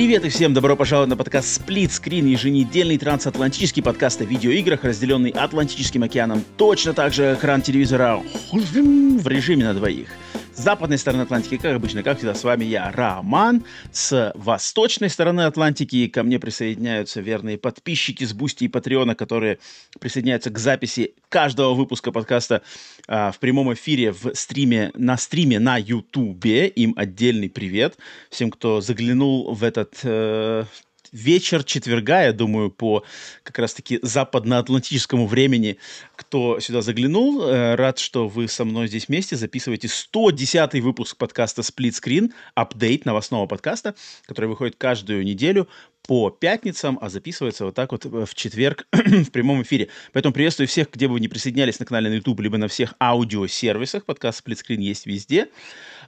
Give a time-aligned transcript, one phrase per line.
[0.00, 5.28] Привет и всем добро пожаловать на подкаст Split Screen, еженедельный трансатлантический подкаст о видеоиграх, разделенный
[5.28, 10.08] Атлантическим океаном, точно так же экран телевизора в режиме на двоих–
[10.60, 13.64] западной стороны Атлантики, как обычно, как всегда, с вами я, Роман.
[13.92, 19.58] С восточной стороны Атлантики ко мне присоединяются верные подписчики с Бусти и Патреона, которые
[19.98, 22.62] присоединяются к записи каждого выпуска подкаста
[23.08, 26.68] а, в прямом эфире в стриме, на стриме на Ютубе.
[26.68, 27.96] Им отдельный привет
[28.28, 30.64] всем, кто заглянул в этот э,
[31.12, 33.04] вечер четверга, я думаю, по
[33.42, 35.78] как раз-таки западноатлантическому времени,
[36.16, 37.42] кто сюда заглянул.
[37.42, 43.04] Э, рад, что вы со мной здесь вместе записываете 110 выпуск подкаста Split Screen, апдейт
[43.04, 43.94] новостного подкаста,
[44.26, 45.68] который выходит каждую неделю
[46.02, 49.88] по пятницам, а записывается вот так вот в четверг в прямом эфире.
[50.12, 52.94] Поэтому приветствую всех, где бы вы не присоединялись на канале на YouTube, либо на всех
[53.00, 54.04] аудиосервисах.
[54.04, 55.48] Подкаст Split Screen есть везде.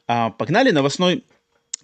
[0.07, 1.25] А, погнали, новостной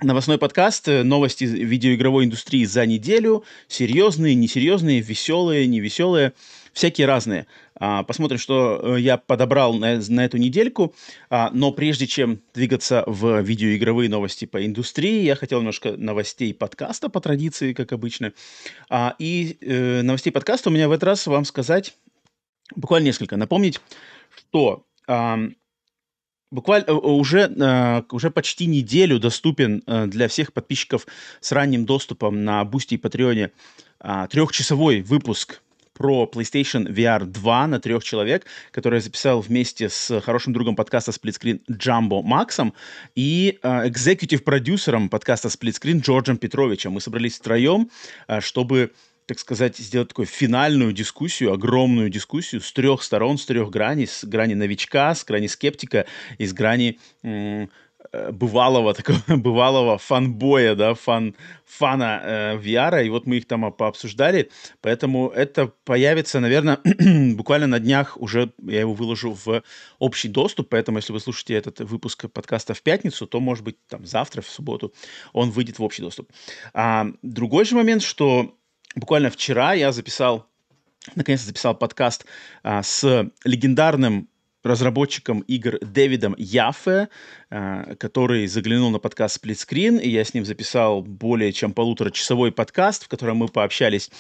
[0.01, 3.43] Новостной подкаст, э, новости видеоигровой индустрии за неделю.
[3.67, 6.35] Серьезные, несерьезные, веселые, невеселые,
[6.73, 7.49] всякие разные.
[7.75, 10.95] А, посмотрим, что э, я подобрал на, на эту недельку.
[11.31, 17.09] А, но прежде чем двигаться в видеоигровые новости по индустрии, я хотел немножко новостей подкаста
[17.09, 18.33] по традиции, как обычно.
[18.89, 21.97] А, и э, новостей подкаста у меня в этот раз вам сказать
[22.77, 23.37] буквально несколько.
[23.37, 23.81] Напомнить,
[24.37, 24.85] что
[26.51, 31.07] Буквально э, уже, э, уже почти неделю доступен э, для всех подписчиков
[31.41, 33.51] с ранним доступом на Boosty и Патреоне
[34.01, 35.61] а, трехчасовой выпуск
[35.93, 41.11] про PlayStation VR 2 на трех человек, который я записал вместе с хорошим другом подкаста
[41.11, 42.73] Splitscreen Джамбо Максом
[43.17, 46.93] и экзекутив-продюсером подкаста Splitscreen Джорджем Петровичем.
[46.93, 47.91] Мы собрались втроем,
[48.39, 48.93] чтобы
[49.29, 54.25] так сказать, сделать такую финальную дискуссию, огромную дискуссию с трех сторон, с трех граней, с
[54.25, 56.07] грани новичка, с грани скептика
[56.39, 57.67] и с грани э,
[58.33, 61.35] бывалого такого бывалого фанбоя, да, фан
[61.67, 64.51] фана э, VR, и вот мы их там пообсуждали,
[64.81, 66.79] поэтому это появится, наверное,
[67.35, 69.63] буквально на днях уже я его выложу в
[69.99, 74.07] общий доступ, поэтому если вы слушаете этот выпуск подкаста в пятницу, то может быть там
[74.07, 74.95] завтра в субботу
[75.35, 76.31] он выйдет в общий доступ.
[76.73, 78.55] А, другой же момент, что
[78.99, 80.47] буквально вчера я записал,
[81.15, 82.27] наконец-то записал подкаст
[82.63, 84.29] а, с легендарным
[84.69, 87.09] разработчиком игр Дэвидом Яффе,
[87.51, 92.53] а, который заглянул на подкаст Split Screen, и я с ним записал более чем полуторачасовой
[92.53, 94.11] подкаст, в котором мы пообщались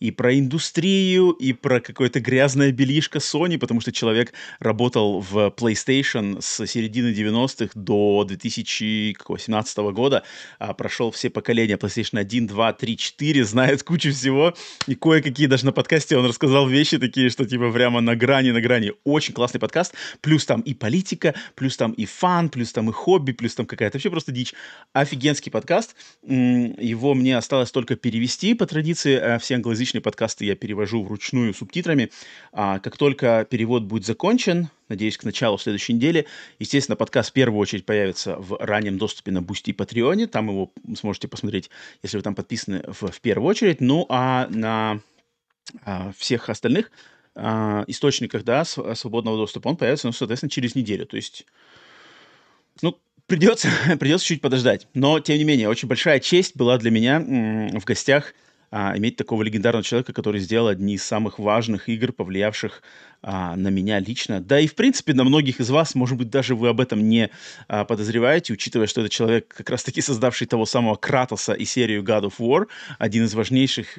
[0.00, 6.38] и про индустрию, и про какое-то грязное белишко Sony, потому что человек работал в PlayStation
[6.40, 10.24] с середины 90-х до 2017 года,
[10.58, 14.54] а прошел все поколения PlayStation 1, 2, 3, 4, знает кучу всего,
[14.86, 18.60] и кое-какие даже на подкасте он рассказал вещи такие, что типа прямо на грани, на
[18.60, 18.92] грани.
[19.04, 19.83] Очень классный подкаст,
[20.20, 23.96] плюс там и политика, плюс там и фан, плюс там и хобби, плюс там какая-то
[23.96, 24.54] вообще просто дичь.
[24.92, 25.96] Офигенский подкаст.
[26.22, 29.16] Его мне осталось только перевести по традиции.
[29.16, 32.10] А все англоязычные подкасты я перевожу вручную субтитрами.
[32.52, 36.26] А как только перевод будет закончен, надеюсь, к началу следующей недели,
[36.58, 40.26] естественно, подкаст в первую очередь появится в раннем доступе на Бусти и Патреоне.
[40.26, 41.70] Там его сможете посмотреть,
[42.02, 43.80] если вы там подписаны в, в первую очередь.
[43.80, 45.00] Ну, а на
[45.84, 46.90] а, всех остальных
[47.34, 51.06] а, источниках, да, свободного доступа, он появится, ну, соответственно, через неделю.
[51.06, 51.46] То есть
[52.82, 53.68] ну, придется,
[53.98, 54.88] придется чуть подождать.
[54.94, 58.34] Но, тем не менее, очень большая честь была для меня в гостях
[58.70, 62.82] а, иметь такого легендарного человека, который сделал одни из самых важных игр, повлиявших
[63.22, 64.40] а, на меня лично.
[64.40, 67.30] Да и, в принципе, на многих из вас, может быть, даже вы об этом не
[67.68, 72.24] а, подозреваете, учитывая, что это человек, как раз-таки создавший того самого Кратоса и серию God
[72.24, 72.66] of War,
[72.98, 73.98] один из важнейших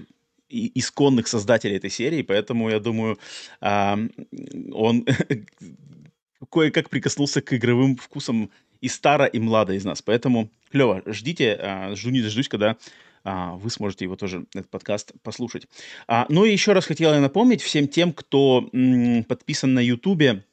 [0.76, 3.18] исконных создателей этой серии, поэтому я думаю,
[3.62, 5.06] он
[6.52, 8.50] кое-как прикоснулся к игровым вкусам
[8.82, 10.02] и стара, и млада из нас.
[10.02, 12.78] Поэтому клево, ждите, а, жду не дождусь, когда
[13.24, 15.68] а, вы сможете его тоже, этот подкаст, послушать.
[16.08, 18.70] А, ну и еще раз хотел я напомнить всем тем, кто
[19.28, 20.44] подписан на Ютубе,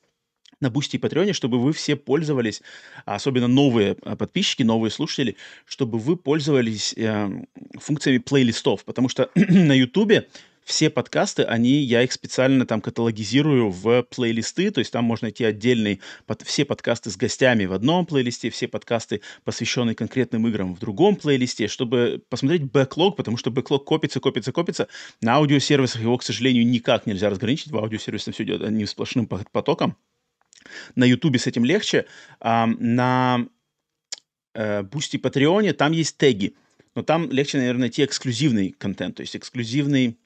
[0.62, 2.62] на Бусти и Патреоне, чтобы вы все пользовались,
[3.04, 5.36] особенно новые подписчики, новые слушатели,
[5.66, 7.28] чтобы вы пользовались э,
[7.78, 10.28] функциями плейлистов, потому что на Ютубе
[10.64, 15.44] все подкасты, они, я их специально там каталогизирую в плейлисты, то есть там можно найти
[15.44, 20.78] отдельный, под, все подкасты с гостями в одном плейлисте, все подкасты, посвященные конкретным играм в
[20.78, 24.88] другом плейлисте, чтобы посмотреть бэклог, потому что бэклог копится, копится, копится.
[25.20, 29.96] На аудиосервисах его, к сожалению, никак нельзя разграничить, в аудиосервисах все идет одним сплошным потоком.
[30.94, 32.06] На Ютубе с этим легче.
[32.40, 33.46] А, на
[34.54, 36.54] Бусти э, Патреоне там есть теги,
[36.94, 40.18] но там легче, наверное, найти эксклюзивный контент, то есть эксклюзивный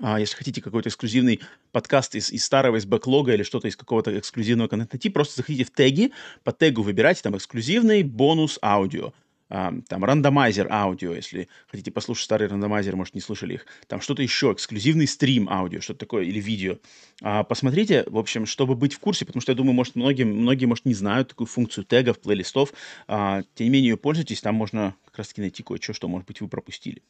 [0.00, 1.40] а, если хотите какой-то эксклюзивный
[1.70, 5.64] подкаст из, из старого, из бэклога или что-то из какого-то эксклюзивного контента найти, просто заходите
[5.64, 9.12] в теги, по тегу выбирайте там эксклюзивный бонус аудио
[9.48, 14.52] там рандомайзер аудио, если хотите послушать старый рандомайзер, может, не слышали их, там что-то еще,
[14.52, 16.78] эксклюзивный стрим аудио, что-то такое, или видео.
[17.22, 20.66] А, посмотрите, в общем, чтобы быть в курсе, потому что я думаю, может, многие, многие
[20.66, 22.72] может, не знают такую функцию тегов, плейлистов,
[23.06, 26.40] а, тем не менее ее пользуйтесь, там можно как раз-таки найти кое-что, что, может быть,
[26.40, 27.02] вы пропустили.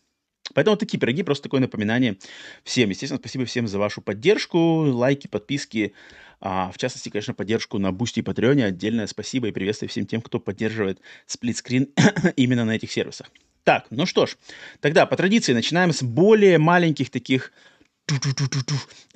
[0.55, 2.19] Поэтому такие пироги, просто такое напоминание
[2.65, 2.91] всем.
[2.91, 5.93] Естественно, спасибо всем за вашу поддержку, лайки, подписки,
[6.41, 8.67] а, в частности, конечно, поддержку на Бусти и Патреоне.
[8.67, 11.89] Отдельное спасибо и приветствие всем тем, кто поддерживает Сплит Скрин
[12.37, 13.31] именно на этих сервисах.
[13.65, 14.37] Так, ну что ж,
[14.81, 17.53] тогда по традиции начинаем с более маленьких таких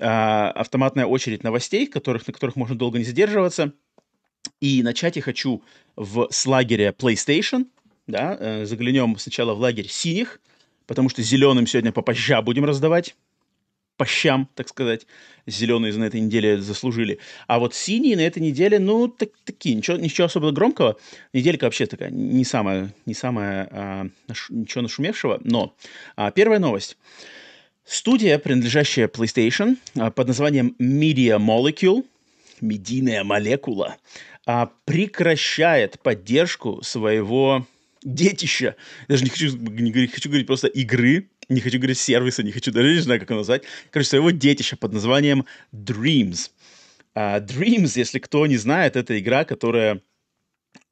[0.00, 3.72] а, автоматная очередь новостей, которых, на которых можно долго не задерживаться.
[4.60, 5.62] И начать я хочу
[5.94, 7.66] в, с лагеря PlayStation.
[8.06, 10.40] Да, э, заглянем сначала в лагерь синих,
[10.90, 13.14] потому что зеленым сегодня по поща будем раздавать
[13.96, 15.06] по щам, так сказать.
[15.46, 17.20] Зеленые на этой неделе заслужили.
[17.46, 20.96] А вот синие на этой неделе, ну, так, такие, ничего, ничего особо громкого.
[21.32, 24.06] Неделька вообще такая, не самая, не самая а,
[24.48, 25.40] ничего нашумевшего.
[25.44, 25.76] Но
[26.16, 26.96] а, первая новость.
[27.84, 32.04] Студия, принадлежащая PlayStation, а, под названием Media Molecule,
[32.60, 33.96] медийная молекула,
[34.44, 37.64] а, прекращает поддержку своего
[38.02, 38.76] детища.
[39.08, 42.72] Даже не хочу, не, не хочу говорить просто игры, не хочу говорить сервиса, не хочу,
[42.72, 43.64] даже не знаю, как его назвать.
[43.90, 46.50] Короче, своего детища под названием Dreams.
[47.14, 50.00] Uh, Dreams, если кто не знает, это игра, которая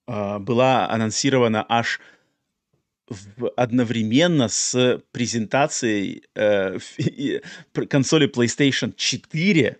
[0.07, 2.01] uh, была анонсирована аж
[3.09, 6.81] в, одновременно с презентацией uh,
[7.89, 9.79] консоли PlayStation 4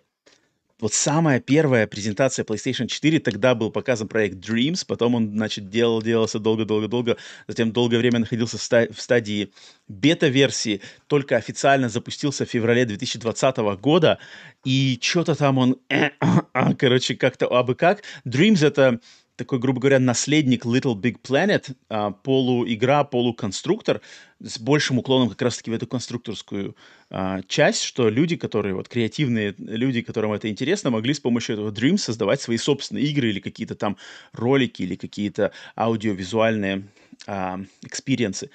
[0.79, 6.01] вот самая первая презентация PlayStation 4, тогда был показан проект Dreams, потом он, значит, делал,
[6.01, 7.17] делался долго-долго-долго,
[7.47, 9.51] затем долгое время находился в, ста- в стадии
[9.87, 14.19] бета-версии, только официально запустился в феврале 2020 года,
[14.63, 15.77] и что-то там он,
[16.77, 18.03] короче, как-то абы как.
[18.25, 18.99] Dreams— это
[19.39, 24.01] такой, грубо говоря, наследник Little Big Planet, а, полуигра, полуконструктор,
[24.41, 26.75] с большим уклоном как раз-таки в эту конструкторскую
[27.09, 31.71] а, часть, что люди, которые, вот креативные люди, которым это интересно, могли с помощью этого
[31.71, 33.97] Dreams создавать свои собственные игры или какие-то там
[34.33, 36.83] ролики, или какие-то аудиовизуальные
[37.25, 38.49] а, экспириенсы.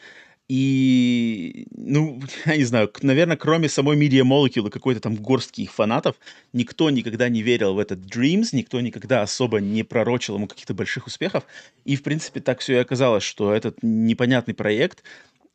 [0.49, 5.73] И, ну, я не знаю, наверное, кроме самой Media Molecule и какой-то там горстки их
[5.73, 6.17] фанатов,
[6.52, 11.06] никто никогда не верил в этот Dreams, никто никогда особо не пророчил ему каких-то больших
[11.06, 11.44] успехов.
[11.85, 15.02] И, в принципе, так все и оказалось, что этот непонятный проект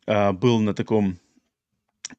[0.07, 1.19] а, был на таком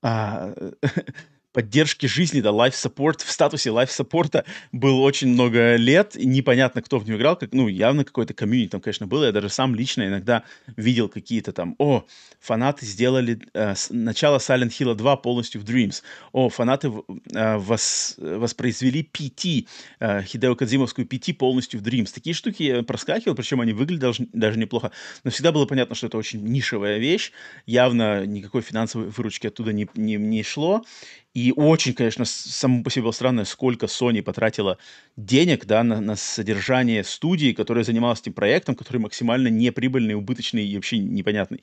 [0.02, 0.55] а,
[1.52, 6.82] поддержки жизни, да, life support, в статусе life support был очень много лет, и непонятно,
[6.82, 9.75] кто в него играл, как, ну, явно какой-то комьюнити там, конечно, было, я даже сам
[9.75, 10.44] лично иногда
[10.76, 12.05] видел какие-то там, о,
[12.41, 16.02] фанаты сделали э, начало Silent Hill 2 полностью в Dreams,
[16.32, 16.93] о, фанаты
[17.35, 19.67] э, вос, воспроизвели PT,
[19.99, 24.26] э, Хидео Кадзимовскую PT полностью в Dreams, такие штуки я проскакивал, причем они выглядели даже,
[24.32, 24.93] даже неплохо,
[25.25, 27.32] но всегда было понятно, что это очень нишевая вещь,
[27.67, 30.85] явно никакой финансовой выручки оттуда не, не, не шло,
[31.32, 34.78] и очень, конечно, само по себе было странно, сколько Sony потратила
[35.16, 40.75] денег да, на, на содержание студии, которая занималась этим проектом, который максимально неприбыльный, убыточный и
[40.75, 41.62] вообще непонятный.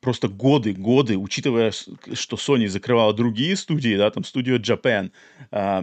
[0.00, 5.12] Просто годы, годы, учитывая, что Sony закрывала другие студии, да, там студию Japan,
[5.50, 5.82] э,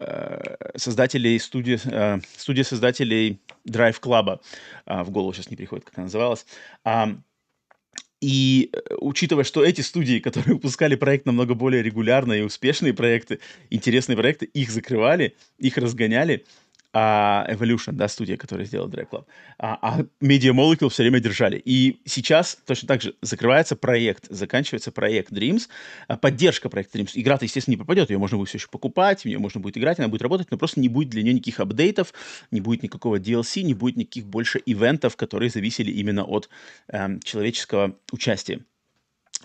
[0.00, 4.40] э, создателей студии, э, студия создателей Drive Club,
[4.86, 6.46] э, в голову сейчас не приходит, как она называлась,
[6.84, 7.16] э,
[8.24, 13.40] и э, учитывая, что эти студии, которые выпускали проект намного более регулярно и успешные проекты,
[13.68, 16.46] интересные проекты, их закрывали, их разгоняли,
[16.94, 19.24] а Evolution, да, студия, которая сделала Drive Club,
[19.58, 21.60] а, а Media Molecule все время держали.
[21.62, 25.68] И сейчас точно так же закрывается проект, заканчивается проект Dreams,
[26.06, 27.10] а поддержка проекта Dreams.
[27.14, 29.98] Игра-то, естественно, не пропадет, ее можно будет все еще покупать, в нее можно будет играть,
[29.98, 32.14] она будет работать, но просто не будет для нее никаких апдейтов,
[32.52, 36.48] не будет никакого DLC, не будет никаких больше ивентов, которые зависели именно от
[36.88, 38.60] эм, человеческого участия.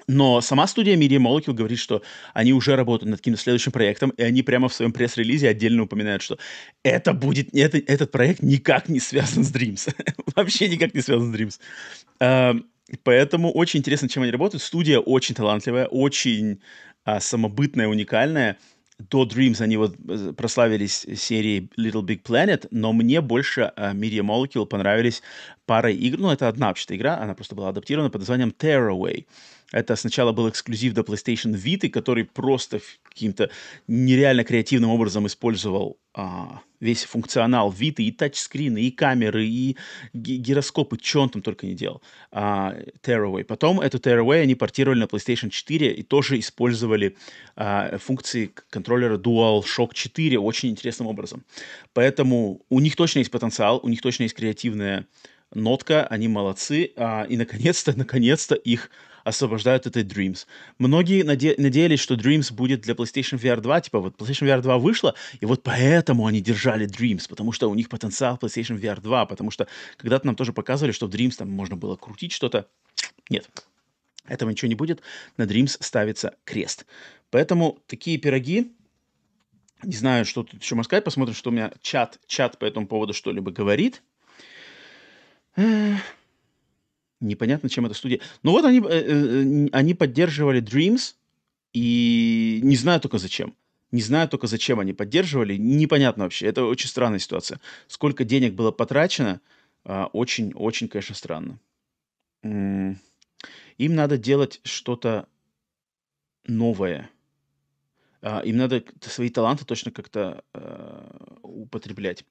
[0.07, 2.01] Но сама студия Media Molecule говорит, что
[2.33, 6.21] они уже работают над каким-то следующим проектом, и они прямо в своем пресс-релизе отдельно упоминают,
[6.21, 6.37] что
[6.83, 9.93] это будет, это, этот проект никак не связан с Dreams.
[10.35, 11.59] Вообще никак не связан с Dreams.
[12.19, 12.63] Uh,
[13.03, 14.63] поэтому очень интересно, чем они работают.
[14.63, 16.59] Студия очень талантливая, очень
[17.05, 18.57] а, самобытная, уникальная.
[18.99, 24.21] До Dreams они вот э, прославились серией Little Big Planet, но мне больше uh, Media
[24.21, 25.23] Molecule понравились
[25.65, 26.19] парой игр.
[26.19, 29.25] Ну, это одна вообще игра, она просто была адаптирована под названием Tearaway.
[29.71, 33.49] Это сначала был эксклюзив до PlayStation Vita, который просто каким-то
[33.87, 39.77] нереально креативным образом использовал а, весь функционал Vita, и тачскрины, и камеры, и
[40.13, 42.01] гироскопы, что он там только не делал.
[42.31, 43.43] А, Tearaway.
[43.43, 47.15] Потом эту Tearaway они портировали на PlayStation 4 и тоже использовали
[47.55, 51.43] а, функции контроллера DualShock 4 очень интересным образом.
[51.93, 55.05] Поэтому у них точно есть потенциал, у них точно есть креативная
[55.53, 58.89] нотка, они молодцы, а, и наконец-то, наконец-то их
[59.23, 60.45] освобождают от этой Dreams.
[60.77, 64.77] Многие наде- надеялись, что Dreams будет для PlayStation VR 2, типа вот PlayStation VR 2
[64.77, 69.25] вышла, и вот поэтому они держали Dreams, потому что у них потенциал PlayStation VR 2,
[69.25, 72.67] потому что когда-то нам тоже показывали, что в Dreams там можно было крутить что-то.
[73.29, 73.49] Нет,
[74.27, 75.01] этого ничего не будет,
[75.37, 76.85] на Dreams ставится крест.
[77.29, 78.71] Поэтому такие пироги,
[79.83, 82.87] не знаю, что тут еще можно сказать, посмотрим, что у меня чат, чат по этому
[82.87, 84.01] поводу что-либо говорит.
[87.21, 88.21] Непонятно, чем эта студия.
[88.43, 91.15] Ну вот они, э, э, они поддерживали Dreams,
[91.73, 93.55] и не знаю только зачем.
[93.91, 95.57] Не знаю только зачем они поддерживали.
[95.57, 96.47] Непонятно вообще.
[96.47, 97.59] Это очень странная ситуация.
[97.87, 99.41] Сколько денег было потрачено,
[99.83, 101.59] очень-очень, а, конечно, странно.
[102.43, 102.99] Им
[103.95, 105.27] надо делать что-то
[106.45, 107.09] новое.
[108.21, 112.25] А, им надо свои таланты точно как-то э, употреблять.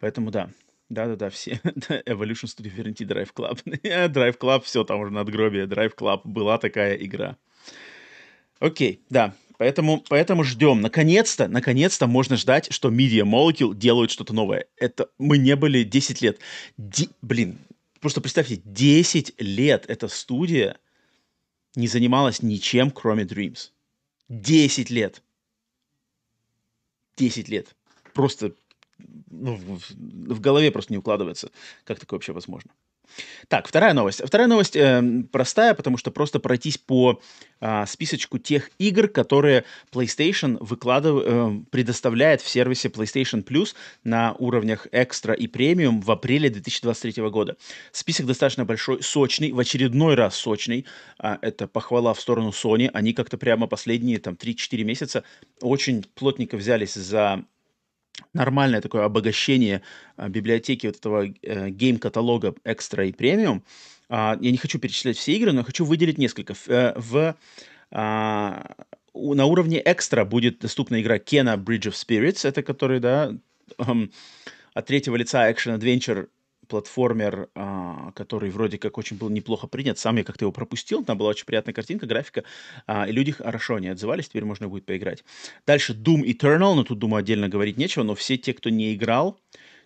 [0.00, 0.50] Поэтому да.
[0.92, 1.52] Да-да-да, все.
[2.06, 3.62] Evolution Studio верните Drive Club.
[3.64, 5.64] Drive Club, все, там уже надгробие.
[5.64, 7.38] Drive Club была такая игра.
[8.58, 9.34] Окей, да.
[9.56, 10.82] Поэтому, поэтому ждем.
[10.82, 14.66] Наконец-то, наконец-то можно ждать, что Media Molecule делают что-то новое.
[14.76, 16.38] Это мы не были 10 лет.
[16.76, 17.58] Ди, блин,
[18.00, 20.76] просто представьте, 10 лет эта студия
[21.74, 23.70] не занималась ничем, кроме Dreams.
[24.28, 25.22] 10 лет.
[27.16, 27.74] 10 лет.
[28.12, 28.52] Просто
[29.30, 29.80] ну, в,
[30.34, 31.50] в голове просто не укладывается,
[31.84, 32.72] как такое вообще возможно.
[33.48, 34.22] Так, вторая новость.
[34.24, 37.20] Вторая новость э, простая, потому что просто пройтись по
[37.60, 41.22] э, списочку тех игр, которые PlayStation выкладыв...
[41.24, 47.56] э, предоставляет в сервисе PlayStation Plus на уровнях экстра и премиум в апреле 2023 года.
[47.90, 50.86] Список достаточно большой, сочный, в очередной раз сочный.
[51.22, 52.88] Э, это похвала в сторону Sony.
[52.92, 55.24] Они как-то прямо последние там 3-4 месяца
[55.60, 57.44] очень плотненько взялись за
[58.34, 59.82] нормальное такое обогащение
[60.16, 63.62] а, библиотеки вот этого э, гейм-каталога экстра и премиум.
[64.08, 66.54] А, я не хочу перечислять все игры, но хочу выделить несколько.
[66.54, 67.36] В, э, в
[67.90, 68.74] а,
[69.14, 73.34] на уровне экстра будет доступна игра Kena Bridge of Spirits, это который, да,
[74.74, 76.28] от третьего лица Adventure
[76.72, 79.98] платформер, а, который вроде как очень был неплохо принят.
[79.98, 82.44] Сам я как-то его пропустил, там была очень приятная картинка, графика,
[82.86, 85.22] а, и люди хорошо не отзывались, теперь можно будет поиграть.
[85.66, 89.38] Дальше Doom Eternal, ну тут, думаю, отдельно говорить нечего, но все те, кто не играл,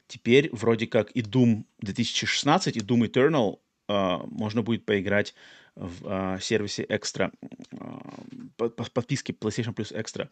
[0.07, 5.35] теперь вроде как и Doom 2016, и Doom Eternal а, можно будет поиграть
[5.76, 7.30] в а, сервисе Extra,
[7.78, 8.00] а,
[8.56, 10.28] по, по подписке PlayStation Plus Extra.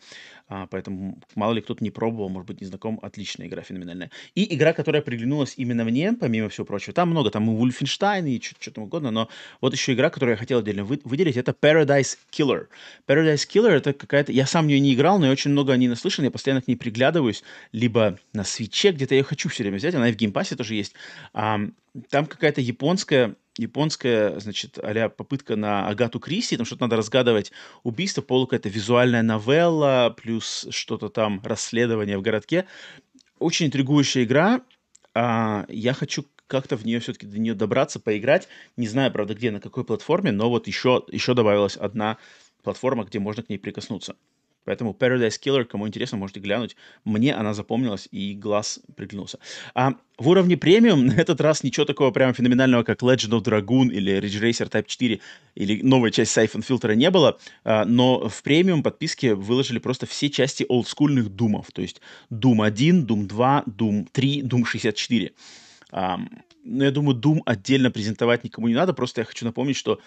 [0.48, 4.10] А, поэтому, мало ли кто-то не пробовал, может быть, не знаком, отличная игра феноменальная.
[4.34, 8.40] И игра, которая приглянулась именно мне, помимо всего прочего, там много, там и Wolfenstein, и
[8.42, 9.28] что там угодно, но
[9.60, 12.68] вот еще игра, которую я хотел отдельно вы, выделить, это Paradise Killer.
[13.06, 14.32] Paradise Killer это какая-то...
[14.32, 16.62] Я сам в нее не играл, но я очень много о ней наслышан, я постоянно
[16.62, 20.16] к ней приглядываюсь, либо на Switch, где-то я хочу все время взять, она и в
[20.16, 20.94] Game Pass'е тоже есть.
[21.32, 28.22] Там какая-то японская японская, значит, а попытка на Агату Криси, там что-то надо разгадывать убийство,
[28.22, 32.66] полу какая-то визуальная новелла, плюс что-то там, расследование в городке.
[33.38, 34.62] Очень интригующая игра.
[35.14, 38.48] А, я хочу как-то в нее все-таки до нее добраться, поиграть.
[38.76, 42.18] Не знаю, правда, где, на какой платформе, но вот еще, еще добавилась одна
[42.62, 44.16] платформа, где можно к ней прикоснуться.
[44.64, 46.76] Поэтому Paradise Killer, кому интересно, можете глянуть.
[47.04, 49.38] Мне она запомнилась, и глаз приглянулся.
[49.74, 53.92] А в уровне премиум на этот раз ничего такого прямо феноменального, как Legend of Dragoon
[53.92, 55.20] или Ridge Racer Type 4
[55.54, 60.30] или новая часть Siphon Filter не было, а, но в премиум подписке выложили просто все
[60.30, 65.32] части олдскульных думов, то есть Doom 1, Doom 2, Doom 3, Doom 64.
[65.92, 66.28] Um,
[66.64, 70.00] ну, я думаю, Doom отдельно презентовать никому не надо, просто я хочу напомнить, что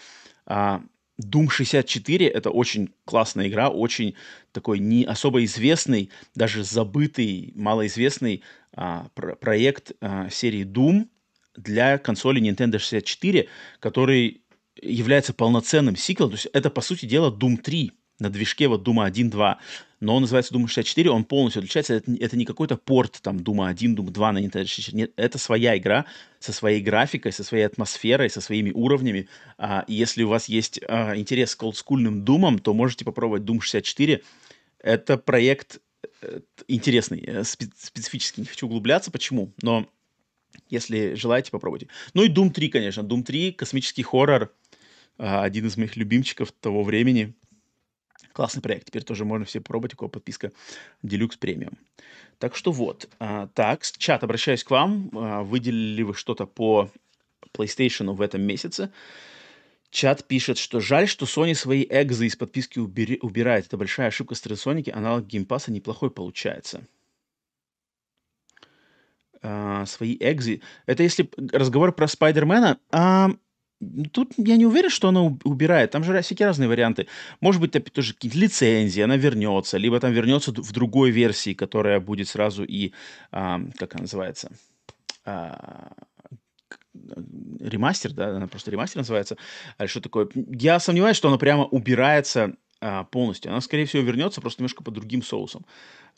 [0.47, 0.81] uh,
[1.21, 4.15] Doom 64 это очень классная игра, очень
[4.51, 8.43] такой не особо известный, даже забытый, малоизвестный
[8.73, 11.07] а, про- проект а, серии Doom
[11.55, 13.47] для консоли Nintendo 64,
[13.79, 14.41] который
[14.79, 16.31] является полноценным сиквелом.
[16.31, 19.57] То есть это, по сути дела, Doom 3 на движке вот Doom 1.2.
[19.99, 21.95] но он называется Doom 64, он полностью отличается.
[21.95, 24.97] Это, это не какой-то порт там Doom 1, Doom 2 на Nintendo 64.
[24.97, 26.05] Нет, это своя игра
[26.39, 29.27] со своей графикой, со своей атмосферой, со своими уровнями.
[29.57, 34.21] А, если у вас есть а, интерес к олдскульным Думам, то можете попробовать Doom 64.
[34.79, 35.79] Это проект
[36.21, 38.41] э, интересный, э, специфический.
[38.41, 39.89] Не хочу углубляться, почему, но
[40.69, 41.87] если желаете, попробуйте.
[42.13, 43.01] Ну и Doom 3, конечно.
[43.01, 44.53] Doom 3— космический хоррор,
[45.17, 47.33] а, один из моих любимчиков того времени—
[48.33, 48.87] Классный проект.
[48.87, 50.51] Теперь тоже можно все попробовать, у подписки
[51.03, 51.77] Deluxe Premium.
[52.39, 53.09] Так что вот.
[53.19, 55.09] А, так, чат, обращаюсь к вам.
[55.13, 56.89] А, выделили вы что-то по
[57.53, 58.91] PlayStation в этом месяце?
[59.89, 63.67] Чат пишет, что жаль, что Sony свои экзы из подписки убери, убирает.
[63.67, 64.91] Это большая ошибка Sony.
[64.91, 66.85] Аналог Game Pass'а неплохой получается.
[69.41, 70.61] А, свои экзы.
[70.85, 72.79] Это если разговор про Spider-Man'а.
[72.91, 73.31] А,
[74.11, 75.91] Тут я не уверен, что она убирает.
[75.91, 77.07] Там же всякие разные варианты.
[77.41, 81.99] Может быть, это тоже какие-то лицензии, она вернется, либо там вернется в другой версии, которая
[81.99, 82.93] будет сразу и,
[83.31, 84.51] а, как она называется,
[85.25, 85.91] а,
[87.59, 89.37] ремастер, да, она просто ремастер называется.
[89.77, 90.27] А что такое?
[90.33, 93.51] Я сомневаюсь, что она прямо убирается а, полностью.
[93.51, 95.65] Она, скорее всего, вернется просто немножко под другим соусом.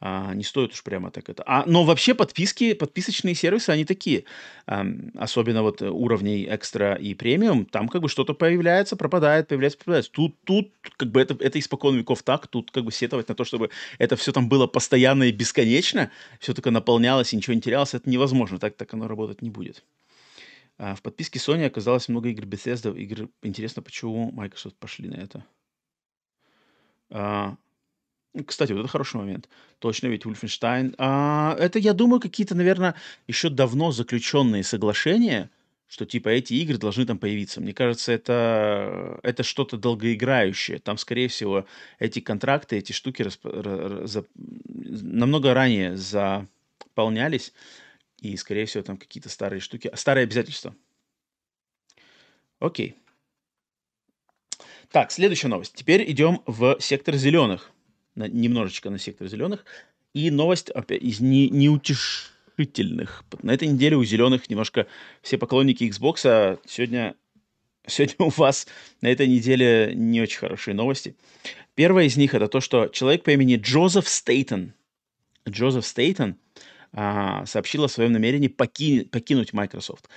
[0.02, 1.44] А, не стоит уж прямо так это.
[1.46, 4.24] А, но вообще подписки, подписочные сервисы, они такие.
[4.66, 4.86] А,
[5.16, 10.12] особенно вот уровней экстра и премиум, там как бы что-то появляется, пропадает, появляется, пропадает.
[10.12, 13.44] Тут, тут как бы это, это испокон веков так, тут как бы сетовать на то,
[13.44, 17.94] чтобы это все там было постоянно и бесконечно, все только наполнялось и ничего не терялось,
[17.94, 19.84] это невозможно, так, так оно работать не будет.
[20.78, 23.30] А, в подписке Sony оказалось много игр Bethesda, игр.
[23.44, 25.44] Интересно, почему Microsoft пошли на это.
[27.12, 27.56] А,
[28.46, 29.50] кстати, вот это хороший момент.
[29.80, 30.96] Точно, ведь Ульфенштайн.
[30.98, 32.96] А, это, я думаю, какие-то, наверное,
[33.28, 35.50] еще давно заключенные соглашения,
[35.88, 37.62] что типа эти игры должны там появиться.
[37.62, 40.80] Мне кажется, это, это что-то долгоиграющее.
[40.80, 41.66] Там, скорее всего,
[41.98, 43.46] эти контракты, эти штуки расп...
[43.46, 44.26] за...
[44.36, 47.54] намного ранее заполнялись.
[48.22, 50.76] И, скорее всего, там какие-то старые штуки, старые обязательства.
[52.60, 52.96] Окей.
[54.92, 55.74] Так, следующая новость.
[55.76, 57.70] Теперь идем в сектор зеленых.
[58.16, 59.64] На, немножечко на сектор зеленых.
[60.16, 63.24] И новость опять из не, неутешительных.
[63.44, 64.88] На этой неделе у зеленых немножко
[65.22, 67.14] все поклонники Xbox а сегодня,
[67.88, 68.68] сегодня у вас
[69.02, 71.16] на этой неделе не очень хорошие новости.
[71.76, 74.74] Первая из них это то, что человек по имени Джозеф Стейтон,
[75.48, 76.36] Джозеф Стейтон–
[76.92, 80.10] а, сообщил о своем намерении поки, покинуть Microsoft.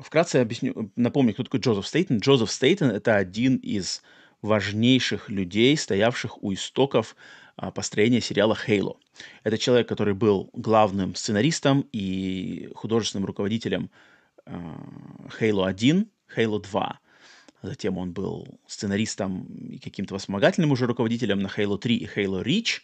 [0.00, 2.18] Вкратце объясню, напомню, кто такой Джозеф Стейтон.
[2.18, 4.02] Джозеф Стейтон— это один из
[4.42, 7.16] важнейших людей, стоявших у истоков
[7.56, 8.96] а, построения сериала Halo.
[9.42, 13.90] Это человек, который был главным сценаристом и художественным руководителем
[14.46, 17.00] Halo 1, Halo 2.
[17.62, 22.82] Затем он был сценаристом и каким-то вспомогательным уже руководителем на Halo 3 и Halo Reach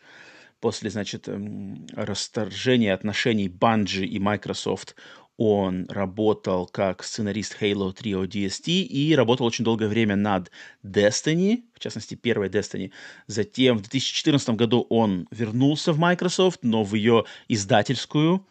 [0.62, 4.94] после, значит, эм, расторжения отношений Bungie и Microsoft
[5.36, 10.52] он работал как сценарист Halo 3 ODST и работал очень долгое время над
[10.84, 12.92] Destiny, в частности, первой Destiny.
[13.26, 18.46] Затем в 2014 году он вернулся в Microsoft, но в ее издательскую,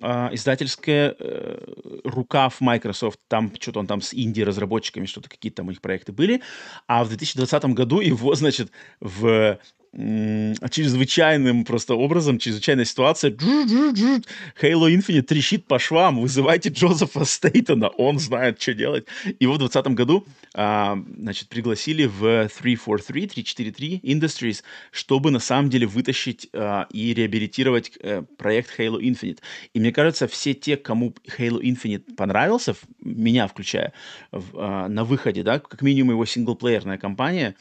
[0.00, 5.68] Uh, издательская uh, рука в Microsoft, там что-то он там с инди-разработчиками, что-то какие-то там
[5.68, 6.42] у них проекты были,
[6.88, 9.60] а в 2020 году его, значит, в
[9.94, 13.30] чрезвычайным просто образом, чрезвычайная ситуация.
[13.30, 19.06] Halo Infinite трещит по швам, вызывайте Джозефа Стейтона, он знает, что делать.
[19.24, 25.86] Вот в 2020 году, а, значит, пригласили в 343, 343 Industries, чтобы на самом деле
[25.86, 29.38] вытащить а, и реабилитировать а, проект Halo Infinite.
[29.74, 33.92] И мне кажется, все те, кому Halo Infinite понравился, меня включая,
[34.32, 37.54] в, а, на выходе, да, как минимум его синглплеерная кампания,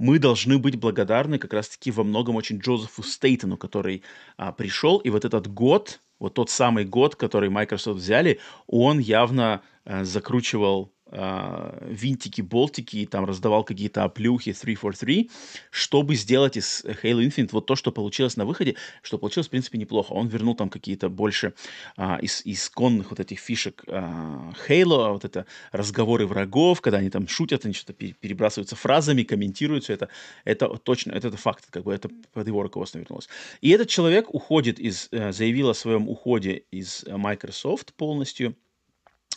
[0.00, 4.02] мы должны быть благодарны как раз-таки во многом очень Джозефу Стейтону, который
[4.38, 9.60] а, пришел, и вот этот год, вот тот самый год, который Microsoft взяли, он явно
[9.84, 15.30] а, закручивал а, винтики, болтики, и там раздавал какие-то оплюхи 343,
[15.70, 19.78] чтобы сделать из Halo Infinite вот то, что получилось на выходе, что получилось, в принципе,
[19.78, 20.12] неплохо.
[20.12, 21.54] Он вернул там какие-то больше
[21.96, 27.26] а, из, исконных вот этих фишек а, Halo, вот это разговоры врагов, когда они там
[27.26, 30.08] шутят, они что-то перебрасываются фразами, комментируют все это.
[30.44, 33.28] Это точно, это, это факт, как бы это под его руководством вернулось.
[33.60, 38.54] И этот человек уходит из, э, заявил о своем уходе из Microsoft полностью,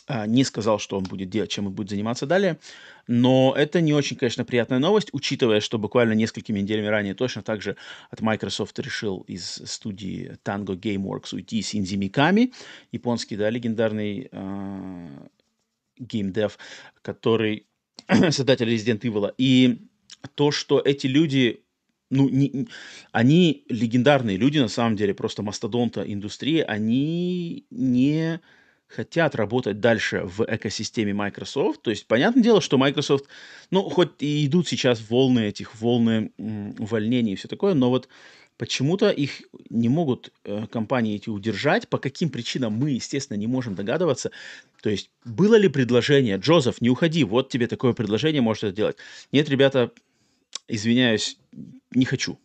[0.08, 2.58] не сказал, что он будет делать, чем он будет заниматься далее.
[3.06, 7.62] Но это не очень, конечно, приятная новость, учитывая, что буквально несколькими неделями ранее точно так
[7.62, 7.76] же
[8.10, 12.52] от Microsoft решил из студии Tango Gameworks уйти Синзи Миками,
[12.92, 15.08] японский, да, легендарный э,
[15.98, 16.58] геймдев,
[17.02, 17.66] который
[18.30, 19.32] создатель Resident Evil.
[19.38, 19.86] И
[20.34, 21.64] то, что эти люди
[22.10, 22.68] ну, не,
[23.12, 28.40] они легендарные люди, на самом деле, просто мастодонта индустрии, они не
[28.94, 31.82] хотят работать дальше в экосистеме Microsoft.
[31.82, 33.26] То есть, понятное дело, что Microsoft,
[33.70, 38.08] ну, хоть и идут сейчас волны этих, волны м, увольнений и все такое, но вот
[38.56, 41.88] почему-то их не могут э, компании эти удержать.
[41.88, 44.30] По каким причинам мы, естественно, не можем догадываться.
[44.82, 48.96] То есть, было ли предложение, Джозеф, не уходи, вот тебе такое предложение, можешь это делать.
[49.32, 49.90] Нет, ребята,
[50.68, 51.38] извиняюсь,
[51.92, 52.38] не хочу.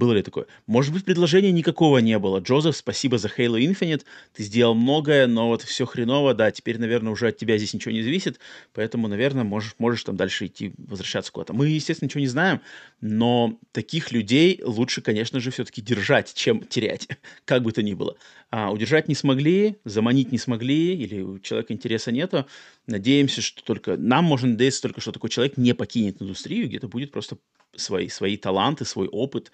[0.00, 0.46] Было ли такое?
[0.66, 2.38] Может быть, предложения никакого не было.
[2.38, 4.02] Джозеф, спасибо за Halo Infinite.
[4.32, 6.32] Ты сделал многое, но вот все хреново.
[6.32, 8.40] Да, теперь, наверное, уже от тебя здесь ничего не зависит.
[8.72, 11.52] Поэтому, наверное, можешь, можешь там дальше идти, возвращаться куда-то.
[11.52, 12.62] Мы, естественно, ничего не знаем,
[13.02, 17.06] но таких людей лучше, конечно же, все-таки держать, чем терять,
[17.44, 18.16] как бы то ни было.
[18.48, 22.46] А, удержать не смогли, заманить не смогли, или у человека интереса нету.
[22.86, 23.98] Надеемся, что только...
[23.98, 27.36] Нам можно надеяться только, что такой человек не покинет индустрию, где-то будет просто
[27.76, 29.52] свои, свои таланты, свой опыт,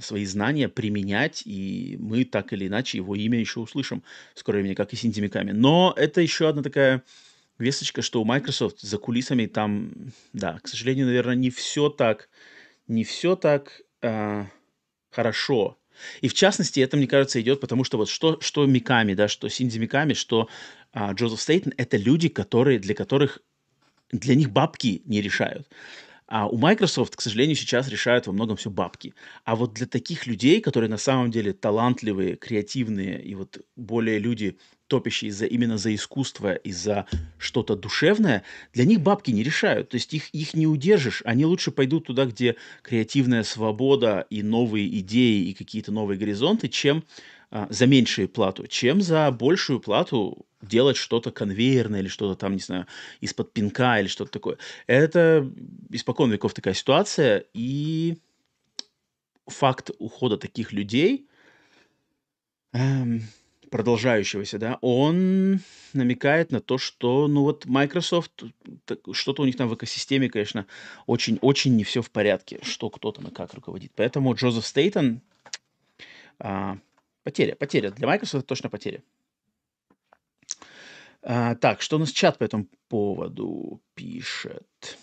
[0.00, 4.02] свои знания применять, и мы так или иначе его имя еще услышим
[4.34, 5.52] в скором времени, как и Синди Миками.
[5.52, 7.02] Но это еще одна такая
[7.58, 9.92] весточка, что у Microsoft за кулисами там,
[10.32, 12.28] да, к сожалению, наверное, не все так,
[12.88, 14.44] не все так э,
[15.10, 15.76] хорошо.
[16.20, 19.48] И в частности, это, мне кажется, идет потому, что вот что, что Миками, да, что
[19.48, 20.48] Синди Миками, что
[20.92, 23.40] а, Джозеф Стейтон, это люди, которые, для которых,
[24.10, 25.68] для них бабки не решают.
[26.30, 29.14] А у Microsoft, к сожалению, сейчас решают во многом все бабки.
[29.44, 34.56] А вот для таких людей, которые на самом деле талантливые, креативные и вот более люди,
[34.86, 39.88] топящие за, именно за искусство и за что-то душевное, для них бабки не решают.
[39.88, 41.20] То есть их, их не удержишь.
[41.24, 47.02] Они лучше пойдут туда, где креативная свобода и новые идеи и какие-то новые горизонты, чем
[47.50, 52.60] а, за меньшую плату, чем за большую плату делать что-то конвейерное или что-то там, не
[52.60, 52.86] знаю,
[53.20, 54.58] из-под пинка или что-то такое.
[54.86, 55.50] Это
[55.90, 58.18] испокон веков такая ситуация, и
[59.46, 61.28] факт ухода таких людей,
[62.72, 63.22] эм,
[63.70, 65.60] продолжающегося, да, он
[65.92, 68.42] намекает на то, что, ну вот, Microsoft,
[69.12, 70.66] что-то у них там в экосистеме, конечно,
[71.06, 73.92] очень-очень не все в порядке, что кто там и как руководит.
[73.94, 75.20] Поэтому Джозеф Стейтон,
[76.38, 76.78] а,
[77.22, 77.90] потеря, потеря.
[77.90, 79.02] Для Microsoft точно потеря.
[81.22, 84.98] А, так, что у нас чат по этому поводу пишет?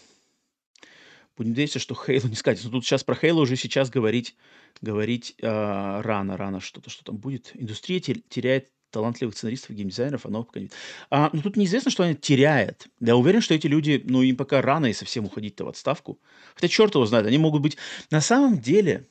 [1.36, 2.68] Будем надеяться, что Хейло не скатится.
[2.68, 4.36] Но тут сейчас про Хейло уже сейчас говорить,
[4.82, 7.52] говорить а, рано, рано что-то, что там будет.
[7.54, 10.72] Индустрия теряет талантливых сценаристов, геймдизайнеров, а новых пока нет.
[11.12, 12.88] А, ну, тут неизвестно, что она теряет.
[13.00, 16.20] Я уверен, что эти люди, ну, им пока рано и совсем уходить-то в отставку.
[16.56, 17.78] Хотя черт его знает, они могут быть...
[18.10, 19.06] На самом деле,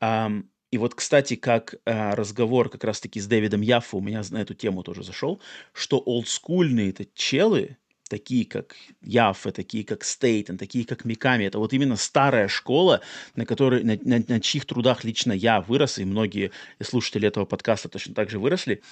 [0.00, 4.38] ам, и вот, кстати, как э, разговор как раз-таки с Дэвидом Яффа у меня на
[4.38, 5.40] эту тему тоже зашел,
[5.72, 7.78] что олдскульные это челы,
[8.08, 13.00] такие как Яффа, такие как Стейтен, такие как Миками, это вот именно старая школа,
[13.34, 16.50] на, которой, на, на, на чьих трудах лично я вырос, и многие
[16.82, 18.82] слушатели этого подкаста точно так же выросли,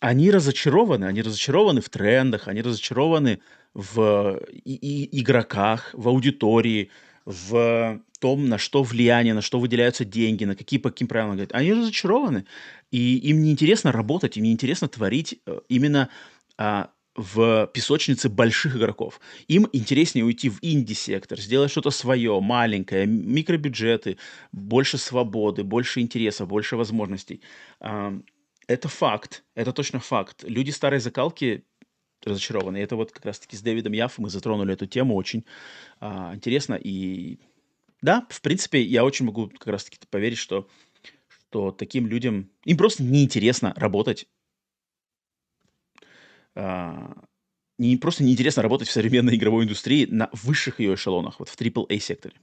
[0.00, 3.40] они разочарованы, они разочарованы в трендах, они разочарованы
[3.74, 6.90] в и, и игроках, в аудитории,
[7.26, 11.52] в том, на что влияние, на что выделяются деньги, на какие, по каким правилам говорят,
[11.52, 12.46] они разочарованы.
[12.92, 16.08] И им неинтересно работать, им неинтересно творить э, именно
[16.56, 19.20] а, в песочнице больших игроков.
[19.48, 24.18] Им интереснее уйти в инди-сектор, сделать что-то свое, маленькое, микробюджеты,
[24.52, 27.42] больше свободы, больше интереса, больше возможностей.
[27.80, 28.16] А,
[28.68, 30.44] это факт, это точно факт.
[30.46, 31.64] Люди старой закалки
[32.24, 32.78] разочарованы.
[32.78, 35.44] И это вот как раз-таки с Дэвидом Яффом мы затронули эту тему очень
[36.00, 36.74] а, интересно.
[36.74, 37.38] И
[38.02, 40.68] да, в принципе, я очень могу как раз-таки поверить, что,
[41.28, 44.26] что таким людям, им просто неинтересно работать.
[46.54, 47.24] А,
[47.78, 51.98] не, просто неинтересно работать в современной игровой индустрии на высших ее эшелонах, вот в AAA
[51.98, 52.34] секторе.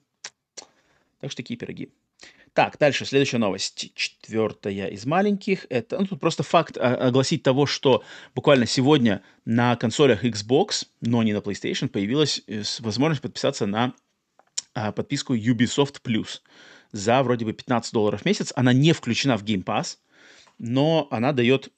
[1.19, 1.89] Так что такие пироги.
[2.53, 3.91] Так, дальше, следующая новость.
[3.95, 5.65] Четвертая из маленьких.
[5.69, 8.03] Это ну, тут просто факт а, огласить того, что
[8.35, 13.93] буквально сегодня на консолях Xbox, но не на PlayStation, появилась э, возможность подписаться на
[14.75, 16.41] а, подписку Ubisoft Plus
[16.91, 18.53] за вроде бы 15 долларов в месяц.
[18.55, 19.97] Она не включена в Game Pass,
[20.59, 21.73] но она дает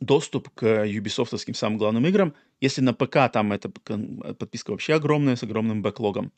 [0.00, 2.34] доступ к юбисофтовским самым главным играм.
[2.60, 6.32] Если на ПК там эта подписка вообще огромная, с огромным бэклогом.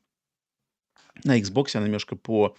[1.25, 2.57] На Xbox она немножко по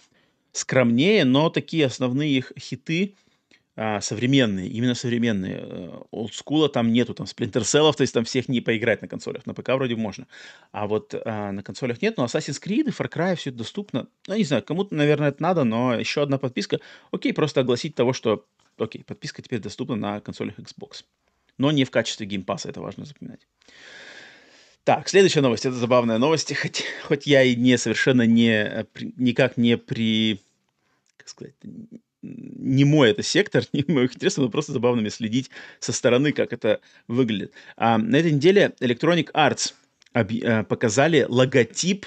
[0.56, 3.14] скромнее, но такие основные их хиты
[3.78, 5.92] а, современные, именно современные.
[6.10, 9.44] Олдскула там нету, там Cell, то есть там всех не поиграть на консолях.
[9.44, 10.26] На ПК вроде можно.
[10.72, 14.08] А вот а, на консолях нет, но Assassin's Creed и Far Cry все это доступно.
[14.26, 16.80] Ну, не знаю, кому-то, наверное, это надо, но еще одна подписка.
[17.10, 18.46] Окей, просто огласить того, что,
[18.78, 21.04] окей, подписка теперь доступна на консолях Xbox.
[21.58, 23.46] Но не в качестве Game Pass'а, это важно запоминать.
[24.84, 25.66] Так, следующая новость.
[25.66, 30.40] Это забавная новость, хоть, хоть я и не совершенно не, никак не при...
[31.26, 31.54] Как сказать?
[32.22, 36.52] Не мой это сектор, не моих интересов, но просто забавно мне следить со стороны, как
[36.52, 37.52] это выглядит.
[37.76, 39.74] А, на этой неделе Electronic Arts
[40.12, 42.06] а, показали логотип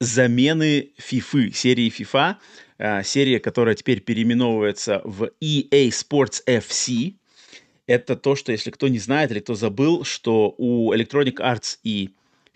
[0.00, 2.36] замены FIFA, серии FIFA,
[2.78, 7.14] а, серия, которая теперь переименовывается в EA Sports FC,
[7.86, 12.10] это то, что, если кто не знает или кто забыл, что у Electronic Arts и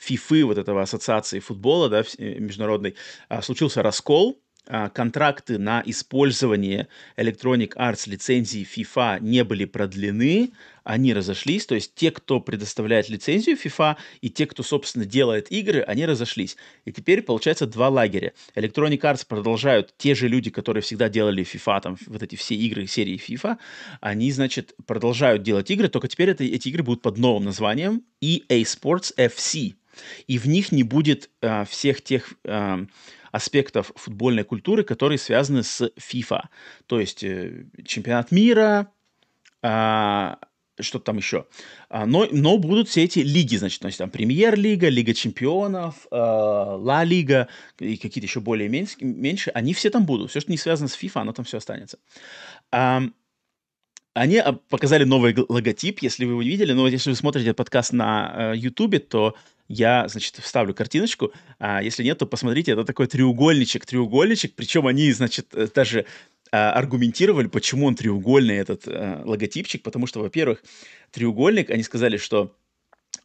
[0.04, 2.96] FIFA, вот этого ассоциации футбола, да, э, международной,
[3.28, 4.40] а, случился раскол,
[4.94, 10.52] контракты на использование Electronic Arts лицензии FIFA не были продлены,
[10.86, 15.80] они разошлись, то есть те, кто предоставляет лицензию FIFA, и те, кто, собственно, делает игры,
[15.80, 16.56] они разошлись.
[16.84, 18.34] И теперь получается два лагеря.
[18.54, 22.86] Electronic Arts продолжают, те же люди, которые всегда делали FIFA, там, вот эти все игры
[22.86, 23.56] серии FIFA,
[24.00, 28.62] они, значит, продолжают делать игры, только теперь это, эти игры будут под новым названием EA
[28.62, 29.74] Sports FC.
[30.28, 32.32] И в них не будет а, всех тех...
[32.44, 32.86] А,
[33.36, 36.44] аспектов футбольной культуры, которые связаны с FIFA.
[36.86, 38.88] То есть э, чемпионат мира,
[39.62, 40.34] э,
[40.80, 41.46] что там еще.
[41.88, 47.04] А, но, но будут все эти лиги, значит, есть там премьер-лига, лига чемпионов, э, ла
[47.04, 50.30] лига и какие-то еще более меньше, меньше, они все там будут.
[50.30, 51.98] Все, что не связано с FIFA, оно там все останется.
[52.72, 53.02] А,
[54.14, 58.94] они показали новый логотип, если вы его видели, но если вы смотрите подкаст на YouTube,
[58.94, 59.36] э, то
[59.68, 65.12] я, значит, вставлю картиночку, а если нет, то посмотрите, это такой треугольничек, треугольничек, причем они,
[65.12, 66.06] значит, э, даже
[66.52, 70.62] а, аргументировали, почему он треугольный, этот а, логотипчик, потому что, во-первых,
[71.10, 72.54] треугольник, они сказали, что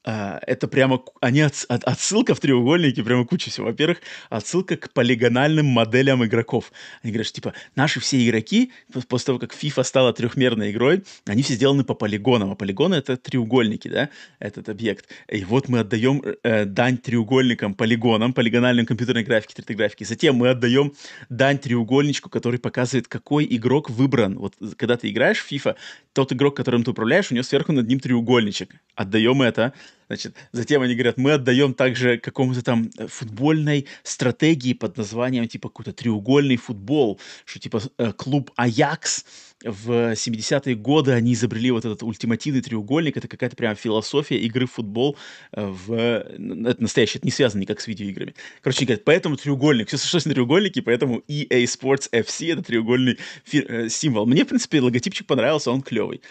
[0.03, 3.67] а, это прямо, они от, от, отсылка в треугольнике, прямо куча всего.
[3.67, 6.71] Во-первых, отсылка к полигональным моделям игроков.
[7.03, 8.71] Они говорят, что, типа, наши все игроки,
[9.07, 13.15] после того, как FIFA стала трехмерной игрой, они все сделаны по полигонам, а полигоны— это
[13.15, 14.09] треугольники, да,
[14.39, 15.07] этот объект.
[15.29, 20.05] И вот мы отдаем э, дань треугольникам, полигонам, полигональным компьютерной графике, 3D-графике.
[20.05, 20.93] Затем мы отдаем
[21.29, 24.39] дань треугольничку, который показывает, какой игрок выбран.
[24.39, 25.75] Вот когда ты играешь в FIFA,
[26.13, 28.71] тот игрок, которым ты управляешь, у него сверху над ним треугольничек.
[28.95, 29.73] Отдаем это.
[30.11, 35.69] Значит, затем они говорят, мы отдаем также какому-то там э, футбольной стратегии под названием типа
[35.69, 39.23] какой-то треугольный футбол, что типа э, клуб Аякс
[39.63, 44.73] в 70-е годы они изобрели вот этот ультимативный треугольник, это какая-то прям философия игры в
[44.73, 45.15] футбол
[45.53, 45.93] э, в...
[45.93, 48.35] Это настоящее, это не связано никак с видеоиграми.
[48.61, 53.87] Короче, говорят, поэтому треугольник, все сошлось на треугольнике, поэтому EA Sports FC— это треугольный фи-
[53.87, 54.25] символ.
[54.25, 56.21] Мне, в принципе, логотипчик понравился, он клевый.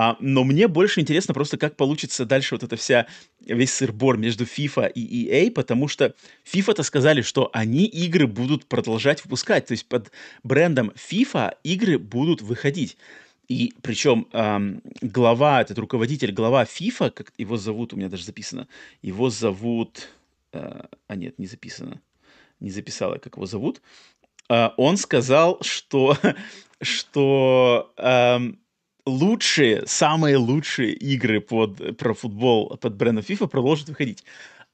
[0.00, 3.08] А, но мне больше интересно просто, как получится дальше вот эта вся,
[3.40, 9.24] весь сыр-бор между FIFA и EA, потому что FIFA-то сказали, что они игры будут продолжать
[9.24, 9.66] выпускать.
[9.66, 10.12] То есть под
[10.44, 12.96] брендом FIFA игры будут выходить.
[13.48, 18.68] И причем эм, глава, этот руководитель, глава FIFA, как его зовут, у меня даже записано,
[19.02, 20.10] его зовут...
[20.52, 22.00] Э, а нет, не записано.
[22.60, 23.82] Не записала, как его зовут.
[24.48, 26.16] Э, он сказал, что,
[26.82, 28.60] что эм,
[29.08, 34.24] лучшие, самые лучшие игры под, про футбол под брендом FIFA продолжат выходить.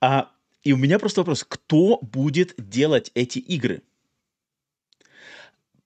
[0.01, 0.29] А,
[0.62, 3.83] и у меня просто вопрос, кто будет делать эти игры?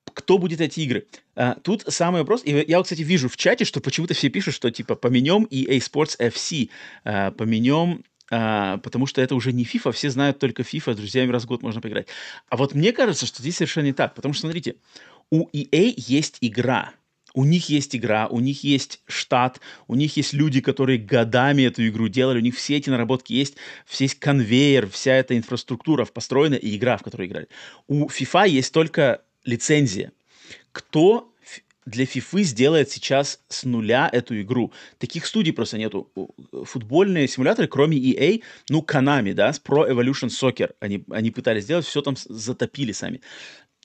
[0.04, 1.06] Кто будет эти игры?
[1.36, 4.70] А, тут самый вопрос, и я, кстати, вижу в чате, что почему-то все пишут, что
[4.70, 6.70] типа поменем EA Sports FC,
[7.04, 11.30] а, поменем а, потому что это уже не FIFA, все знают только FIFA, с друзьями
[11.30, 12.08] раз в год можно поиграть.
[12.48, 14.76] А вот мне кажется, что здесь совершенно не так, потому что, смотрите,
[15.30, 16.92] у EA есть игра,
[17.38, 21.86] у них есть игра, у них есть штат, у них есть люди, которые годами эту
[21.86, 23.54] игру делали, у них все эти наработки есть,
[23.96, 27.46] весь конвейер, вся эта инфраструктура построена и игра, в которой играли.
[27.86, 30.10] У FIFA есть только лицензия.
[30.72, 31.32] Кто
[31.86, 34.72] для FIFA сделает сейчас с нуля эту игру.
[34.98, 36.10] Таких студий просто нету.
[36.64, 41.86] Футбольные симуляторы, кроме EA, ну, Konami, да, с Pro Evolution Soccer, они, они пытались сделать,
[41.86, 43.20] все там затопили сами.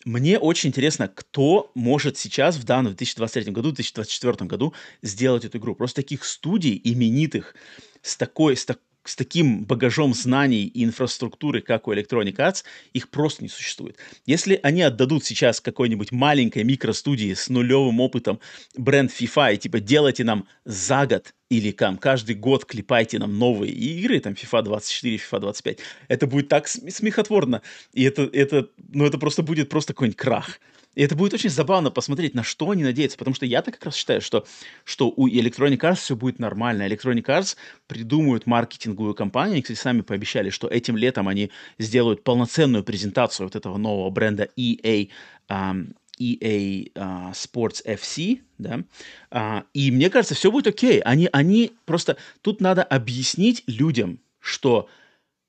[0.06, 5.76] Мне очень интересно, кто может сейчас в данном 2023 году, 2024 году сделать эту игру.
[5.76, 7.56] Просто таких студий именитых
[8.02, 12.64] с такой, с, так, с таким багажом знаний и инфраструктуры, как у Electronic Arts,
[12.94, 13.98] их просто не существует.
[14.26, 18.40] Если они отдадут сейчас какой-нибудь маленькой микростудии с нулевым опытом
[18.76, 23.72] бренд FIFA и типа делайте нам за год или там каждый год клепайте нам новые
[23.72, 27.62] игры, там FIFA 24, FIFA 25, это будет так смехотворно.
[27.94, 30.60] И это, это, ну, это просто будет просто какой-нибудь крах.
[30.96, 33.96] И это будет очень забавно посмотреть, на что они надеются, потому что я-то как раз
[33.96, 34.46] считаю, что,
[34.84, 36.88] что у Electronic Arts все будет нормально.
[36.88, 37.56] Electronic Arts
[37.88, 43.56] придумают маркетинговую кампанию, они, кстати, сами пообещали, что этим летом они сделают полноценную презентацию вот
[43.56, 45.10] этого нового бренда EA,
[45.50, 48.84] um, EA uh, Sports FC, да,
[49.32, 51.00] uh, и мне кажется, все будет окей.
[51.00, 54.90] Они, они просто, тут надо объяснить людям, что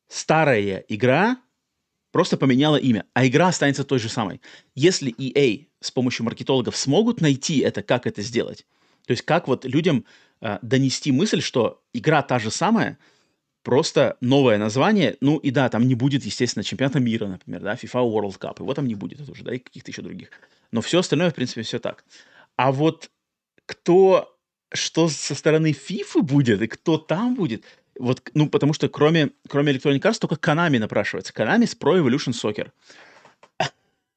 [0.09, 1.38] старая игра
[2.14, 4.40] просто поменяла имя, а игра останется той же самой.
[4.77, 8.66] Если EA с помощью маркетологов смогут найти это, как это сделать,
[9.05, 10.05] то есть как вот людям
[10.40, 12.98] э, донести мысль, что игра та же самая,
[13.64, 18.09] просто новое название, ну и да, там не будет, естественно, чемпионата мира, например, да, FIFA
[18.09, 20.31] World Cup, его там не будет это уже, да, и каких-то еще других.
[20.70, 22.05] Но все остальное, в принципе, все так.
[22.55, 23.11] А вот
[23.66, 24.38] кто,
[24.72, 27.64] что со стороны FIFA будет и кто там будет,
[27.98, 31.33] вот, ну, потому что кроме, кроме Electronic Arts только Konami напрашивается.
[31.33, 32.70] Konami с Pro Evolution Soccer.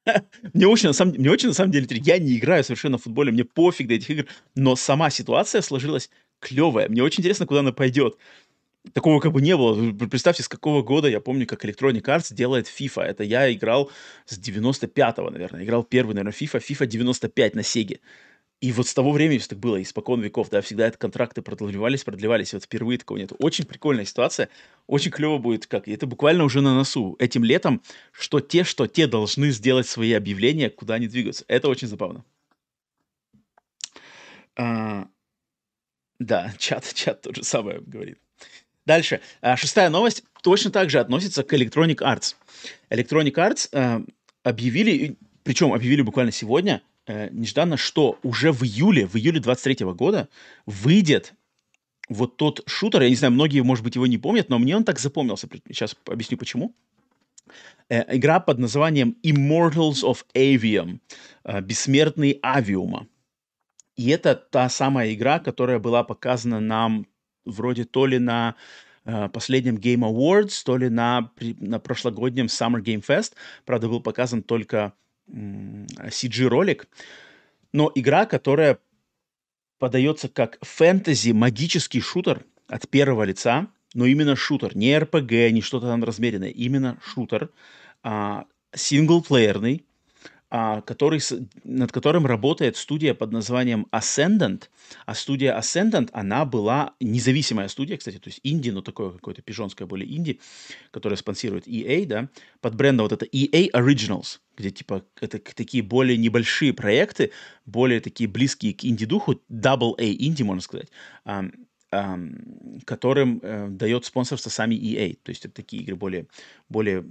[0.54, 3.32] мне, очень, на самом, мне очень, на самом деле, я не играю совершенно в футболе,
[3.32, 6.10] мне пофиг до этих игр, но сама ситуация сложилась
[6.40, 6.88] клевая.
[6.88, 8.16] Мне очень интересно, куда она пойдет.
[8.92, 9.92] Такого как бы не было.
[9.92, 13.02] Представьте, с какого года, я помню, как Electronic Arts делает FIFA.
[13.02, 13.90] Это я играл
[14.24, 15.64] с 95-го, наверное.
[15.64, 18.00] Играл первый, наверное, FIFA, FIFA 95 на Сеге.
[18.60, 22.02] И вот с того времени все так было, испокон веков, да, всегда это контракты продлевались,
[22.02, 23.32] продлевались, и вот впервые такого нет.
[23.38, 24.48] Очень прикольная ситуация,
[24.88, 27.14] очень клево будет, как, и это буквально уже на носу.
[27.20, 31.44] Этим летом, что те, что те должны сделать свои объявления, куда они двигаются.
[31.46, 32.24] Это очень забавно.
[34.56, 35.06] А,
[36.18, 38.18] да, чат, чат то же самое говорит.
[38.84, 39.20] Дальше.
[39.40, 42.34] А, шестая новость точно так же относится к Electronic Arts.
[42.90, 44.02] Electronic Arts а,
[44.42, 50.28] объявили, причем объявили буквально сегодня, э, нежданно, что уже в июле, в июле 23 года
[50.66, 51.34] выйдет
[52.08, 54.84] вот тот шутер, я не знаю, многие, может быть, его не помнят, но мне он
[54.84, 55.48] так запомнился.
[55.68, 56.74] Сейчас объясню, почему.
[57.88, 61.00] Э, игра под названием Immortals of Avium,
[61.44, 63.06] э, Бессмертный Авиума.
[63.96, 67.06] И это та самая игра, которая была показана нам
[67.44, 68.54] вроде то ли на
[69.04, 73.32] э, последнем Game Awards, то ли на, на прошлогоднем Summer Game Fest.
[73.64, 74.92] Правда, был показан только
[75.30, 76.88] CG-ролик,
[77.72, 78.78] но игра, которая
[79.78, 85.86] подается как фэнтези, магический шутер от первого лица, но именно шутер, не RPG, не что-то
[85.86, 87.50] там размеренное, именно шутер,
[88.02, 89.86] а, синглплеерный,
[90.50, 91.20] а, который,
[91.64, 94.64] над которым работает студия под названием Ascendant.
[95.04, 99.86] А студия Ascendant, она была независимая студия, кстати, то есть инди, но такое какое-то пижонское
[99.86, 100.40] более инди,
[100.90, 102.28] которое спонсирует EA, да,
[102.62, 107.32] под брендом вот это EA Originals, где типа это такие более небольшие проекты,
[107.66, 110.88] более такие близкие к инди-духу, double A инди, можно сказать,
[111.90, 115.14] которым uh, дает спонсорство сами EA.
[115.22, 116.26] То есть это такие игры более,
[116.68, 117.06] более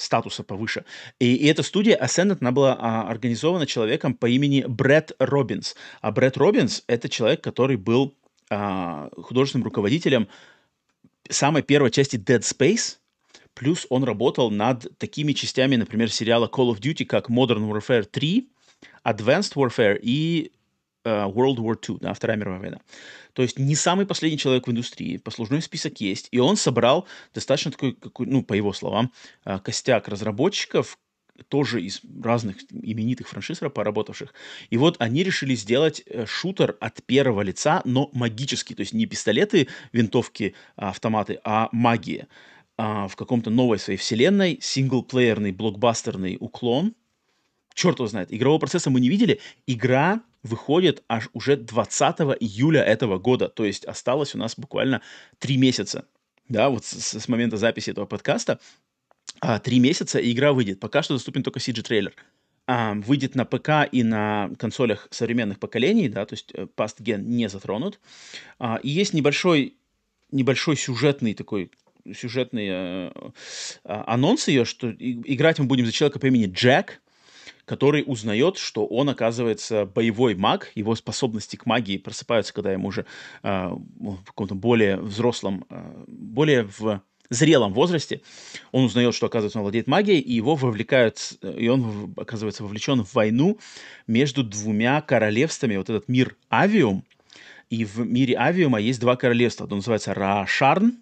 [0.00, 0.84] статуса повыше.
[1.18, 5.74] И, и эта студия Ascendant, она была а, организована человеком по имени Брэд Робинс.
[6.00, 8.14] А Брэд Робинс— это человек, который был
[8.50, 10.28] а, художественным руководителем
[11.28, 12.96] самой первой части Dead Space,
[13.54, 18.48] плюс он работал над такими частями, например, сериала Call of Duty, как Modern Warfare 3,
[19.04, 20.52] Advanced Warfare и
[21.04, 22.78] World War II, да, Вторая мировая война.
[23.32, 27.70] То есть не самый последний человек в индустрии, послужной список есть, и он собрал достаточно
[27.70, 29.12] такой, какой, ну, по его словам,
[29.44, 30.98] а, костяк разработчиков,
[31.48, 34.34] тоже из разных именитых франшиз поработавших.
[34.68, 38.74] И вот они решили сделать э, шутер от первого лица, но магический.
[38.74, 42.28] То есть не пистолеты, винтовки, а, автоматы, а магия.
[42.76, 46.94] А, в каком-то новой своей вселенной, синглплеерный, блокбастерный уклон.
[47.74, 48.32] Черт его знает.
[48.32, 49.40] Игрового процесса мы не видели.
[49.66, 53.48] Игра выходит аж уже 20 июля этого года.
[53.48, 55.02] То есть осталось у нас буквально
[55.38, 56.06] три месяца.
[56.48, 58.58] Да, вот с, с момента записи этого подкаста.
[59.40, 60.80] А, три месяца, и игра выйдет.
[60.80, 62.14] Пока что доступен только CG-трейлер.
[62.66, 67.22] А, выйдет на ПК и на консолях современных поколений, да, то есть э, Past Gen
[67.22, 67.98] не затронут.
[68.58, 69.76] А, и есть небольшой,
[70.30, 71.70] небольшой сюжетный такой
[72.14, 73.10] сюжетный э,
[73.84, 77.00] а, анонс ее, что играть мы будем за человека по имени Джек,
[77.64, 83.06] который узнает, что он, оказывается, боевой маг, его способности к магии просыпаются, когда ему уже
[83.42, 88.22] э, в каком-то более взрослом, э, более в зрелом возрасте,
[88.72, 93.14] он узнает, что, оказывается, он владеет магией, и его вовлекают, и он, оказывается, вовлечен в
[93.14, 93.58] войну
[94.06, 95.76] между двумя королевствами.
[95.76, 97.04] Вот этот мир Авиум,
[97.70, 99.64] и в мире Авиума есть два королевства.
[99.64, 100.98] Одно называется Рашарн,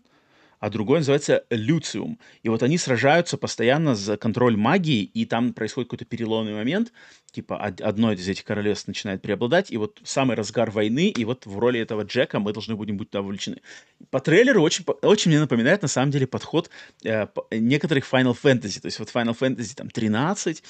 [0.61, 2.19] а другой называется Люциум.
[2.43, 6.93] И вот они сражаются постоянно за контроль магии, и там происходит какой-то переломный момент,
[7.31, 11.59] типа одно из этих королевств начинает преобладать, и вот самый разгар войны, и вот в
[11.59, 13.61] роли этого Джека мы должны будем быть вовлечены.
[14.11, 16.71] По трейлеру очень, очень мне напоминает, на самом деле, подход
[17.05, 20.63] э, некоторых Final Fantasy, то есть вот Final Fantasy там 13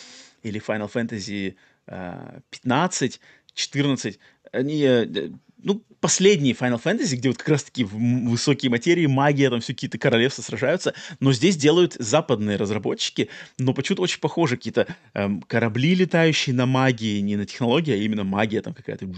[0.42, 1.54] или Final Fantasy
[1.86, 3.20] э, 15,
[3.54, 4.18] 14,
[4.52, 5.30] они э,
[5.62, 10.42] ну, последние Final Fantasy, где вот как раз-таки высокие материи, магия, там все какие-то королевства
[10.42, 13.28] сражаются, но здесь делают западные разработчики,
[13.58, 18.24] но почему-то очень похожи какие-то эм, корабли, летающие на магии, не на технологии, а именно
[18.24, 19.08] магия там какая-то.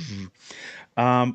[0.96, 1.28] А,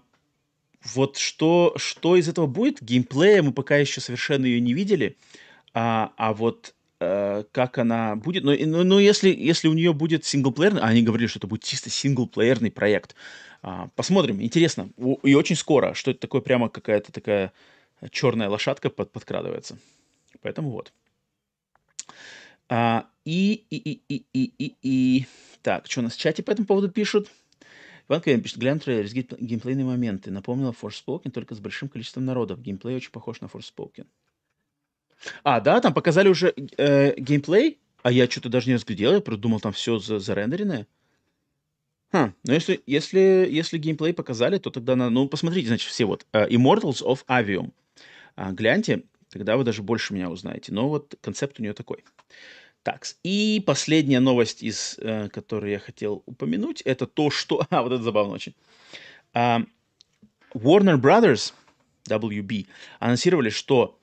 [0.93, 2.82] вот что, что из этого будет?
[2.82, 5.18] Геймплея мы пока еще совершенно ее не видели.
[5.74, 8.43] А, а вот э, как она будет.
[8.43, 11.64] Но, но, но если, если у нее будет синглплеерный, а они говорили, что это будет
[11.64, 13.16] чисто синглплеерный проект.
[13.68, 14.91] А, посмотрим, интересно.
[15.24, 17.51] И очень скоро, что это такое, прямо какая-то такая
[18.11, 19.80] черная лошадка под, подкрадывается.
[20.43, 20.93] Поэтому вот.
[22.70, 25.28] А, и, и, и, и, и, и, и...
[25.63, 27.32] Так, что у нас в чате по этому поводу пишут?
[28.07, 30.30] Иван Кевин пишет, глянь трейлер, геймплейные моменты.
[30.30, 32.61] Напомнила Forspoken, только с большим количеством народов.
[32.61, 34.05] Геймплей очень похож на Forspoken.
[35.43, 39.59] А, да, там показали уже э, геймплей, а я что-то даже не разглядел, я продумал
[39.59, 40.86] там все за зарендеренное.
[42.16, 45.09] Хм, ну если, если, если геймплей показали, то тогда надо...
[45.11, 46.26] Ну, посмотрите, значит, все вот.
[46.32, 47.74] Uh, Immortals of Avium.
[48.38, 50.72] Uh, гляньте, тогда вы даже больше меня узнаете.
[50.72, 52.05] Но вот концепт у нее такой.
[52.84, 57.68] Так, и последняя новость, из uh, которой я хотел упомянуть, это то, что...
[57.70, 58.55] А, вот это забавно очень.
[59.34, 59.68] Uh,
[60.53, 61.51] Warner Brothers,
[62.07, 62.68] WB,
[62.99, 63.99] анонсировали, что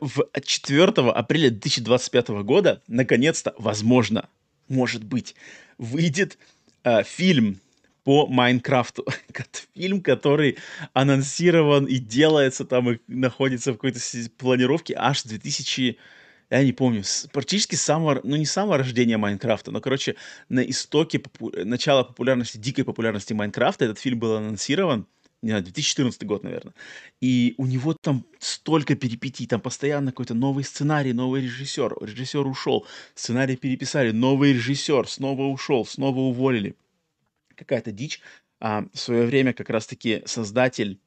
[0.00, 4.28] в 4 апреля 2025 года, наконец-то, возможно,
[4.68, 5.34] может быть,
[5.76, 6.38] выйдет
[6.84, 7.60] э, фильм
[8.04, 9.06] по Майнкрафту.
[9.74, 10.58] фильм, который
[10.92, 14.00] анонсирован и делается там, и находится в какой-то
[14.38, 15.98] планировке аж с 2000
[16.50, 20.16] я не помню, с, практически самого, ну не самого рождения Майнкрафта, но, короче,
[20.50, 25.06] на истоке попу- начала популярности, дикой популярности Майнкрафта этот фильм был анонсирован,
[25.42, 26.74] не знаю, 2014 год, наверное.
[27.20, 31.96] И у него там столько перипетий, там постоянно какой-то новый сценарий, новый режиссер.
[32.00, 36.76] Режиссер ушел, сценарий переписали, новый режиссер, снова ушел, снова уволили.
[37.56, 38.20] Какая-то дичь.
[38.60, 41.00] А, в свое время как раз-таки создатель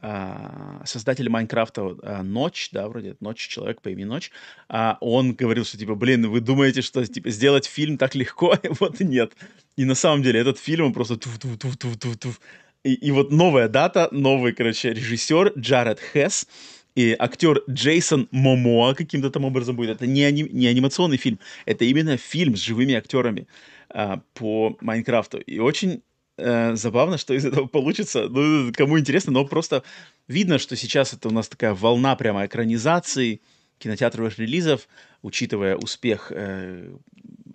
[0.00, 4.30] а, создатель Майнкрафта а, Ночь, да, вроде Ночь, человек по имени Ночь,
[4.68, 8.56] а, он говорил, что типа, блин, вы думаете, что типа сделать фильм так легко?
[8.80, 9.32] вот нет.
[9.76, 12.38] И на самом деле этот фильм, он просто туф-туф-туф-туф-туф
[12.88, 16.46] и, и вот новая дата, новый, короче, режиссер Джаред Хесс,
[16.94, 19.90] и актер Джейсон Момоа каким-то там образом будет.
[19.90, 23.46] Это не, ани- не анимационный фильм, это именно фильм с живыми актерами
[23.90, 25.38] а, по Майнкрафту.
[25.38, 26.02] И очень
[26.38, 28.28] э, забавно, что из этого получится.
[28.28, 29.82] Ну, кому интересно, но просто
[30.28, 33.40] видно, что сейчас это у нас такая волна прямо экранизации
[33.78, 34.88] кинотеатровых релизов,
[35.22, 36.90] учитывая успех э,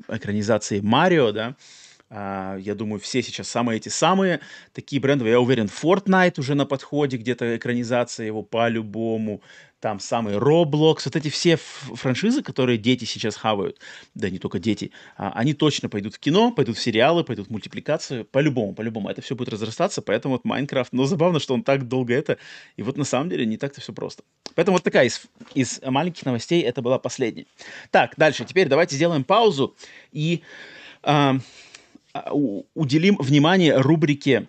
[0.07, 1.82] экранизации Марио, да, Uh,
[2.13, 4.39] я думаю, все сейчас самые эти самые
[4.71, 5.31] такие брендовые.
[5.31, 9.41] Я уверен, Fortnite уже на подходе, где-то экранизация его по-любому.
[9.79, 11.01] Там самый Roblox.
[11.05, 13.79] Вот эти все франшизы, которые дети сейчас хавают,
[14.15, 17.51] да не только дети, uh, они точно пойдут в кино, пойдут в сериалы, пойдут в
[17.51, 18.23] мультипликацию.
[18.23, 19.09] По-любому, по-любому.
[19.09, 20.93] Это все будет разрастаться, поэтому вот Майнкрафт.
[20.93, 22.37] Но забавно, что он так долго это.
[22.77, 24.23] И вот на самом деле не так-то все просто.
[24.55, 27.47] Поэтому вот такая из, из маленьких новостей это была последняя.
[27.91, 28.45] Так, дальше.
[28.45, 29.75] Теперь давайте сделаем паузу
[30.11, 30.43] и...
[31.01, 31.39] Uh, а,
[32.73, 34.47] уделим внимание рубрике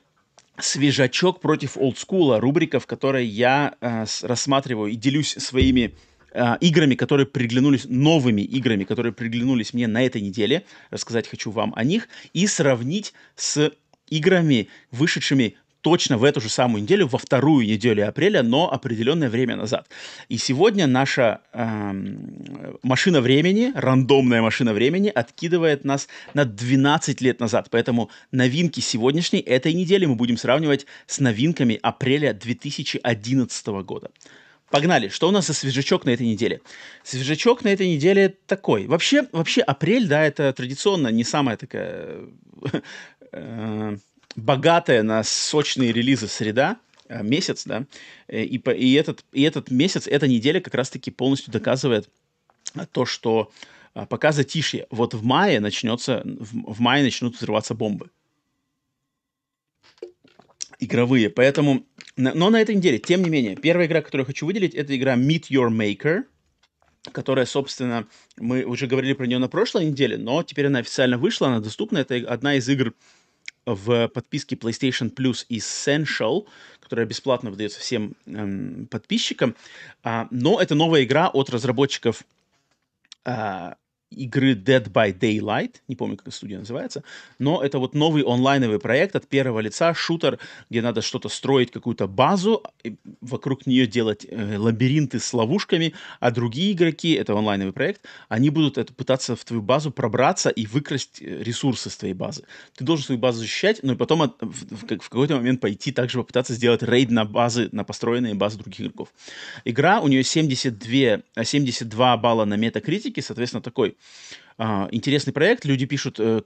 [0.59, 5.95] «Свежачок против олдскула», рубрика, в которой я э, рассматриваю и делюсь своими
[6.33, 10.65] э, играми, которые приглянулись, новыми играми, которые приглянулись мне на этой неделе.
[10.91, 13.73] Рассказать хочу вам о них и сравнить с
[14.09, 19.55] играми, вышедшими точно в эту же самую неделю, во вторую неделю апреля, но определенное время
[19.55, 19.87] назад.
[20.31, 27.69] И сегодня наша эм, машина времени, рандомная машина времени, откидывает нас на 12 лет назад.
[27.71, 34.11] Поэтому новинки сегодняшней, этой недели мы будем сравнивать с новинками апреля 2011 года.
[34.71, 35.09] Погнали.
[35.09, 36.63] Что у нас за свежачок на этой неделе?
[37.03, 38.87] Свежачок на этой неделе такой.
[38.87, 42.21] Вообще, вообще апрель, да, это традиционно не самая такая
[43.33, 43.99] э,
[44.37, 46.79] богатая на сочные релизы среда,
[47.09, 47.87] э, месяц, да,
[48.29, 52.09] э, и, и, этот, и этот месяц, эта неделя как раз-таки полностью доказывает
[52.93, 53.53] то, что
[53.95, 58.11] э, пока затишье, вот в мае начнется, в, в мае начнут взрываться бомбы.
[60.81, 64.75] Игровые, поэтому, но на этой неделе, тем не менее, первая игра, которую я хочу выделить,
[64.75, 66.25] это игра Meet Your Maker,
[67.13, 68.07] которая, собственно,
[68.37, 71.99] мы уже говорили про нее на прошлой неделе, но теперь она официально вышла, она доступна,
[71.99, 72.93] это одна из игр,
[73.67, 76.47] в подписке PlayStation Plus Essential,
[76.81, 79.57] которая бесплатно выдается всем эм, подписчикам.
[80.03, 82.25] А, но это новая игра от разработчиков
[83.25, 83.77] а,
[84.15, 87.03] игры Dead by Daylight, не помню, как студия называется,
[87.39, 90.39] но это вот новый онлайновый проект от первого лица, шутер,
[90.71, 92.63] где надо что-то строить, какую-то базу,
[93.21, 98.79] вокруг нее делать э, лабиринты с ловушками, а другие игроки, это онлайновый проект, они будут
[98.79, 102.45] это, пытаться в твою базу пробраться и выкрасть э, ресурсы с твоей базы.
[102.77, 106.19] Ты должен свою базу защищать, но потом от, в, в, в какой-то момент пойти также
[106.19, 109.09] попытаться сделать рейд на базы, на построенные базы других игроков.
[109.65, 113.97] Игра, у нее 72, 72 балла на метакритике, соответственно, такой
[114.57, 115.65] интересный проект.
[115.65, 116.43] Люди пишут, э,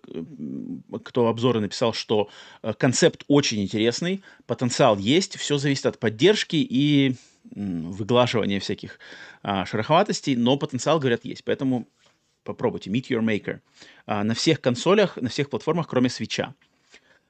[1.05, 2.31] кто обзоры написал, что
[2.63, 7.17] э, концепт очень интересный, потенциал есть, все зависит от поддержки и
[7.51, 8.99] выглаживания всяких
[9.43, 11.45] а, шероховатостей, но потенциал, говорят, есть.
[11.45, 11.89] Поэтому
[12.45, 12.91] попробуйте.
[12.91, 13.61] Meet Your Maker.
[14.07, 16.55] А, на всех консолях, на всех платформах, кроме свеча.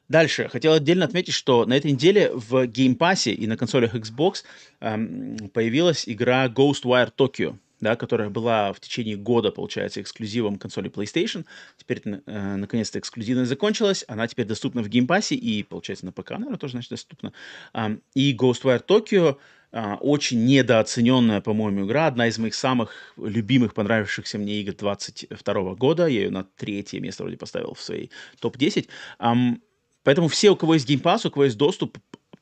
[0.09, 0.49] Дальше.
[0.49, 4.43] Хотел отдельно отметить, что на этой неделе в Game Pass и на консолях Xbox
[4.81, 11.45] эм, появилась игра Ghostwire Tokyo да, которая была в течение года, получается, эксклюзивом консоли PlayStation.
[11.77, 14.05] Теперь, э, наконец-то, эксклюзивность закончилась.
[14.09, 17.33] Она теперь доступна в Game Pass'е и, получается, на ПК, наверное, тоже, значит, доступна.
[17.75, 19.39] Эм, и Ghostwire Tokyo
[19.73, 22.07] э, очень недооцененная, по-моему, игра.
[22.07, 26.07] Одна из моих самых любимых, понравившихся мне игр 22 года.
[26.07, 28.11] Я ее на третье место вроде поставил в своей
[28.41, 28.89] топ-10.
[29.21, 29.61] Эм,
[30.03, 31.99] поэтому все, у кого есть Game Pass, у кого есть доступ,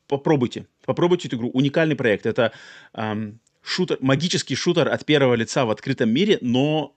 [0.09, 0.67] попробуйте.
[0.85, 1.51] Попробуйте эту игру.
[1.51, 2.27] Уникальный проект.
[2.27, 2.53] Это
[2.95, 6.97] эм, шутер, магический шутер от первого лица в открытом мире, но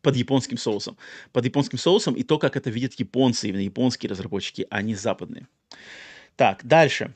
[0.00, 0.96] под японским соусом.
[1.32, 5.46] Под японским соусом и то, как это видят японцы, именно японские разработчики, а не западные.
[6.36, 7.14] Так, дальше.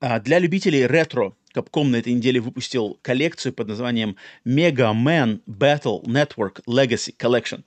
[0.00, 6.02] А, для любителей ретро Capcom на этой неделе выпустил коллекцию под названием Mega Man Battle
[6.04, 7.62] Network Legacy Collection.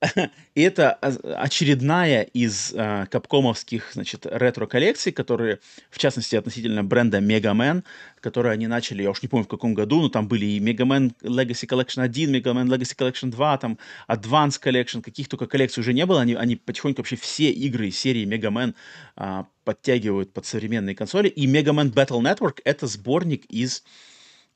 [0.54, 7.84] И это очередная из э, капкомовских, значит, ретро-коллекций, которые, в частности, относительно бренда Man,
[8.20, 11.14] которые они начали, я уж не помню в каком году, но там были и Man
[11.22, 13.78] Legacy Collection 1, Mega Man Legacy Collection 2, там
[14.08, 18.26] Advance Collection, каких только коллекций уже не было, они, они потихоньку вообще все игры серии
[18.26, 18.74] Mega Man
[19.16, 23.84] э, подтягивают под современные консоли, и Man Battle Network— это сборник из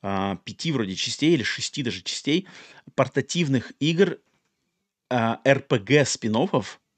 [0.01, 2.47] э, пяти вроде частей или шести даже частей
[2.95, 4.17] портативных игр
[5.09, 6.35] RPG а, спин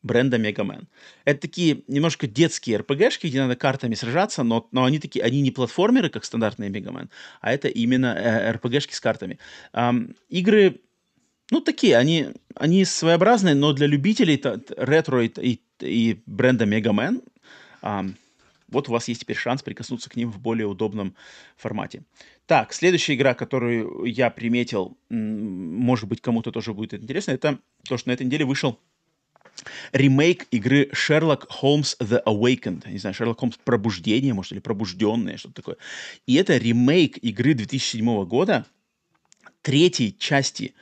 [0.04, 0.88] бренда Мегамен.
[1.26, 5.52] Это такие немножко детские РПГшки, где надо картами сражаться, но, но они такие, они не
[5.52, 7.10] платформеры, как стандартные Мегамен,
[7.42, 9.40] а это именно э, РПГшки с картами.
[9.74, 10.80] Эм, игры,
[11.52, 14.42] ну, такие, они, они своеобразные, но для любителей
[14.78, 17.22] ретро и, и, и бренда Мегамен
[17.82, 18.16] эм,
[18.70, 21.16] вот у вас есть теперь шанс прикоснуться к ним в более удобном
[21.56, 22.04] формате.
[22.46, 28.10] Так, следующая игра, которую я приметил, может быть, кому-то тоже будет интересно, это то, что
[28.10, 28.80] на этой неделе вышел
[29.92, 32.90] ремейк игры Sherlock Holmes The Awakened.
[32.90, 35.78] Не знаю, Sherlock Holmes Пробуждение, может, или Пробужденное, что-то такое.
[36.26, 38.66] И это ремейк игры 2007 года,
[39.62, 40.80] третьей части э,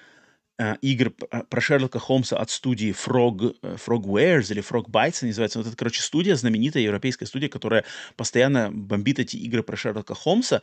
[0.81, 5.59] игр э, про Шерлока Холмса от студии Frog, э, Frogwares или Frogbites называется.
[5.59, 7.83] Вот это, короче, студия, знаменитая европейская студия, которая
[8.15, 10.61] постоянно бомбит эти игры про Шерлока Холмса,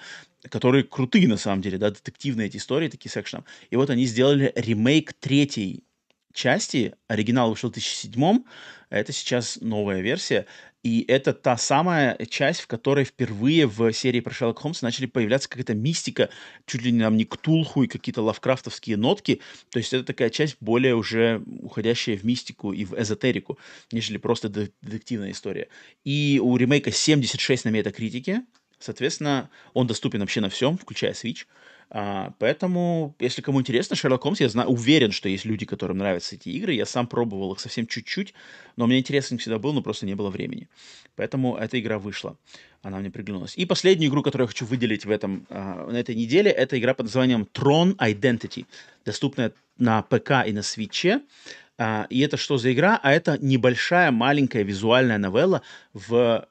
[0.48, 3.44] которые крутые на самом деле, да, детективные эти истории, такие с.
[3.70, 5.84] И вот они сделали ремейк третьей
[6.32, 6.94] части.
[7.08, 8.42] Оригинал вышел в 2007
[8.92, 10.44] а это сейчас новая версия.
[10.82, 15.48] И это та самая часть, в которой впервые в серии про Шерлока Холмса начали появляться
[15.48, 16.28] какая-то мистика,
[16.66, 19.40] чуть ли не нам не ктулху и какие-то лавкрафтовские нотки.
[19.70, 23.58] То есть это такая часть более уже уходящая в мистику и в эзотерику,
[23.92, 25.68] нежели просто детективная история.
[26.04, 28.42] И у ремейка 76 на метакритике.
[28.80, 31.46] Соответственно, он доступен вообще на всем, включая Switch.
[31.94, 36.36] А, поэтому, если кому интересно, Шерлок Холмс, я знаю, уверен, что есть люди, которым нравятся
[36.36, 36.72] эти игры.
[36.72, 38.32] Я сам пробовал их совсем чуть-чуть,
[38.76, 40.68] но мне интересно всегда был, но просто не было времени.
[41.16, 42.38] Поэтому эта игра вышла.
[42.80, 43.58] Она мне приглянулась.
[43.58, 46.94] И последнюю игру, которую я хочу выделить в этом, а, на этой неделе, это игра
[46.94, 48.64] под названием Tron Identity,
[49.04, 51.20] доступная на ПК и на Свитче.
[51.76, 52.98] А, и это что за игра?
[53.02, 55.60] А это небольшая, маленькая визуальная новелла
[55.92, 56.48] в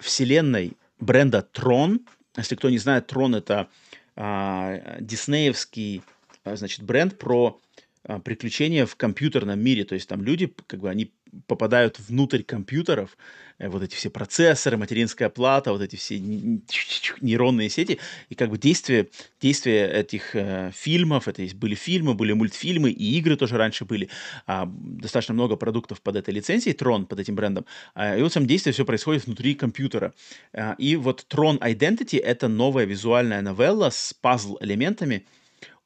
[0.00, 2.00] вселенной бренда Tron.
[2.36, 3.68] Если кто не знает, Tron— это
[4.16, 6.02] а, диснеевский,
[6.44, 7.60] а, значит, бренд про
[8.04, 9.84] а, приключения в компьютерном мире.
[9.84, 11.12] То есть там люди, как бы, они
[11.46, 13.16] попадают внутрь компьютеров,
[13.58, 18.58] э, вот эти все процессоры, материнская плата, вот эти все нейронные сети, и как бы
[18.58, 19.08] действие,
[19.40, 24.08] действие этих э, фильмов, это есть, были фильмы, были мультфильмы, и игры тоже раньше были,
[24.46, 27.64] а, достаточно много продуктов под этой лицензией, Tron, под этим брендом,
[27.94, 30.14] а, и вот сам действие все происходит внутри компьютера.
[30.52, 35.26] А, и вот Tron Identity— это новая визуальная новелла с пазл-элементами,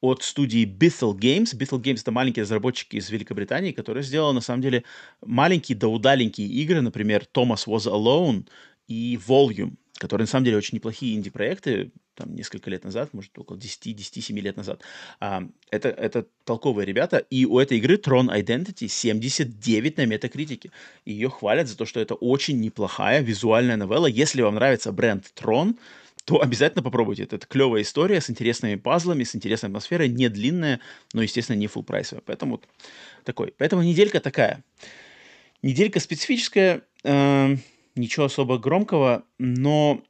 [0.01, 1.57] от студии Bithell Games.
[1.57, 4.85] Bithell Games— это маленькие разработчики из Великобритании, которые сделали, на самом деле,
[5.25, 8.47] маленькие да удаленькие игры, например, Thomas Was Alone
[8.89, 13.57] и Volume, которые, на самом деле, очень неплохие инди-проекты, там, несколько лет назад, может, около
[13.57, 14.83] 10-7 лет назад.
[15.21, 20.71] А, это, это толковые ребята, и у этой игры Tron Identity 79 на метакритике.
[21.05, 24.07] Ее хвалят за то, что это очень неплохая визуальная новелла.
[24.07, 25.79] Если вам нравится бренд Tron,
[26.27, 27.23] то обязательно попробуйте.
[27.23, 30.81] Это, это клевая история с интересными пазлами, с интересной атмосферой, не длинная,
[31.15, 32.23] но, естественно, не full прайсовая.
[32.27, 32.65] Поэтому вот
[33.23, 33.55] такой.
[33.57, 34.65] Поэтому неделька такая.
[35.63, 37.57] Неделька специфическая, э,
[37.95, 40.03] ничего особо громкого, но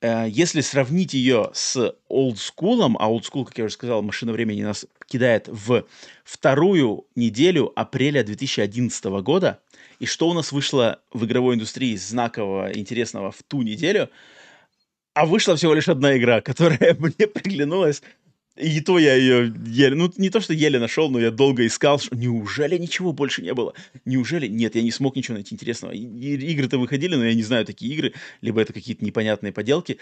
[0.00, 4.86] э, если сравнить ее с олдскулом, а олдскул, как я уже сказал, машина времени нас
[5.08, 5.84] кидает в
[6.22, 9.60] вторую неделю апреля 2011 года,
[9.98, 14.10] и что у нас вышло в игровой индустрии знакового, интересного в ту неделю,
[15.16, 18.02] а вышла всего лишь одна игра, которая мне приглянулась
[18.56, 21.98] и то я ее еле, ну не то, что еле нашел, но я долго искал,
[21.98, 23.74] что неужели ничего больше не было?
[24.06, 24.46] Неужели?
[24.46, 25.92] Нет, я не смог ничего найти интересного.
[25.92, 29.98] игры-то выходили, но я не знаю такие игры, либо это какие-то непонятные поделки.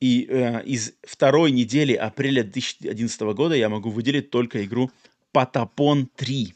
[0.00, 4.90] И э, из второй недели апреля 2011 года я могу выделить только игру
[5.34, 6.54] Patapon 3.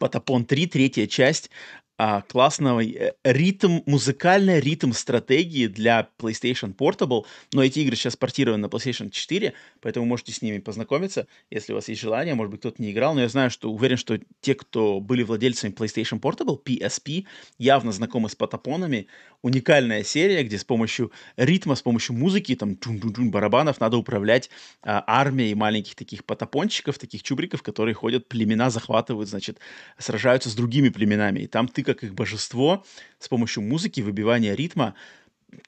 [0.00, 1.50] Patapon 3, третья часть,
[1.96, 8.62] а, классного э, ритм, музыкальный ритм стратегии для PlayStation Portable, но эти игры сейчас портированы
[8.62, 12.60] на PlayStation 4, поэтому можете с ними познакомиться, если у вас есть желание, может быть,
[12.60, 16.60] кто-то не играл, но я знаю, что уверен, что те, кто были владельцами PlayStation Portable,
[16.62, 17.26] PSP,
[17.58, 19.06] явно знакомы с патапонами.
[19.44, 24.48] Уникальная серия, где с помощью ритма, с помощью музыки, там, тун-тун-тун, барабанов надо управлять
[24.80, 29.58] а, армией маленьких таких патапончиков, таких чубриков, которые ходят, племена захватывают, значит,
[29.98, 32.86] сражаются с другими племенами, и там ты как их божество,
[33.18, 34.94] с помощью музыки, выбивания ритма,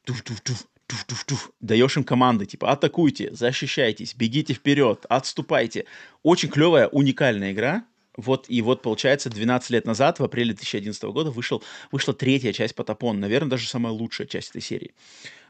[0.05, 5.85] туф-туф-туф, туф-туф-туф, даешь им команды, типа, атакуйте, защищайтесь, бегите вперед, отступайте.
[6.22, 7.85] Очень клевая, уникальная игра.
[8.17, 11.62] Вот, и вот, получается, 12 лет назад, в апреле 2011 года, вышел,
[11.93, 13.21] вышла третья часть Потапон.
[13.21, 14.95] Наверное, даже самая лучшая часть этой серии.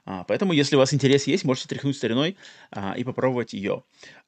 [0.04, 2.36] А, поэтому, если у вас интерес есть, можете тряхнуть стариной
[2.70, 3.82] а, и попробовать ее.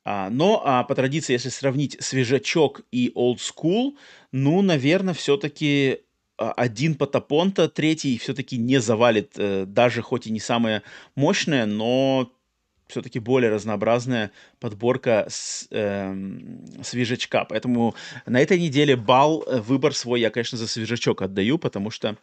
[0.05, 3.97] А, но а, по традиции, если сравнить свежачок и old school,
[4.33, 6.01] ну, наверное, все-таки
[6.37, 10.83] а, один Потапонта, третий все-таки не завалит, э, даже хоть и не самая
[11.17, 12.33] мощная, но
[12.89, 14.31] все-таки более разнообразная
[14.61, 16.15] подборка с, э,
[16.83, 17.45] свежачка.
[17.45, 17.95] Поэтому
[18.27, 22.17] на этой неделе бал, э, выбор свой я, конечно, за свежачок отдаю, потому что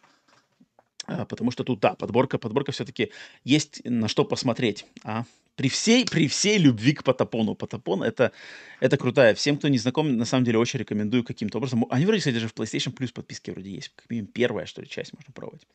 [1.07, 3.11] а, потому что тут, да, подборка, подборка все-таки
[3.43, 4.85] есть на что посмотреть.
[5.03, 5.25] А?
[5.55, 7.55] При всей, при всей любви к Потапону.
[7.55, 8.31] Потапон это,
[8.79, 9.35] это крутая.
[9.35, 11.85] Всем, кто не знаком, на самом деле очень рекомендую каким-то образом.
[11.89, 13.91] Они вроде, кстати, даже в PlayStation Plus подписки вроде есть.
[13.95, 15.67] Как минимум первая, что ли, часть можно пробовать.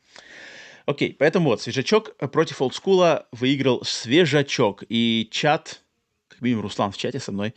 [0.85, 4.83] Окей, поэтому вот, свежачок против олдскула выиграл свежачок.
[4.89, 5.81] И чат,
[6.27, 7.53] как минимум Руслан в чате со мной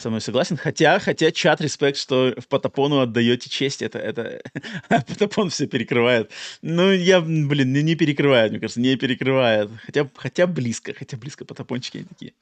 [0.00, 0.56] со мной согласен.
[0.56, 4.40] Хотя, хотя чат респект, что в Потапону отдаете честь, это, это
[4.88, 6.30] Потапон все перекрывает.
[6.62, 9.70] Ну, я, блин, не, не перекрывает, мне кажется, не перекрывает.
[9.84, 12.32] Хотя, хотя близко, хотя близко Потапончики такие.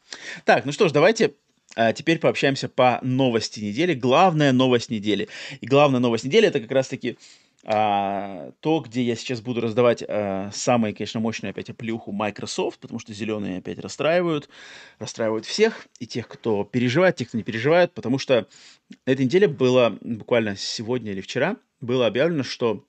[0.45, 1.33] Так, ну что ж, давайте
[1.75, 3.93] а теперь пообщаемся по новости недели.
[3.93, 5.29] Главная новость недели.
[5.61, 7.19] И главная новость недели это как раз-таки
[7.69, 13.01] а, то, где я сейчас буду раздавать а, самые, конечно, мощные опять оплюху Microsoft, потому
[13.01, 14.49] что зеленые опять расстраивают,
[15.01, 18.47] расстраивают всех, и тех, кто переживает, тех, кто не переживает, потому что
[19.05, 22.87] на этой неделе было, буквально сегодня или вчера, было объявлено, что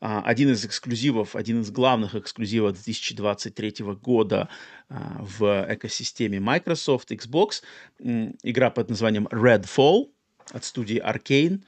[0.00, 4.48] а, один из эксклюзивов, один из главных эксклюзивов 2023 года
[4.88, 7.62] а, в экосистеме Microsoft Xbox,
[8.00, 10.10] игра под названием Redfall
[10.50, 11.60] от студии Arkane,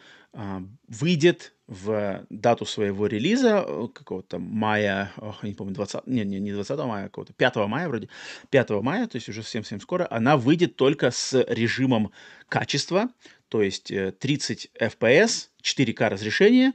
[0.88, 6.52] выйдет в дату своего релиза, э, какого-то мая, ох, не помню, 20, не, не, не
[6.52, 8.08] 20 мая, а какого-то 5 мая вроде,
[8.50, 12.12] 5 мая, то есть уже совсем-совсем скоро, она выйдет только с режимом
[12.48, 13.08] качества,
[13.48, 13.86] то есть
[14.18, 16.72] 30 FPS, 4К разрешение,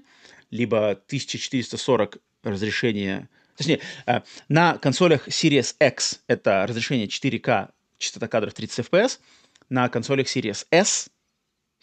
[0.49, 8.87] либо 1440 разрешение, точнее, э, на консолях Series X это разрешение 4К, частота кадров 30
[8.87, 9.19] FPS,
[9.69, 11.11] на консолях Series S,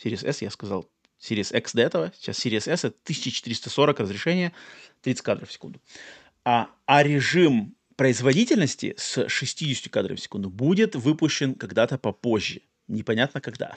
[0.02, 0.90] Series S я сказал
[1.20, 4.52] Series X до этого, сейчас Series S, это 1440 разрешение,
[5.02, 5.80] 30 кадров в секунду.
[6.44, 12.60] А, а режим производительности с 60 кадров в секунду будет выпущен когда-то попозже.
[12.88, 13.74] Непонятно когда.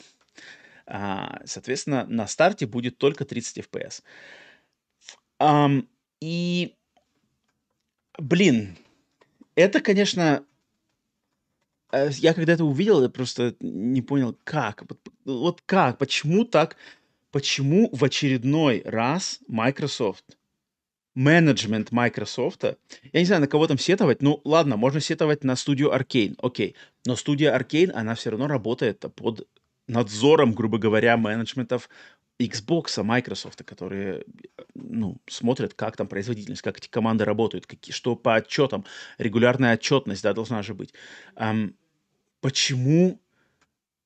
[0.86, 4.04] А, соответственно, на старте будет только 30 FPS.
[5.40, 5.88] Um,
[6.20, 6.76] и,
[8.18, 8.78] блин,
[9.56, 10.44] это, конечно,
[11.92, 14.84] э, я когда это увидел, я просто не понял, как.
[14.90, 16.76] Вот, вот как, почему так
[17.32, 20.26] почему в очередной раз Microsoft,
[21.16, 25.94] менеджмент Microsoft, я не знаю, на кого там сетовать, ну ладно, можно сетовать на студию
[25.94, 26.76] Arkane, окей,
[27.06, 29.48] но студия Arkane, она все равно работает под
[29.88, 31.90] надзором, грубо говоря, менеджментов
[32.40, 34.24] Xbox, Microsoft, которые
[34.74, 38.86] ну, смотрят, как там производительность, как эти команды работают, какие, что по отчетам,
[39.18, 40.94] регулярная отчетность да, должна же быть.
[41.36, 41.74] Um,
[42.40, 43.20] почему,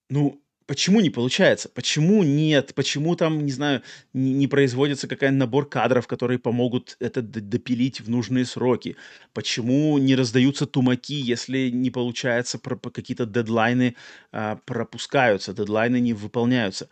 [0.09, 0.42] ну,
[0.74, 1.69] Почему не получается?
[1.69, 2.74] Почему нет?
[2.74, 8.09] Почему там, не знаю, не, не производится какой-нибудь набор кадров, которые помогут это допилить в
[8.09, 8.95] нужные сроки?
[9.34, 13.95] Почему не раздаются тумаки, если не получается, про, какие-то дедлайны
[14.32, 16.89] а, пропускаются, дедлайны не выполняются?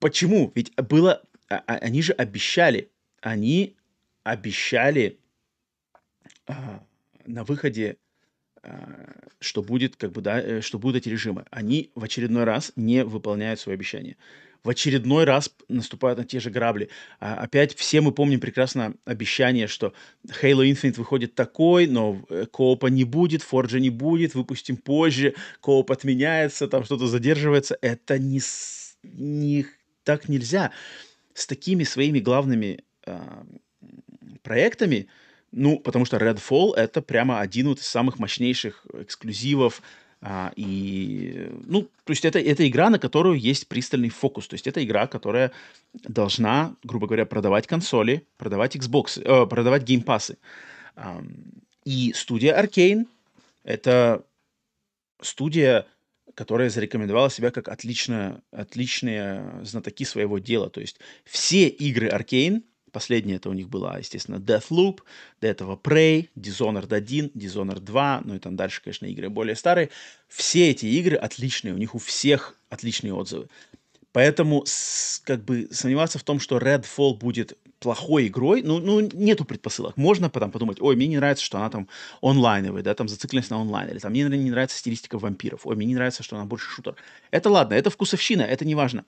[0.00, 0.50] Почему?
[0.56, 1.22] Ведь было...
[1.48, 3.76] А, а, они же обещали, они
[4.24, 5.20] обещали
[6.48, 6.84] а,
[7.24, 7.98] на выходе,
[9.40, 11.44] что будет, как бы, да, э, что будут эти режимы.
[11.50, 14.16] Они в очередной раз не выполняют свои обещания.
[14.62, 16.90] В очередной раз наступают на те же грабли.
[17.18, 19.94] А, опять все мы помним прекрасно обещание, что
[20.42, 25.90] Halo Infinite выходит такой, но э, коопа не будет, Forge не будет, выпустим позже, кооп
[25.90, 27.78] отменяется, там что-то задерживается.
[27.80, 28.42] Это не,
[29.02, 29.66] не
[30.04, 30.72] так нельзя.
[31.32, 33.18] С такими своими главными э,
[34.42, 35.08] проектами,
[35.52, 39.82] ну, потому что Redfall— это прямо один вот из самых мощнейших эксклюзивов,
[40.22, 44.48] а, и, ну, то есть это, это игра, на которую есть пристальный фокус.
[44.48, 45.50] То есть это игра, которая
[45.94, 50.36] должна, грубо говоря, продавать консоли, продавать Xbox, э, продавать геймпасы.
[50.94, 51.22] А,
[51.84, 53.06] и студия Arkane—
[53.64, 54.24] это
[55.22, 55.86] студия,
[56.34, 60.68] которая зарекомендовала себя как отличная, отличные знатоки своего дела.
[60.68, 62.62] То есть все игры Arkane
[62.92, 65.00] Последняя это у них была, естественно, Deathloop,
[65.40, 69.90] до этого Prey, Dishonored 1, Dishonored 2, ну и там дальше, конечно, игры более старые.
[70.28, 73.48] Все эти игры отличные, у них у всех отличные отзывы.
[74.12, 79.44] Поэтому с, как бы сомневаться в том, что Redfall будет плохой игрой, ну, ну, нету
[79.44, 79.96] предпосылок.
[79.96, 81.88] Можно потом подумать, ой, мне не нравится, что она там
[82.20, 85.86] онлайновая, да, там зацикленность на онлайн, или там мне не нравится стилистика вампиров, ой, мне
[85.86, 86.96] не нравится, что она больше шутер.
[87.30, 89.04] Это ладно, это вкусовщина, это не важно.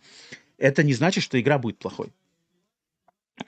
[0.56, 2.12] Это не значит, что игра будет плохой.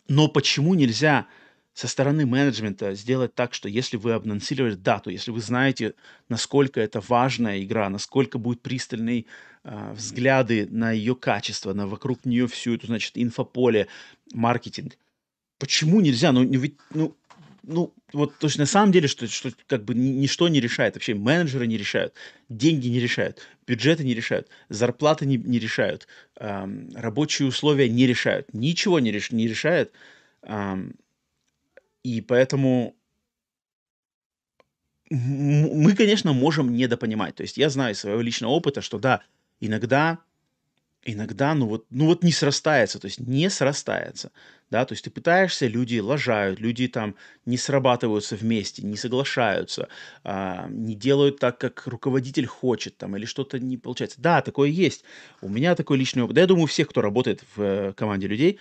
[0.09, 1.26] Но почему нельзя
[1.74, 5.95] со стороны менеджмента сделать так, что если вы анонсировали дату, если вы знаете,
[6.28, 9.26] насколько это важная игра, насколько будут пристальные
[9.64, 13.88] э, взгляды на ее качество, на вокруг нее всю эту, значит, инфополе,
[14.32, 14.97] маркетинг,
[15.59, 16.30] почему нельзя?
[16.30, 17.16] Ну, ведь, ну,
[17.66, 20.94] ну, вот, то есть на самом деле, что, что как бы ничто не решает.
[20.94, 22.14] Вообще менеджеры не решают,
[22.48, 26.06] деньги не решают, бюджеты не решают, зарплаты не, не решают,
[26.38, 28.52] эм, рабочие условия не решают.
[28.54, 29.92] Ничего не, реш, не решает.
[30.42, 30.94] Эм,
[32.02, 32.94] и поэтому
[35.10, 37.36] мы, конечно, можем недопонимать.
[37.36, 39.22] То есть я знаю из своего личного опыта, что да,
[39.60, 40.18] иногда
[41.04, 44.32] иногда, ну вот, ну вот не срастается, то есть не срастается,
[44.75, 47.14] да, то есть ты пытаешься, люди лажают, люди там
[47.47, 49.89] не срабатываются вместе, не соглашаются,
[50.25, 54.20] а, не делают так, как руководитель хочет, там, или что-то не получается.
[54.20, 55.05] Да, такое есть.
[55.41, 56.35] У меня такой личный опыт.
[56.35, 58.59] Да, я думаю, у всех, кто работает в э, команде людей,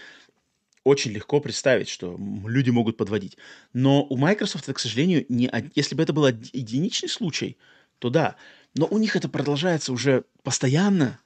[0.83, 3.39] очень легко представить, что люди могут подводить.
[3.73, 7.57] Но у Microsoft, к сожалению, не, если бы это был единичный случай,
[7.97, 8.35] то да.
[8.75, 11.19] Но у них это продолжается уже постоянно,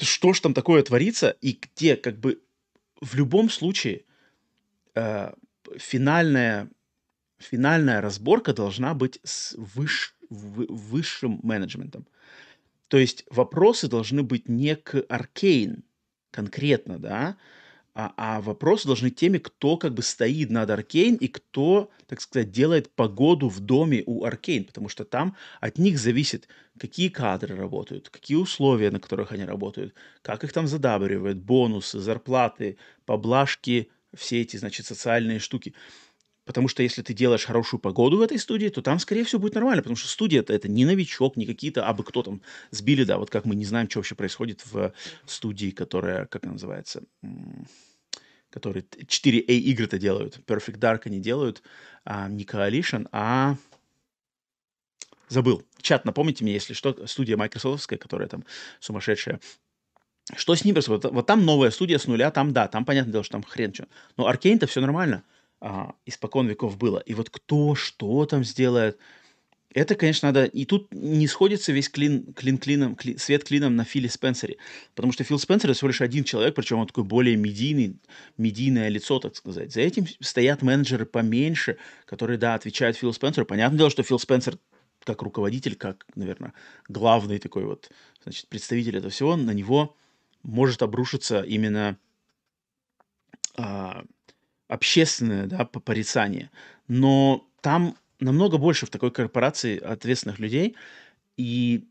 [0.00, 2.40] что ж там такое творится, и где как бы
[3.02, 4.04] в любом случае
[4.94, 5.32] э,
[5.76, 6.70] финальная,
[7.38, 12.06] финальная разборка должна быть с выш, в, высшим менеджментом.
[12.86, 15.82] То есть вопросы должны быть не к Аркейн
[16.30, 17.36] конкретно, да,
[17.94, 22.50] а, а вопросы должны теми, кто как бы стоит над Аркейн и кто, так сказать,
[22.50, 28.08] делает погоду в доме у Аркейн, потому что там от них зависит, какие кадры работают,
[28.08, 34.56] какие условия, на которых они работают, как их там задабривают, бонусы, зарплаты, поблажки, все эти,
[34.56, 35.74] значит, социальные штуки.
[36.44, 39.54] Потому что если ты делаешь хорошую погоду в этой студии, то там, скорее всего, будет
[39.54, 39.82] нормально.
[39.82, 43.44] Потому что студия это, не новичок, не какие-то абы кто там сбили, да, вот как
[43.44, 44.92] мы не знаем, что вообще происходит в
[45.24, 47.04] студии, которая, как она называется,
[48.50, 50.40] которые 4A игры-то делают.
[50.46, 51.62] Perfect Dark они делают,
[52.04, 53.56] а, не Coalition, а
[55.28, 55.64] забыл.
[55.80, 58.44] Чат, напомните мне, если что, студия майкрософтская, которая там
[58.80, 59.40] сумасшедшая.
[60.36, 61.04] Что с ним происходит?
[61.04, 63.72] Вот, вот там новая студия с нуля, там да, там понятное дело, что там хрен
[63.72, 63.86] что.
[64.16, 65.22] Но Аркейн-то все нормально
[65.64, 66.98] а, испокон веков было.
[66.98, 68.98] И вот кто что там сделает,
[69.72, 70.44] это, конечно, надо...
[70.44, 74.56] И тут не сходится весь клин, клин клином, клин, свет клином на Филе Спенсере.
[74.96, 77.96] Потому что Фил Спенсер это всего лишь один человек, причем он такой более медийный,
[78.36, 79.72] медийное лицо, так сказать.
[79.72, 83.46] За этим стоят менеджеры поменьше, которые, да, отвечают Филу Спенсеру.
[83.46, 84.58] Понятное дело, что Фил Спенсер
[85.04, 86.54] как руководитель, как, наверное,
[86.88, 87.88] главный такой вот,
[88.24, 89.96] значит, представитель этого всего, на него
[90.42, 91.98] может обрушиться именно
[93.56, 94.04] а,
[94.72, 96.50] общественное да, порицание.
[96.88, 100.76] Но там намного больше в такой корпорации ответственных людей,
[101.36, 101.84] и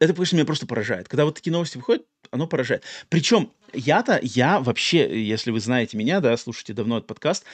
[0.00, 1.08] это, конечно, меня просто поражает.
[1.08, 2.82] Когда вот такие новости выходят, оно поражает.
[3.08, 7.44] Причем я-то, я вообще, если вы знаете меня, да, слушаете давно этот подкаст,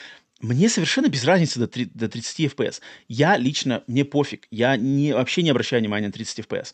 [0.41, 2.81] мне совершенно без разницы до, 3, до 30 FPS.
[3.07, 4.47] Я лично, мне пофиг.
[4.51, 6.73] Я не, вообще не обращаю внимания на 30 FPS.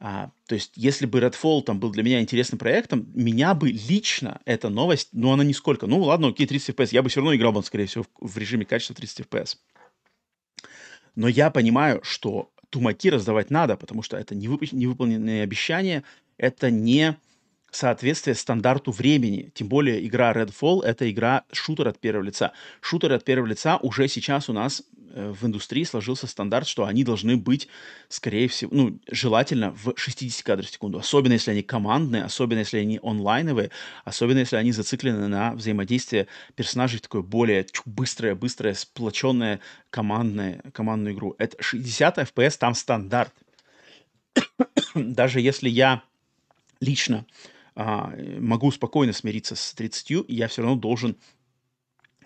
[0.00, 4.40] А, то есть, если бы Redfall там был для меня интересным проектом, меня бы лично
[4.44, 5.86] эта новость, ну, она нисколько.
[5.86, 6.88] Ну, ладно, окей, 30 FPS.
[6.92, 9.56] Я бы все равно играл бы, скорее всего, в, в режиме качества 30 FPS.
[11.16, 14.72] Но я понимаю, что тумаки раздавать надо, потому что это невып...
[14.72, 16.04] невыполненные обещания,
[16.36, 17.16] это не
[17.70, 19.50] соответствие стандарту времени.
[19.54, 22.52] Тем более игра Redfall— это игра шутер от первого лица.
[22.80, 27.04] Шутер от первого лица уже сейчас у нас э, в индустрии сложился стандарт, что они
[27.04, 27.68] должны быть,
[28.08, 30.98] скорее всего, ну, желательно в 60 кадров в секунду.
[30.98, 33.70] Особенно, если они командные, особенно, если они онлайновые,
[34.04, 39.60] особенно, если они зациклены на взаимодействие персонажей в такое более быстрое, быстрое, сплоченное
[39.90, 41.34] командное, командную игру.
[41.38, 43.32] Это 60 FPS там стандарт.
[44.94, 46.02] Даже если я
[46.80, 47.26] лично
[47.80, 51.16] а, могу спокойно смириться с 30, я все равно должен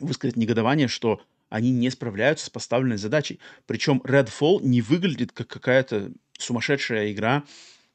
[0.00, 3.38] высказать негодование, что они не справляются с поставленной задачей.
[3.66, 7.44] Причем Redfall не выглядит как какая-то сумасшедшая игра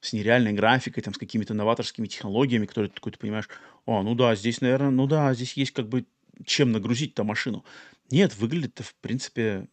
[0.01, 3.49] с нереальной графикой, там, с какими-то новаторскими технологиями, которые ты такой, ты понимаешь,
[3.87, 6.05] о, ну да, здесь, наверное, ну да, здесь есть как бы
[6.45, 7.65] чем нагрузить-то машину.
[8.11, 9.67] Нет, выглядит в принципе,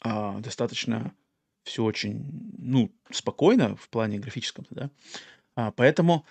[0.00, 1.12] а, достаточно
[1.64, 2.24] все очень,
[2.56, 4.90] ну, спокойно в плане графическом, да.
[5.56, 6.24] А, поэтому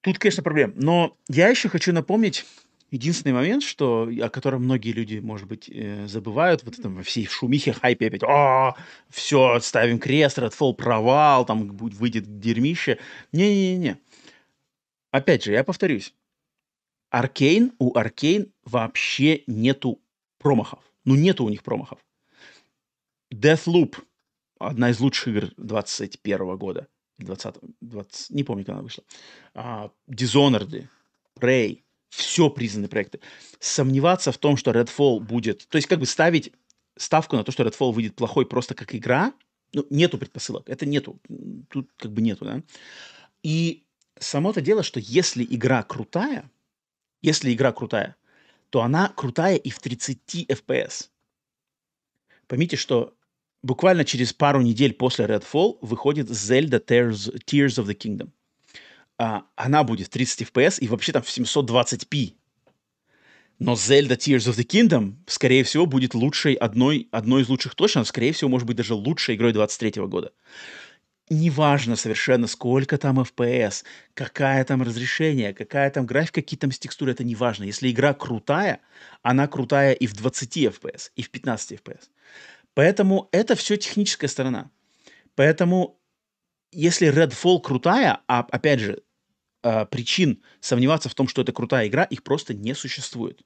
[0.00, 0.72] тут, конечно, проблем.
[0.76, 2.44] Но я еще хочу напомнить
[2.90, 7.24] Единственный момент, что, о котором многие люди, может быть, э, забывают, вот этом во всей
[7.24, 8.74] шумихе, хайпе опять, а,
[9.08, 12.98] все, ставим крест, Redfall провал, там выйдет дерьмище.
[13.30, 13.96] Не-не-не.
[15.12, 16.14] Опять же, я повторюсь.
[17.10, 20.00] Аркейн, у Аркейн вообще нету
[20.38, 20.82] промахов.
[21.04, 22.00] Ну, нету у них промахов.
[23.32, 23.98] Deathloop,
[24.58, 26.88] одна из лучших игр 21 года.
[27.24, 29.04] 20, 20, не помню, когда она вышла.
[29.54, 30.88] Uh, Dishonored,
[31.38, 33.20] Prey, все признанные проекты.
[33.58, 35.66] Сомневаться в том, что Redfall будет...
[35.68, 36.52] То есть как бы ставить
[36.96, 39.32] ставку на то, что Redfall выйдет плохой просто как игра,
[39.72, 40.68] ну, нету предпосылок.
[40.68, 41.20] Это нету.
[41.68, 42.62] Тут как бы нету, да.
[43.42, 43.84] И
[44.18, 46.50] само то дело, что если игра крутая,
[47.22, 48.16] если игра крутая,
[48.70, 51.08] то она крутая и в 30 FPS.
[52.46, 53.14] Поймите, что
[53.62, 58.30] буквально через пару недель после Redfall выходит Zelda Tears, Tears of the Kingdom
[59.20, 62.32] а, она будет в 30 FPS и вообще там в 720p.
[63.58, 68.04] Но Zelda Tears of the Kingdom, скорее всего, будет лучшей, одной, одной из лучших точно,
[68.04, 70.32] скорее всего, может быть, даже лучшей игрой 23 года.
[71.28, 73.84] Неважно совершенно, сколько там FPS,
[74.14, 77.64] какая там разрешение, какая там графика, какие там текстуры, это не важно.
[77.64, 78.80] Если игра крутая,
[79.22, 82.04] она крутая и в 20 FPS, и в 15 FPS.
[82.80, 84.70] Поэтому это все техническая сторона.
[85.34, 86.00] Поэтому
[86.72, 89.02] если Redfall крутая, а опять же,
[89.62, 93.42] э, причин сомневаться в том, что это крутая игра, их просто не существует.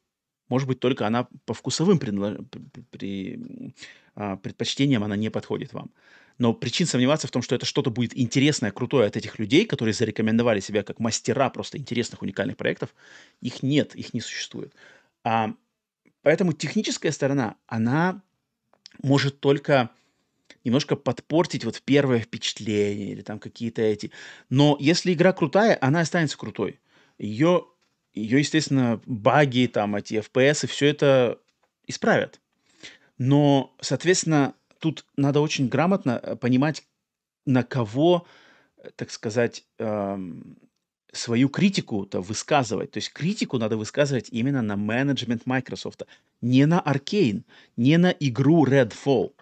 [0.49, 2.47] Может быть, только она по вкусовым предло...
[2.93, 3.75] при...
[4.15, 5.91] э, предпочтениям она не подходит вам.
[6.39, 9.95] Но причин сомневаться в том, что это что-то будет интересное, крутое от этих людей, которые
[9.95, 12.95] зарекомендовали себя как мастера просто интересных, уникальных проектов,
[13.41, 14.73] их нет, их не существует.
[15.25, 15.55] А,
[16.23, 18.23] поэтому техническая сторона, она
[19.03, 19.91] может только
[20.65, 24.11] немножко подпортить вот первое впечатление или там какие-то эти.
[24.49, 26.81] Но если игра крутая, она останется крутой.
[27.19, 27.67] Ее,
[28.13, 31.39] ее естественно, баги, там, эти FPS и все это
[31.87, 32.41] исправят.
[33.19, 36.83] Но, соответственно, тут надо очень грамотно э, понимать,
[37.47, 38.27] на кого,
[38.79, 40.57] э, так сказать, эм,
[41.15, 42.91] свою критику-то высказывать.
[42.93, 46.03] То есть критику надо высказывать именно на менеджмент Microsoft,
[46.41, 47.43] не на Arcane,
[47.77, 49.33] не на игру Redfall.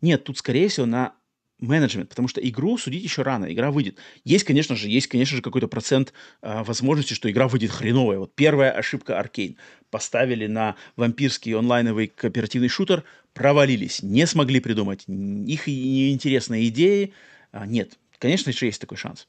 [0.00, 1.14] Нет, тут, скорее всего, на
[1.60, 3.98] менеджмент, потому что игру судить еще рано, игра выйдет.
[4.24, 6.12] Есть, конечно же, есть, конечно же, какой-то процент
[6.42, 8.18] э, возможности, что игра выйдет хреновая.
[8.18, 9.56] Вот первая ошибка Аркейн.
[9.90, 13.04] Поставили на вампирский онлайновый кооперативный шутер,
[13.34, 17.12] провалились, не смогли придумать их неинтересные идеи.
[17.52, 19.26] А, нет, конечно же, есть такой шанс.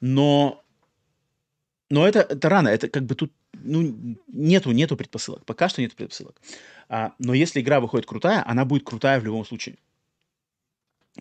[0.00, 0.64] Но,
[1.90, 5.44] но это, это рано, это как бы тут ну, нету, нету предпосылок.
[5.44, 6.40] Пока что нет предпосылок.
[6.88, 9.76] А, но если игра выходит крутая, она будет крутая в любом случае.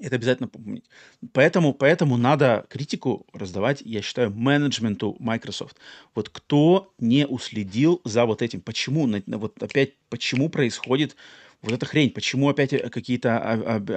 [0.01, 0.89] Это обязательно помнить.
[1.31, 5.77] Поэтому, поэтому надо критику раздавать, я считаю, менеджменту Microsoft.
[6.13, 11.15] Вот кто не уследил за вот этим, почему, вот опять, почему происходит
[11.61, 13.37] вот эта хрень, почему опять э, какие-то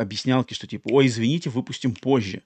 [0.00, 2.42] объяснялки, что типа, ой, извините, выпустим позже.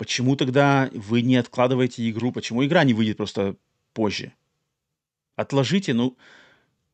[0.00, 3.56] Почему тогда вы не откладываете игру, почему игра не выйдет просто
[3.92, 4.32] позже?
[5.36, 6.16] Отложите, ну,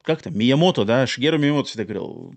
[0.06, 2.32] как там, Миямото, да, Шигеру Миямото всегда говорил,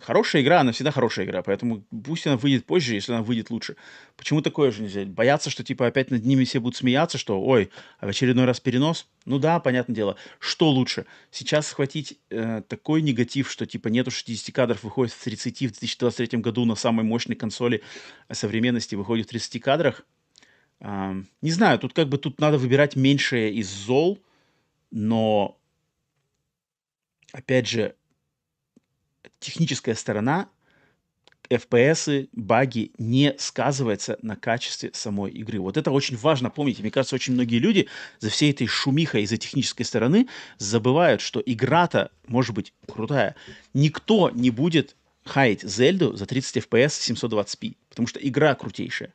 [0.00, 3.74] хорошая игра, она всегда хорошая игра, поэтому пусть она выйдет позже, если она выйдет лучше.
[4.16, 5.04] Почему такое же нельзя?
[5.04, 8.60] Бояться, что типа опять над ними все будут смеяться, что, ой, а в очередной раз
[8.60, 9.08] перенос?
[9.26, 10.16] Ну да, понятное дело.
[10.38, 11.06] Что лучше?
[11.32, 16.38] Сейчас схватить э, такой негатив, что типа нету 60 кадров, выходит в 30 в 2023
[16.38, 17.82] году на самой мощной консоли
[18.30, 20.06] современности, выходит в 30 кадрах?
[20.78, 24.20] Э, не знаю, тут как бы тут надо выбирать меньшее из зол,
[24.92, 25.58] но
[27.32, 27.94] опять же,
[29.40, 30.48] техническая сторона
[31.50, 35.60] FPS, баги не сказывается на качестве самой игры.
[35.60, 36.80] Вот это очень важно помнить.
[36.80, 37.88] Мне кажется, очень многие люди
[38.20, 40.28] за всей этой шумихой из-за технической стороны
[40.58, 43.34] забывают, что игра-то может быть крутая.
[43.74, 49.12] Никто не будет хаять Зельду за 30 FPS 720p, потому что игра крутейшая.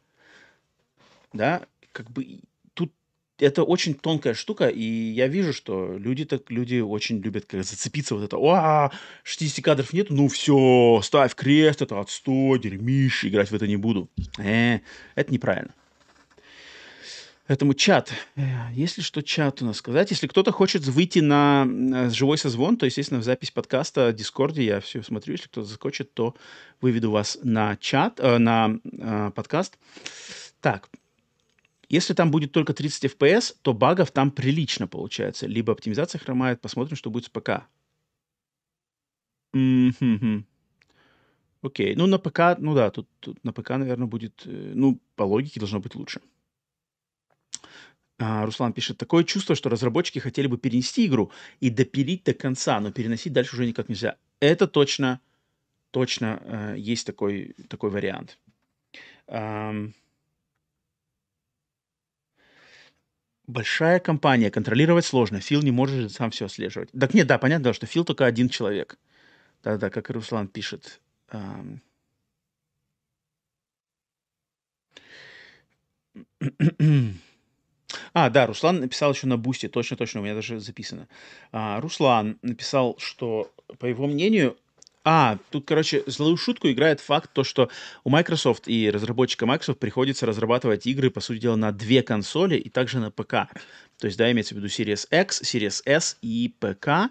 [1.34, 2.41] Да, как бы
[3.39, 8.15] это очень тонкая штука, и я вижу, что люди так люди очень любят как зацепиться
[8.15, 8.38] вот это.
[8.38, 8.91] А,
[9.23, 14.09] 60 кадров нет, ну все, ставь крест, это отстой, дерьмище, играть в это не буду.
[14.38, 14.79] Э,
[15.15, 15.73] это неправильно.
[17.47, 18.11] Поэтому чат.
[18.35, 18.41] Э,
[18.73, 23.21] если что чат у нас сказать, если кто-то хочет выйти на живой созвон, то, естественно,
[23.21, 25.33] в запись подкаста в Дискорде я все смотрю.
[25.33, 26.35] Если кто-то захочет, то
[26.81, 29.77] выведу вас на чат, э, на э, подкаст.
[30.59, 30.89] Так,
[31.89, 35.47] если там будет только 30 FPS, то багов там прилично получается.
[35.47, 37.67] Либо оптимизация хромает, посмотрим, что будет с ПК.
[41.61, 45.23] Окей, ну на ПК, ну да, тут, тут на ПК, наверное, будет, э, ну, по
[45.23, 46.21] логике должно быть лучше.
[48.19, 52.79] А, Руслан пишет, такое чувство, что разработчики хотели бы перенести игру и допилить до конца,
[52.79, 54.17] но переносить дальше уже никак нельзя.
[54.39, 55.19] Это точно,
[55.91, 58.38] точно э, есть такой, такой вариант.
[59.27, 59.93] Um,
[63.47, 65.39] большая компания, контролировать сложно.
[65.39, 66.89] Фил не может сам все отслеживать.
[66.91, 68.97] Так нет, да, понятно, что Фил только один человек.
[69.63, 71.01] Да-да, как Руслан пишет.
[78.13, 81.07] А, да, Руслан написал еще на Бусте, точно-точно, у меня даже записано.
[81.51, 84.57] А, Руслан написал, что, по его мнению,
[85.09, 87.69] а, тут, короче, злую шутку играет факт, то, что
[88.03, 92.67] у Microsoft и разработчика Microsoft приходится разрабатывать игры, по сути дела, на две консоли и
[92.67, 93.47] также на ПК.
[93.99, 97.09] То есть, да, имеется в виду Series X, Series S и ПК,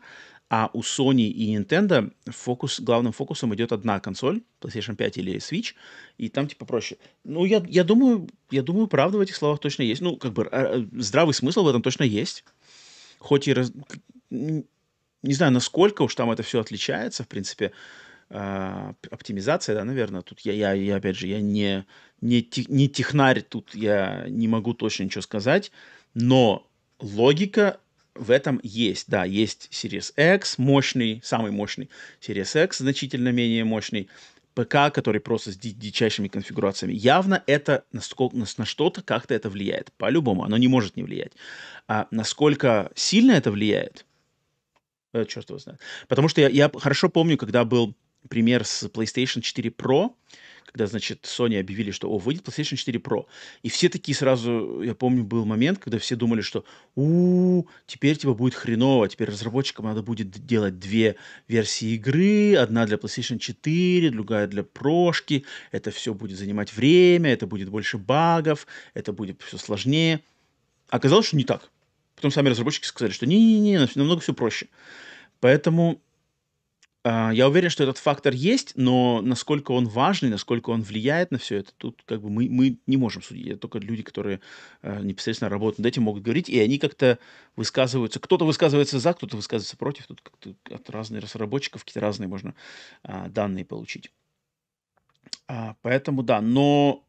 [0.51, 5.73] а у Sony и Nintendo фокус, главным фокусом идет одна консоль, PlayStation 5 или Switch,
[6.19, 6.99] и там типа проще.
[7.25, 10.03] Ну, я, я думаю, я думаю, правда в этих словах точно есть.
[10.03, 12.45] Ну, как бы а, а, здравый смысл в этом точно есть.
[13.21, 13.73] Хоть и раз
[15.23, 17.73] не знаю, насколько уж там это все отличается, в принципе,
[18.31, 21.85] э, оптимизация, да, наверное, тут я, я, я опять же, я не,
[22.21, 25.73] не, не технарь, тут я не могу точно ничего сказать,
[26.15, 26.67] но
[26.99, 27.81] логика
[28.15, 31.91] в этом есть, да, есть Series X мощный, самый мощный,
[32.21, 34.09] Series X значительно менее мощный,
[34.57, 36.95] ПК, который просто с дичайшими конфигурациями.
[36.95, 38.01] Явно это на,
[38.33, 39.93] на, на что-то как-то это влияет.
[39.99, 41.33] По-любому, оно не может не влиять.
[41.89, 44.07] А насколько сильно это влияет,
[45.17, 45.81] Э, черт его знает.
[46.09, 47.95] Потому что я, я хорошо помню, когда был
[48.29, 50.11] пример с PlayStation 4 Pro,
[50.67, 53.25] когда, значит, Sony объявили, что, о, выйдет PlayStation 4 Pro.
[53.63, 56.65] И все такие сразу, я помню, был момент, когда все думали, что,
[56.97, 61.17] у, теперь типа будет хреново, теперь разработчикам надо будет делать две
[61.49, 67.47] версии игры, одна для PlayStation 4, другая для прошки, это все будет занимать время, это
[67.47, 70.21] будет больше багов, это будет все сложнее.
[70.91, 71.71] Оказалось, что не так.
[72.17, 74.69] Потом сами разработчики сказали, что не-не-не, намного все проще.
[75.41, 76.01] Поэтому
[77.05, 81.39] э, я уверен, что этот фактор есть, но насколько он важный, насколько он влияет на
[81.39, 83.47] все это, тут как бы мы, мы не можем судить.
[83.47, 84.41] Это только люди, которые
[84.83, 87.19] э, непосредственно работают над этим, могут говорить, и они как-то
[87.57, 88.21] высказываются.
[88.21, 90.07] Кто-то высказывается за, кто-то высказывается против.
[90.07, 92.55] Тут как-то от разных разработчиков какие-то разные можно
[93.05, 94.11] э, данные получить.
[95.49, 97.06] А, поэтому да, но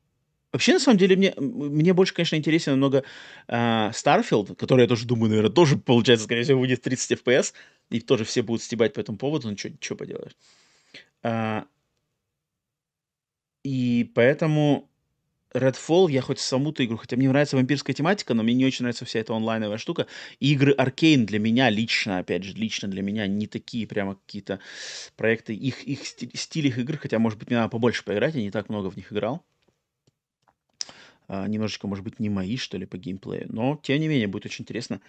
[0.53, 3.03] Вообще, на самом деле, мне, мне больше, конечно, интересен намного
[3.47, 3.55] э,
[3.91, 7.53] Starfield, который, я тоже думаю, наверное, тоже, получается, скорее всего, будет 30 FPS,
[7.89, 10.35] и тоже все будут стебать по этому поводу, ну, что поделаешь.
[11.21, 11.65] А,
[13.63, 14.89] и поэтому
[15.53, 19.05] Redfall, я хоть саму-то игру, хотя мне нравится вампирская тематика, но мне не очень нравится
[19.05, 20.07] вся эта онлайновая штука.
[20.39, 24.59] И игры Arkane для меня лично, опять же, лично для меня не такие прямо какие-то
[25.17, 28.41] проекты, их, их стиль, стиль их игр, хотя, может быть, мне надо побольше поиграть, я
[28.41, 29.43] не так много в них играл
[31.27, 33.47] а, немножечко, может быть, не мои, что ли, по геймплею.
[33.49, 35.01] Но, тем не менее, будет очень интересно,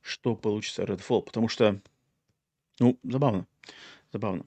[0.00, 1.80] что получится Redfall, потому что,
[2.78, 3.46] ну, забавно,
[4.12, 4.46] забавно.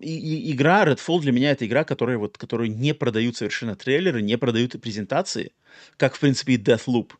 [0.00, 4.22] И, и, игра Redfall для меня это игра, которая вот, которую не продают совершенно трейлеры,
[4.22, 5.52] не продают презентации,
[5.96, 7.12] как, в принципе, и Deathloop.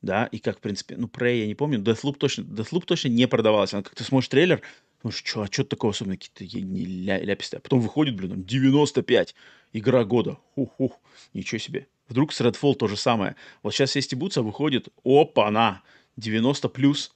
[0.00, 3.26] Да, и как, в принципе, ну, Prey я не помню, Deathloop точно, Deathloop точно не
[3.26, 3.74] продавалась.
[3.74, 4.62] Он как ты смотришь трейлер,
[5.02, 7.58] ну что, а что такого особенно какие-то ля, ляписты.
[7.58, 9.34] А потом выходит, блин, 95,
[9.72, 10.38] игра года.
[10.56, 10.98] Ух-ух,
[11.34, 11.86] ничего себе.
[12.08, 13.36] Вдруг с Redfall то же самое.
[13.62, 15.82] Вот сейчас есть Бутса выходит, опа-на,
[16.16, 17.14] 90 плюс,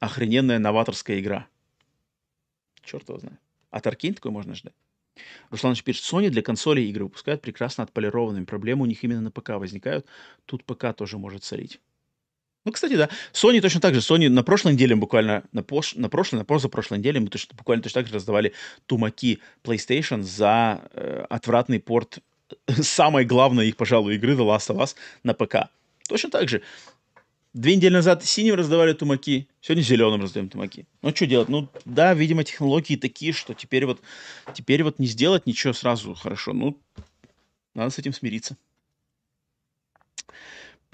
[0.00, 1.46] охрененная новаторская игра.
[2.82, 3.38] Черт его знает.
[3.70, 4.74] От Arkane такой можно ждать.
[5.50, 8.44] Руслан пишет, Sony для консоли игры выпускают прекрасно отполированными.
[8.44, 10.06] Проблемы у них именно на ПК возникают.
[10.44, 11.80] Тут ПК тоже может царить.
[12.64, 13.10] Ну, кстати, да.
[13.32, 14.00] Sony точно так же.
[14.00, 15.94] Sony на прошлой неделе буквально, на, пош...
[15.94, 18.54] на прошлой, на позапрошлой неделе мы точно, буквально точно так же раздавали
[18.86, 22.20] тумаки PlayStation за э, отвратный порт
[22.80, 25.68] самой главной их, пожалуй, игры The Last of Us на ПК.
[26.08, 26.62] Точно так же.
[27.52, 30.86] Две недели назад синим раздавали тумаки, сегодня зеленым раздаем тумаки.
[31.02, 31.48] Ну, что делать?
[31.48, 34.00] Ну, да, видимо, технологии такие, что теперь вот,
[34.54, 36.52] теперь вот не сделать ничего сразу хорошо.
[36.52, 36.76] Ну,
[37.74, 38.56] надо с этим смириться.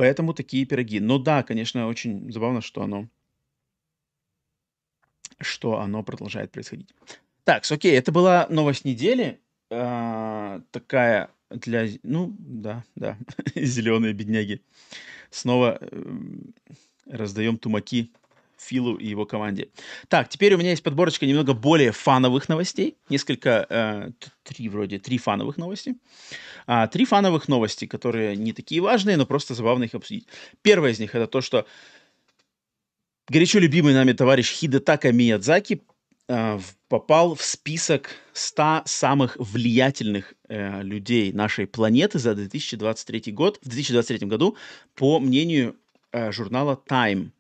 [0.01, 0.99] Поэтому такие пироги.
[0.99, 3.07] Но да, конечно, очень забавно, что оно,
[5.39, 6.89] что оно продолжает происходить.
[7.45, 9.43] Так, окей, это была новость недели.
[9.69, 11.87] А, такая для...
[12.03, 13.19] Ну, да, да,
[13.55, 14.63] зеленые бедняги.
[15.29, 16.03] Снова э,
[17.05, 18.11] раздаем тумаки
[18.61, 19.69] Филу и его команде.
[20.09, 22.97] Так, теперь у меня есть подборочка немного более фановых новостей.
[23.09, 24.11] Несколько, э,
[24.43, 25.97] три вроде, три фановых новости.
[26.67, 30.27] А, три фановых новости, которые не такие важные, но просто забавно их обсудить.
[30.63, 31.67] Первая из них это то, что
[33.29, 35.83] горячо любимый нами товарищ Хидетака Миядзаки
[36.29, 36.59] э,
[36.89, 44.27] попал в список 100 самых влиятельных э, людей нашей планеты за 2023 год, в 2023
[44.29, 44.57] году,
[44.95, 45.77] по мнению
[46.13, 47.31] э, журнала Time.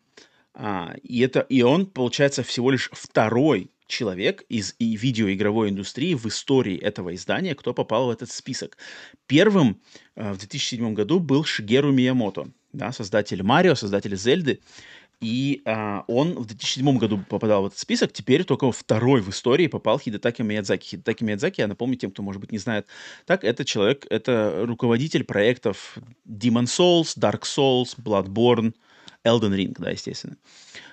[0.54, 6.26] А, и, это, и он, получается, всего лишь второй человек из и видеоигровой индустрии в
[6.26, 8.78] истории этого издания, кто попал в этот список.
[9.26, 9.80] Первым
[10.16, 14.60] э, в 2007 году был Шигеру Миямото, да, создатель Марио, создатель Зельды.
[15.20, 19.66] И а, он в 2007 году попадал в этот список, теперь только второй в истории
[19.66, 20.86] попал Хидетаки Миядзаки.
[20.86, 22.86] Хидетаки Миядзаки, я напомню тем, кто, может быть, не знает,
[23.26, 28.72] так, это человек, это руководитель проектов Demon Souls, Dark Souls, Bloodborne,
[29.24, 30.36] Elden Ring, да, естественно.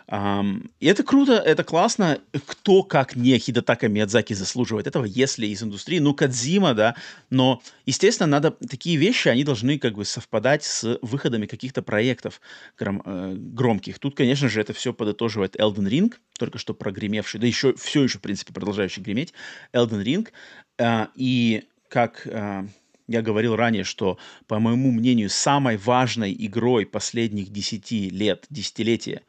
[0.10, 2.20] Um, и это круто, это классно.
[2.46, 6.00] Кто, как не Хидатака Миядзаки, заслуживает этого, если из индустрии?
[6.00, 6.96] Ну, Кадзима, да.
[7.30, 8.52] Но, естественно, надо...
[8.52, 12.40] Такие вещи, они должны как бы совпадать с выходами каких-то проектов
[12.78, 14.00] гром, э, громких.
[14.00, 18.20] Тут, конечно же, это все подытоживает Elden Ring, только что прогремевший, да еще все еще,
[18.20, 19.34] в принципе, продолжающий греметь,
[19.74, 20.30] Elden Ring.
[20.78, 22.26] Э, и как...
[22.28, 22.66] Э,
[23.08, 29.24] я говорил ранее, что, по моему мнению, самой важной игрой последних 10 лет, десятилетия,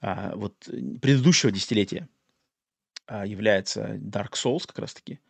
[0.00, 0.54] а, вот
[1.00, 2.08] предыдущего десятилетия
[3.06, 5.20] а, является Dark Souls как раз-таки.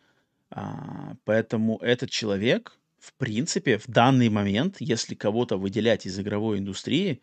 [0.50, 7.20] А, поэтому этот человек, в принципе, в данный момент, если кого-то выделять из игровой индустрии,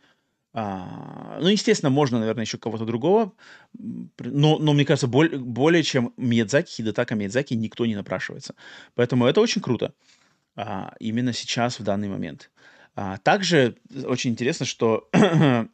[0.54, 3.34] а, ну, естественно, можно, наверное, еще кого-то другого,
[3.78, 8.56] но, но мне кажется, более, более чем Миядзаки, Хидетака Миядзаки никто не напрашивается.
[8.96, 9.94] Поэтому это очень круто
[10.58, 12.50] а, именно сейчас, в данный момент.
[12.96, 15.08] А, также очень интересно, что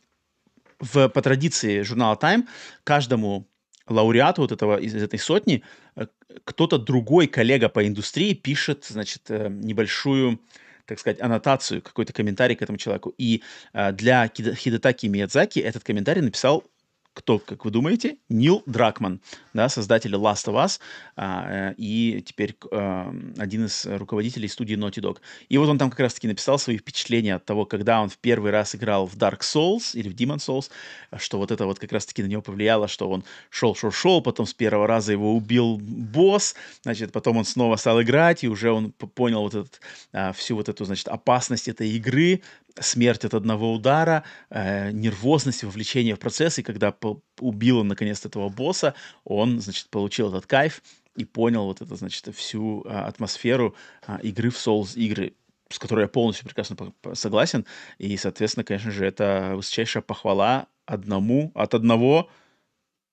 [0.80, 2.46] в, по традиции журнала Time
[2.84, 3.48] каждому
[3.88, 5.64] лауреату вот этого, из этой сотни
[5.96, 6.08] э,
[6.44, 10.40] кто-то другой коллега по индустрии пишет, значит, э, небольшую
[10.86, 13.14] так сказать, аннотацию, какой-то комментарий к этому человеку.
[13.18, 16.66] И э, для Хидетаки Миядзаки этот комментарий написал
[17.14, 18.18] кто, как вы думаете?
[18.30, 19.22] Нил Дракман,
[19.54, 20.80] да, создатель Last of Us
[21.16, 25.18] а, э, и теперь а, один из руководителей студии Naughty Dog.
[25.50, 28.52] И вот он там как раз-таки написал свои впечатления от того, когда он в первый
[28.52, 30.70] раз играл в Dark Souls или в Demon Souls,
[31.18, 34.88] что вот это вот как раз-таки на него повлияло, что он шел-шел-шел, потом с первого
[34.88, 39.54] раза его убил босс, значит, потом он снова стал играть, и уже он понял вот
[39.54, 42.42] этот, а, всю вот эту, значит, опасность этой игры,
[42.80, 46.94] смерть от одного удара, э, нервозность, вовлечение в процесс, и когда
[47.40, 50.82] убил он наконец-то этого босса, он, значит, получил этот кайф
[51.16, 55.34] и понял вот это, значит, всю а, атмосферу а, игры в Souls игры
[55.70, 57.66] с которой я полностью прекрасно согласен.
[57.98, 62.30] И, соответственно, конечно же, это высочайшая похвала одному, от одного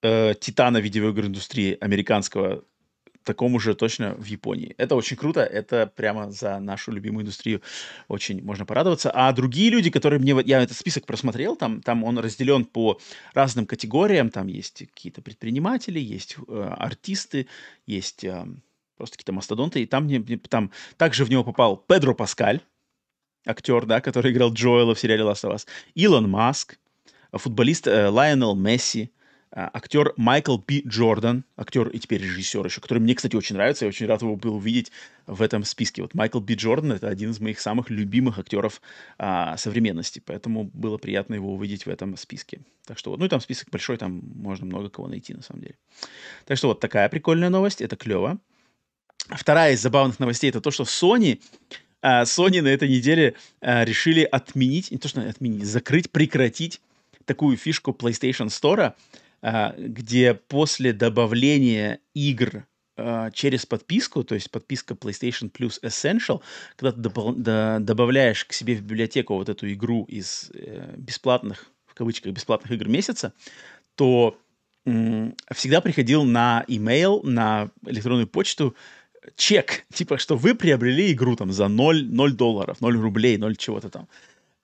[0.03, 2.65] э, титана видеоигр индустрии американского
[3.25, 4.75] такому же точно в Японии.
[4.79, 7.61] Это очень круто, это прямо за нашу любимую индустрию
[8.09, 9.11] очень можно порадоваться.
[9.13, 10.37] А другие люди, которые мне...
[10.45, 12.99] Я этот список просмотрел, там, там он разделен по
[13.35, 17.47] разным категориям, там есть какие-то предприниматели, есть э, артисты,
[17.87, 18.47] есть э,
[18.97, 22.61] просто какие-то мастодонты, и там, мне, там также в него попал Педро Паскаль,
[23.47, 26.79] актер, да, который играл Джоэла в сериале Last of Us, Илон Маск,
[27.33, 29.11] футболист э, Лайонел Месси,
[29.53, 30.83] актер Майкл П.
[30.87, 34.37] Джордан, актер и теперь режиссер еще, который мне, кстати, очень нравится, я очень рад его
[34.37, 34.93] был увидеть
[35.27, 36.03] в этом списке.
[36.03, 36.55] Вот Майкл П.
[36.55, 38.81] Джордан— это один из моих самых любимых актеров
[39.19, 42.61] а, современности, поэтому было приятно его увидеть в этом списке.
[42.87, 45.63] Так что вот, ну и там список большой, там можно много кого найти на самом
[45.63, 45.75] деле.
[46.47, 48.39] Так что вот такая прикольная новость, это клево.
[49.29, 51.41] Вторая из забавных новостей— это то, что Sony
[52.03, 56.81] а, Sony на этой неделе а, решили отменить, не то что отменить, закрыть, прекратить
[57.27, 58.95] такую фишку PlayStation Store, а,
[59.43, 66.43] где после добавления игр а, через подписку, то есть подписка PlayStation Plus Essential,
[66.77, 72.73] когда ты добавляешь к себе в библиотеку вот эту игру из э, бесплатных кавычках, бесплатных
[72.73, 73.35] игр месяца,
[73.95, 74.39] то
[75.53, 78.75] всегда приходил на email, на электронную почту
[79.37, 83.91] чек, типа, что вы приобрели игру там за 0, 0 долларов, 0 рублей, 0 чего-то
[83.91, 84.09] там.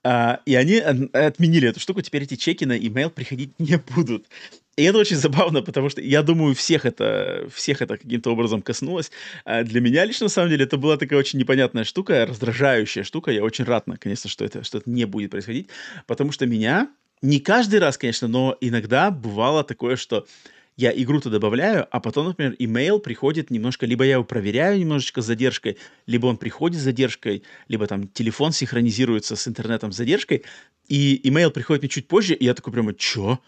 [0.06, 4.26] Uh, и они отменили эту штуку, теперь эти чеки на email приходить не будут.
[4.76, 9.10] И это очень забавно, потому что я думаю, всех это, всех это каким-то образом коснулось.
[9.44, 13.32] А для меня лично, на самом деле, это была такая очень непонятная штука, раздражающая штука.
[13.32, 15.70] Я очень рад, наконец-то, что это, что это не будет происходить,
[16.06, 16.88] потому что меня,
[17.22, 20.26] не каждый раз, конечно, но иногда бывало такое, что
[20.76, 25.26] я игру-то добавляю, а потом, например, имейл приходит немножко, либо я его проверяю немножечко с
[25.26, 30.44] задержкой, либо он приходит с задержкой, либо там телефон синхронизируется с интернетом с задержкой,
[30.86, 33.38] и имейл приходит мне чуть позже, и я такой прямо, чё?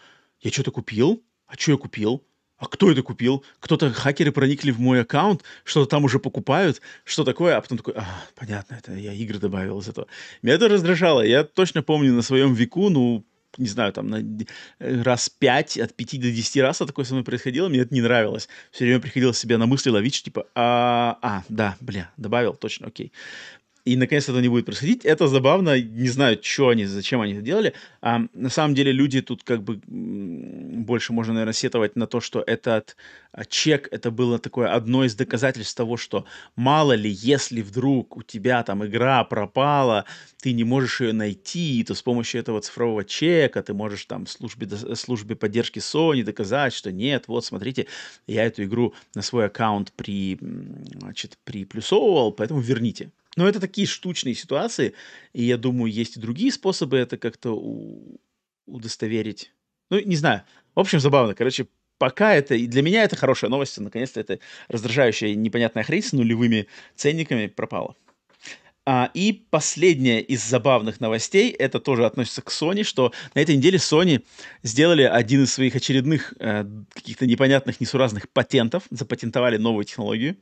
[0.41, 1.23] Я что-то купил?
[1.45, 2.23] А что я купил?
[2.57, 3.45] А кто это купил?
[3.59, 7.55] Кто-то хакеры проникли в мой аккаунт, что-то там уже покупают, что такое?
[7.55, 10.07] А потом такой, а, понятно, это я игры добавил из этого.
[10.41, 11.21] Меня это раздражало.
[11.21, 13.25] Я точно помню на своем веку, ну,
[13.57, 14.23] не знаю, там, на
[14.79, 18.47] раз пять, от пяти до десяти раз такое со мной происходило, мне это не нравилось.
[18.71, 23.11] Все время приходилось себя на мысли ловить, типа, а, а, да, бля, добавил, точно, окей
[23.85, 25.05] и наконец это не будет происходить.
[25.05, 27.73] Это забавно, не знаю, что они, зачем они это делали.
[28.01, 32.43] А, на самом деле люди тут как бы больше можно, наверное, сетовать на то, что
[32.45, 32.95] этот
[33.31, 36.25] а, чек, это было такое одно из доказательств того, что
[36.55, 40.05] мало ли, если вдруг у тебя там игра пропала,
[40.41, 44.67] ты не можешь ее найти, то с помощью этого цифрового чека ты можешь там службе,
[44.95, 47.87] службе поддержки Sony доказать, что нет, вот смотрите,
[48.27, 53.11] я эту игру на свой аккаунт при, значит, приплюсовывал, поэтому верните.
[53.39, 54.95] Но это такие штучные ситуации,
[55.31, 58.19] и я думаю, есть и другие способы это как-то у-
[58.67, 59.53] удостоверить.
[59.89, 60.43] Ну, не знаю.
[60.75, 61.33] В общем, забавно.
[61.33, 61.67] Короче,
[61.97, 62.55] пока это...
[62.55, 63.79] И для меня это хорошая новость.
[63.79, 66.67] Наконец-то это раздражающая непонятная хрень с нулевыми
[66.97, 67.95] ценниками пропала.
[68.91, 73.77] А, и последняя из забавных новостей, это тоже относится к Sony, что на этой неделе
[73.77, 74.25] Sony
[74.63, 80.37] сделали один из своих очередных э, каких-то непонятных, несуразных патентов, запатентовали новую технологию.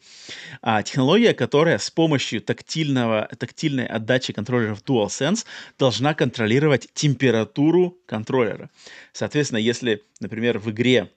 [0.61, 5.43] А, технология, которая с помощью тактильного, тактильной отдачи контроллеров DualSense
[5.77, 8.69] должна контролировать температуру контроллера.
[9.11, 11.11] Соответственно, если, например, в игре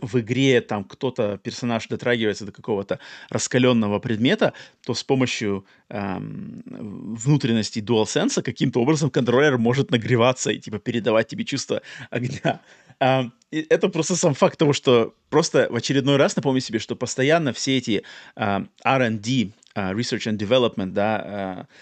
[0.00, 2.98] в игре там кто-то, персонаж дотрагивается до какого-то
[3.30, 4.52] раскаленного предмета,
[4.84, 11.44] то с помощью эм, внутренности DualSense каким-то образом контроллер может нагреваться и типа передавать тебе
[11.44, 12.60] чувство огня.
[13.00, 17.52] Эм, это просто сам факт того, что просто в очередной раз напомню себе, что постоянно
[17.52, 18.02] все эти
[18.36, 21.74] э, R&D, э, Research and Development, да, э,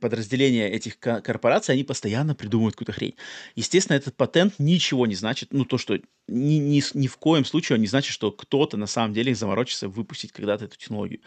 [0.00, 3.14] подразделения этих корпораций, они постоянно придумывают какую-то хрень.
[3.54, 7.76] Естественно, этот патент ничего не значит, ну, то, что ни, ни, ни в коем случае
[7.76, 11.20] он не значит, что кто-то на самом деле заморочится выпустить когда-то эту технологию.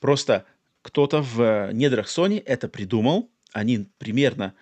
[0.00, 0.46] Просто
[0.82, 4.54] кто-то в недрах Sony это придумал, они примерно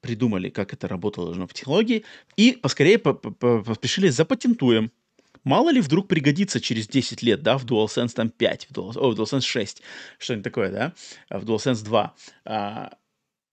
[0.00, 2.04] придумали, как это работало должно в технологии,
[2.36, 4.90] и поскорее поспешили запатентуем.
[5.44, 9.10] Мало ли вдруг пригодится через 10 лет, да, в DualSense там 5, в, Dual, о,
[9.10, 9.82] в DualSense 6,
[10.18, 10.94] что-нибудь такое, да,
[11.30, 12.14] в DualSense 2.
[12.46, 12.90] А,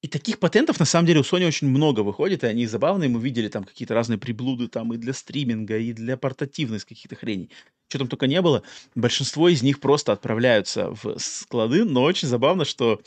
[0.02, 3.08] и таких патентов, на самом деле, у Sony очень много выходит, и они забавные.
[3.08, 7.52] Мы видели там какие-то разные приблуды там и для стриминга, и для портативных каких-то хреней.
[7.88, 8.64] Что там только не было.
[8.96, 13.00] Большинство из них просто отправляются в склады, но очень забавно, что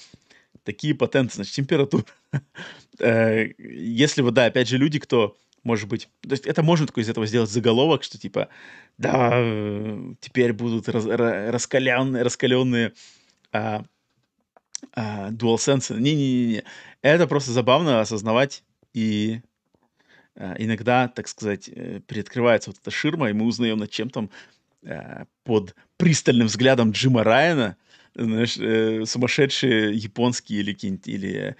[0.63, 2.05] такие патенты, значит, температура.
[3.01, 6.09] Э, если вот, да, опять же, люди, кто может быть.
[6.21, 8.49] То есть это можно такой из этого сделать заголовок, что типа,
[8.99, 9.31] да,
[10.21, 12.93] теперь будут раз, раскаленные, раскаленные
[13.53, 13.83] а,
[14.93, 15.99] а, DualSense.
[15.99, 16.65] Не-не-не.
[17.03, 18.63] Это просто забавно осознавать
[18.93, 19.41] и
[20.37, 24.31] а, иногда, так сказать, э, приоткрывается вот эта ширма, и мы узнаем, над чем там
[24.87, 27.77] а, под пристальным взглядом Джима Райана
[28.15, 31.57] знаешь, э, сумасшедшие японские или какие-нибудь, или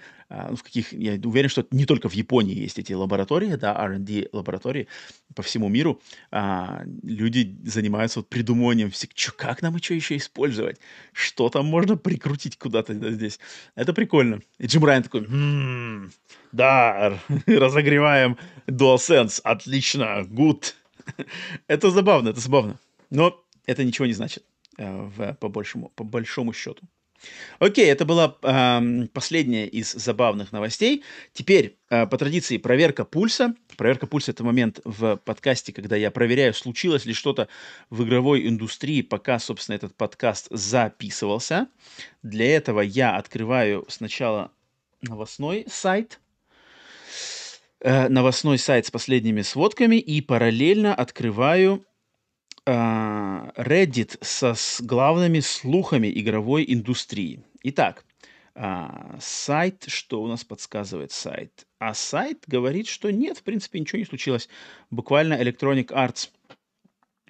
[0.49, 4.29] ну, в каких, я уверен, что не только в Японии есть эти лаборатории, да, R&D
[4.31, 4.87] лаборатории
[5.35, 6.01] по всему миру,
[6.31, 10.79] а, люди занимаются вот придумыванием, чё, как нам что еще использовать,
[11.13, 13.39] что там можно прикрутить куда-то да, здесь.
[13.75, 14.41] Это прикольно.
[14.57, 16.11] И Джим Райан такой, м-м,
[16.51, 18.37] да, разогреваем
[18.67, 20.73] DualSense, отлично, good.
[21.67, 22.79] это забавно, это забавно.
[23.09, 24.43] Но это ничего не значит.
[24.77, 26.83] Э, в, по, большему, по большому счету.
[27.59, 31.03] Окей, это была э, последняя из забавных новостей.
[31.33, 33.55] Теперь, э, по традиции, проверка пульса.
[33.77, 37.47] Проверка пульса– это момент в подкасте, когда я проверяю, случилось ли что-то
[37.89, 41.67] в игровой индустрии, пока, собственно, этот подкаст записывался.
[42.23, 44.51] Для этого я открываю сначала
[45.01, 46.19] новостной сайт,
[47.79, 51.85] э, новостной сайт с последними сводками и параллельно открываю
[52.67, 57.43] Reddit со с главными слухами игровой индустрии.
[57.63, 58.05] Итак,
[58.55, 61.65] а, сайт, что у нас подсказывает сайт?
[61.85, 64.49] а сайт говорит, что нет, в принципе, ничего не случилось.
[64.89, 66.29] Буквально Electronic Arts.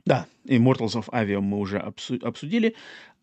[0.06, 2.76] Да, Immortals of Avium мы уже обсудили.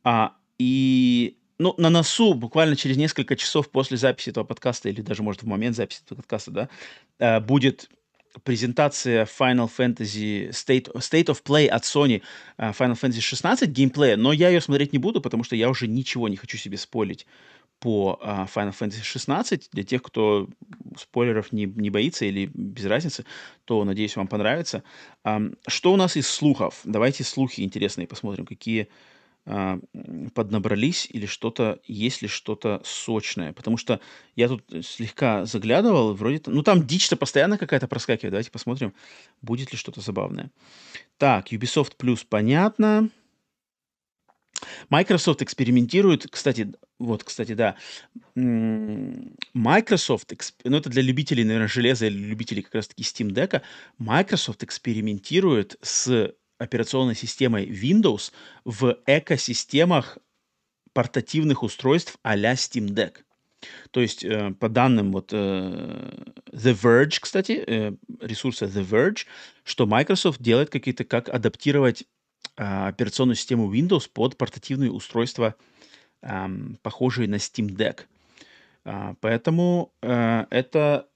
[0.04, 5.22] А, и ну, на носу буквально через несколько часов после записи этого подкаста, или даже,
[5.22, 6.68] может, в момент записи этого подкаста, да,
[7.18, 7.88] э, будет
[8.44, 12.22] презентация Final Fantasy State, State of Play от Sony
[12.58, 15.86] uh, Final Fantasy 16 геймплея, но я ее смотреть не буду, потому что я уже
[15.86, 17.26] ничего не хочу себе спойлить
[17.78, 19.70] по uh, Final Fantasy 16.
[19.72, 20.48] Для тех, кто
[20.96, 23.24] спойлеров не, не боится или без разницы,
[23.64, 24.82] то, надеюсь, вам понравится.
[25.66, 26.80] Что у нас из слухов?
[26.84, 28.88] Давайте слухи интересные посмотрим, какие
[29.44, 29.80] а,
[30.34, 33.52] поднабрались или что-то, есть ли что-то сочное.
[33.52, 34.00] Потому что
[34.36, 36.40] я тут слегка заглядывал, вроде...
[36.46, 38.32] Ну, там дичь-то постоянно какая-то проскакивает.
[38.32, 38.94] Давайте посмотрим,
[39.40, 40.50] будет ли что-то забавное.
[41.18, 43.10] Так, Ubisoft Plus понятно.
[44.90, 47.76] Microsoft экспериментирует, кстати, вот, кстати, да,
[48.34, 50.32] Microsoft,
[50.64, 53.62] ну это для любителей, наверное, железа или любителей как раз-таки Steam Deck,
[53.98, 56.32] Microsoft экспериментирует с
[56.62, 58.32] операционной системой Windows
[58.64, 60.18] в экосистемах
[60.92, 63.18] портативных устройств а-ля Steam Deck.
[63.90, 65.36] То есть, э, по данным вот э,
[66.52, 69.26] The Verge, кстати, э, ресурса The Verge,
[69.64, 72.04] что Microsoft делает какие-то, как адаптировать
[72.56, 75.54] э, операционную систему Windows под портативные устройства,
[76.22, 76.48] э,
[76.82, 78.02] похожие на Steam Deck.
[78.84, 81.08] Э, поэтому э, это,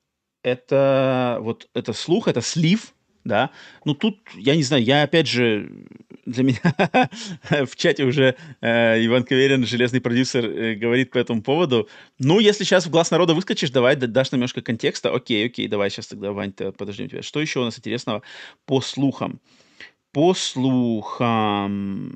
[0.43, 2.95] это вот это слух, это слив
[3.27, 3.51] да.
[3.85, 5.71] Ну, тут, я не знаю, я, опять же,
[6.25, 6.61] для меня
[7.67, 11.89] в чате уже э, Иван Каверин, железный продюсер, э, говорит по этому поводу.
[12.19, 15.15] Ну, если сейчас в глаз народа выскочишь, давай дашь немножко контекста.
[15.15, 17.23] Окей, окей, давай сейчас тогда, Вань, подождем тебя.
[17.23, 18.23] Что еще у нас интересного
[18.65, 19.41] по слухам?
[20.13, 22.11] По слухам,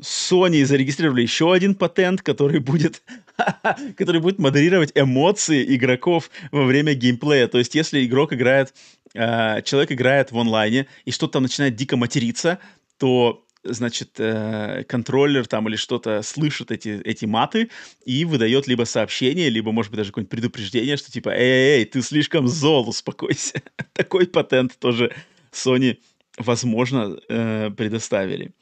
[0.00, 3.02] Sony зарегистрировали еще один патент, который будет,
[3.98, 7.46] который будет модерировать эмоции игроков во время геймплея.
[7.48, 8.72] То есть, если игрок играет
[9.14, 12.58] э, человек играет в онлайне, и что-то там начинает дико материться,
[12.98, 17.70] то значит, э, контроллер там или что-то слышит эти, эти маты
[18.04, 22.02] и выдает либо сообщение, либо, может быть, даже какое-нибудь предупреждение, что типа, эй, эй, ты
[22.02, 23.62] слишком зол, успокойся.
[23.92, 25.14] Такой патент тоже
[25.52, 25.98] Sony,
[26.36, 28.52] возможно, э, предоставили.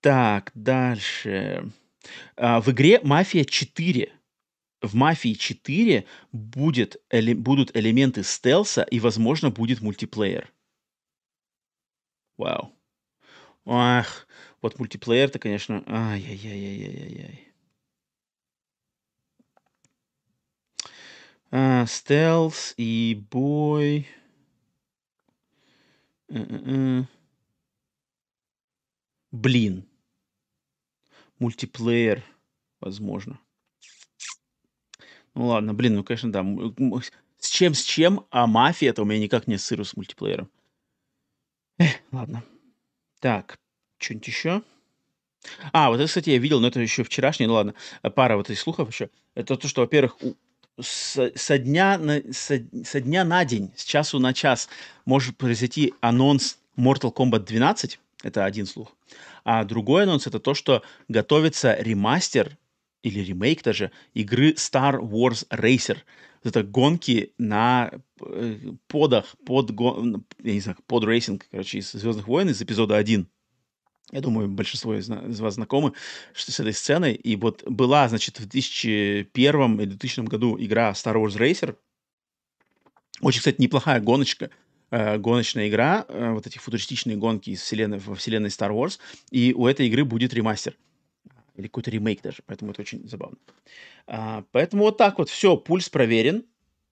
[0.00, 1.70] Так, дальше.
[2.36, 4.10] А, в игре «Мафия 4»
[4.80, 10.52] в «Мафии 4» будет, эли, будут элементы стелса и, возможно, будет мультиплеер.
[12.36, 12.72] Вау.
[13.64, 14.26] Ах,
[14.62, 15.82] вот мультиплеер-то, конечно...
[15.86, 17.52] Ай-яй-яй-яй-яй-яй.
[21.50, 24.06] А, стелс и бой...
[29.30, 29.88] Блин.
[31.38, 32.24] Мультиплеер,
[32.80, 33.40] возможно.
[35.38, 36.44] Ну ладно, блин, ну конечно, да.
[37.38, 40.50] С чем, с чем, а мафия это у меня никак не ассоциируется с мультиплеером.
[41.78, 42.42] Эх, ладно.
[43.20, 43.56] Так,
[43.98, 44.62] что-нибудь еще?
[45.72, 47.74] А, вот это, кстати, я видел, но это еще вчерашний, ну ладно,
[48.16, 49.10] пара вот этих слухов еще.
[49.36, 50.16] Это то, что, во-первых,
[50.80, 54.68] со, со, дня на, со, со дня на день, с часу на час
[55.04, 58.92] может произойти анонс Mortal Kombat 12, это один слух.
[59.44, 62.58] А другой анонс это то, что готовится ремастер
[63.02, 65.98] или ремейк даже игры Star Wars Racer.
[66.44, 72.48] Это гонки на э, подах, под, я не знаю, pod racing, короче, из «Звездных войн»
[72.50, 73.26] из эпизода 1.
[74.12, 75.92] Я думаю, большинство из, вас знакомы
[76.34, 77.14] с этой сценой.
[77.14, 81.76] И вот была, значит, в 2001 и 2000 году игра Star Wars Racer.
[83.20, 84.50] Очень, кстати, неплохая гоночка,
[84.90, 88.98] э, гоночная игра, э, вот эти футуристичные гонки из вселенной, во вселенной Star Wars.
[89.30, 90.76] И у этой игры будет ремастер
[91.58, 93.36] или какой-то ремейк даже, поэтому это очень забавно.
[94.06, 96.44] А, поэтому вот так вот, все, пульс проверен,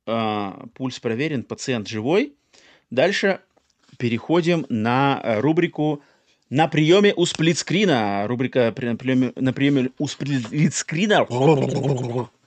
[0.07, 2.35] а, пульс проверен, пациент живой.
[2.91, 3.41] Дальше
[3.99, 6.03] переходим на э, рубрику
[6.51, 8.27] «На приеме у сплитскрина».
[8.27, 11.27] Рубрика на приеме, на приеме у сплитскрина.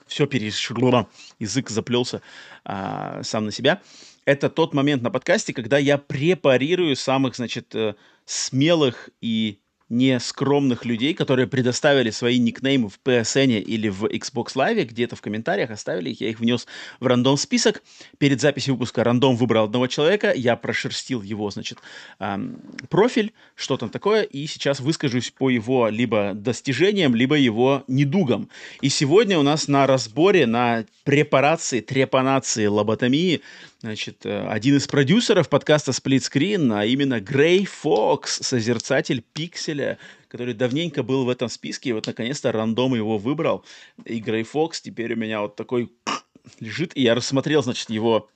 [0.06, 2.22] Все перешло, язык заплелся
[2.64, 3.80] а, сам на себя.
[4.24, 7.94] Это тот момент на подкасте, когда я препарирую самых, значит, э,
[8.24, 9.58] смелых и
[9.90, 15.70] нескромных людей, которые предоставили свои никнеймы в PSN или в Xbox Live, где-то в комментариях
[15.70, 16.66] оставили их, я их внес
[17.00, 17.82] в рандом список.
[18.18, 21.78] Перед записью выпуска рандом выбрал одного человека, я прошерстил его, значит,
[22.20, 28.48] эм, профиль, что там такое, и сейчас выскажусь по его либо достижениям, либо его недугам.
[28.80, 33.42] И сегодня у нас на разборе, на препарации, трепанации, лоботомии
[33.82, 39.96] Значит, э, один из продюсеров подкаста Split Screen, а именно Грей Фокс, созерцатель пикселя,
[40.28, 43.64] который давненько был в этом списке, и вот наконец-то рандом его выбрал.
[44.04, 45.90] И Грей Фокс теперь у меня вот такой
[46.60, 48.28] лежит, и я рассмотрел, значит, его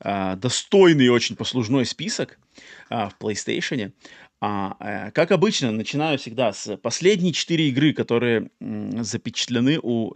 [0.00, 2.40] а, достойный очень послужной список
[2.88, 3.92] а, в PlayStation.
[4.40, 10.14] А, э, как обычно, начинаю всегда с последней четыре игры, которые м, запечатлены у,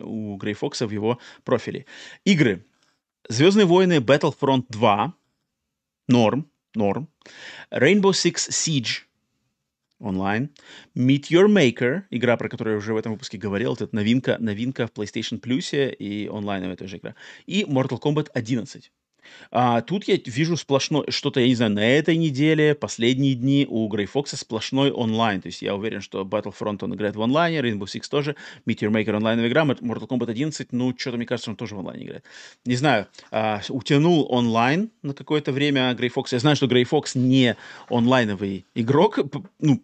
[0.00, 1.84] у Грей Фокса в его профиле.
[2.24, 2.64] Игры.
[3.28, 5.14] Звездные войны Battlefront 2.
[6.08, 6.50] Норм.
[6.74, 7.08] Норм.
[7.70, 9.04] Rainbow Six Siege
[9.98, 10.50] онлайн.
[10.94, 14.86] Meet Your Maker, игра, про которую я уже в этом выпуске говорил, это новинка, новинка
[14.86, 17.14] в PlayStation Plus и онлайновая тоже игра.
[17.46, 18.92] И Mortal Kombat 11.
[19.50, 23.86] А, тут я вижу сплошное, что-то, я не знаю, на этой неделе, последние дни у
[23.88, 25.40] Грей Фокса сплошной онлайн.
[25.40, 28.36] То есть я уверен, что Battlefront он играет в онлайне, Rainbow Six тоже,
[28.66, 32.04] Meteor Maker онлайновая игра, Mortal Kombat 11, ну, что-то, мне кажется, он тоже в онлайне
[32.04, 32.24] играет.
[32.64, 36.32] Не знаю, а, утянул онлайн на какое-то время Грей Фокс.
[36.32, 37.56] Я знаю, что Грей Фокс не
[37.88, 39.18] онлайновый игрок,
[39.58, 39.82] ну,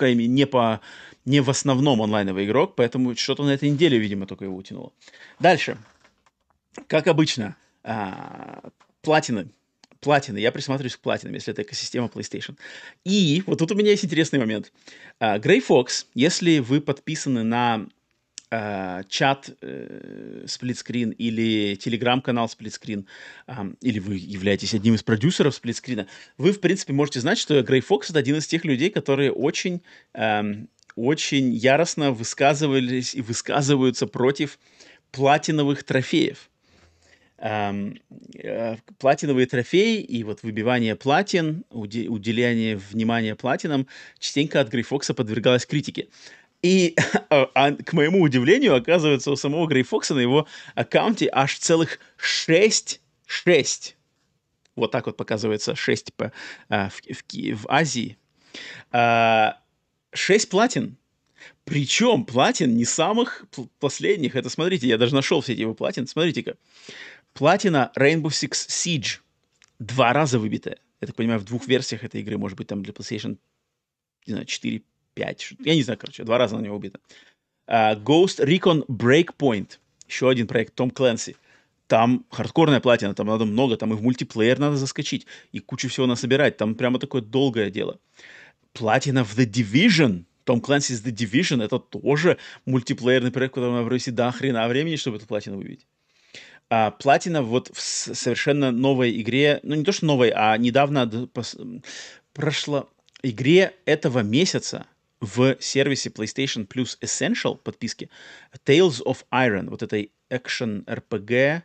[0.00, 0.80] не по
[1.24, 4.92] не в основном онлайновый игрок, поэтому что-то на этой неделе, видимо, только его утянуло.
[5.38, 5.78] Дальше.
[6.86, 8.70] Как обычно, а,
[9.02, 9.48] платины.
[10.00, 10.38] Платины.
[10.38, 12.56] Я присматриваюсь к платинам, если это экосистема PlayStation.
[13.04, 14.72] И вот тут у меня есть интересный момент.
[15.20, 17.86] Грей uh, Фокс, если вы подписаны на
[18.52, 23.06] Uh, чат uh, сплитскрин или телеграм-канал сплитскрин,
[23.46, 26.06] uh, или вы являетесь одним из продюсеров сплитскрина,
[26.36, 29.80] вы, в принципе, можете знать, что Грей Фокс— это один из тех людей, которые очень,
[30.12, 34.58] um, очень яростно высказывались и высказываются против
[35.12, 36.50] платиновых трофеев.
[37.42, 43.88] Э, платиновые трофеи и вот выбивание платин, уделение внимания платинам
[44.20, 46.06] частенько от Грейфокса подвергалось критике.
[46.62, 46.94] И
[47.30, 50.46] а, а, к моему удивлению, оказывается, у самого Грейфокса на его
[50.76, 53.96] аккаунте аж целых шесть, шесть,
[54.76, 56.30] вот так вот показывается шесть по,
[56.68, 58.18] а, в, в, в Азии,
[58.92, 59.58] а,
[60.12, 60.96] шесть платин.
[61.64, 63.44] Причем платин не самых
[63.80, 64.36] последних.
[64.36, 66.06] Это, смотрите, я даже нашел все эти его платин.
[66.06, 66.56] Смотрите-ка.
[67.34, 69.20] Платина Rainbow Six Siege
[69.78, 70.78] два раза выбитая.
[71.00, 73.38] Я так понимаю, в двух версиях этой игры, может быть, там для PlayStation,
[74.26, 74.82] не знаю, 4,
[75.14, 77.00] 5, я не знаю, короче, два раза на него убита.
[77.66, 81.36] Uh, Ghost Recon Breakpoint, еще один проект Том Клэнси.
[81.86, 86.06] Там хардкорная платина, там надо много, там и в мультиплеер надо заскочить, и кучу всего
[86.06, 87.98] насобирать, там прямо такое долгое дело.
[88.72, 94.10] Платина в The Division, том Clancy's The Division, это тоже мультиплеерный проект, который надо провести
[94.10, 95.86] до хрена времени, чтобы эту платину выбить
[96.74, 101.28] а, Платина вот в совершенно новой игре, ну не то что новой, а недавно
[102.32, 102.88] прошло
[103.22, 104.86] игре этого месяца
[105.20, 108.08] в сервисе PlayStation Plus Essential подписки
[108.64, 111.60] Tales of Iron, вот этой экшен RPG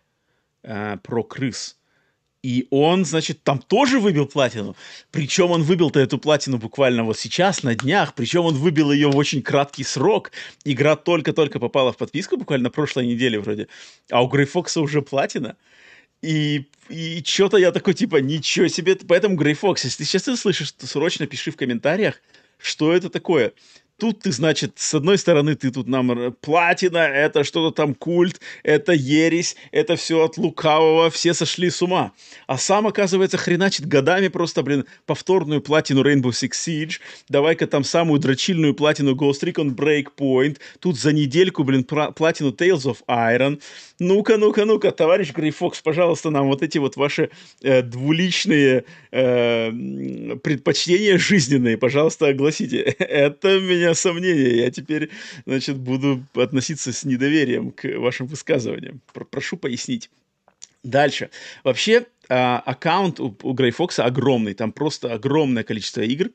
[0.63, 1.76] э, про крыс.
[2.47, 4.77] И он, значит, там тоже выбил платину.
[5.11, 8.13] Причем он выбил-то эту платину буквально вот сейчас, на днях.
[8.13, 10.31] Причем он выбил ее в очень краткий срок.
[10.63, 13.67] Игра только-только попала в подписку, буквально на прошлой неделе вроде.
[14.09, 15.57] А у Грей Фокса уже платина.
[16.21, 18.95] И, и что-то я такой, типа, ничего себе.
[18.95, 22.21] Поэтому, Грей Фокс, если ты сейчас это слышишь, то срочно пиши в комментариях,
[22.59, 23.51] что это такое.
[23.99, 28.93] Тут ты, значит, с одной стороны, ты тут нам платина, это что-то там культ, это
[28.93, 32.11] ересь, это все от лукавого, все сошли с ума.
[32.45, 38.19] А сам, оказывается, хреначит годами просто, блин, повторную платину Rainbow Six Siege, давай-ка там самую
[38.19, 43.59] дрочильную платину Ghost Recon Breakpoint, тут за недельку, блин, платину Tales of Iron.
[43.99, 47.31] Ну-ка, ну-ка, ну-ка, товарищ Грей Фокс, пожалуйста, нам вот эти вот ваши
[47.63, 49.71] э, двуличные э,
[50.43, 52.81] предпочтения жизненные, пожалуйста, огласите.
[52.99, 54.57] Это меня меня сомнения.
[54.57, 55.09] Я теперь,
[55.45, 59.01] значит, буду относиться с недоверием к вашим высказываниям.
[59.13, 60.09] Прошу пояснить.
[60.83, 61.29] Дальше.
[61.63, 64.53] Вообще, а, аккаунт у, у Грей Фокса огромный.
[64.53, 66.29] Там просто огромное количество игр.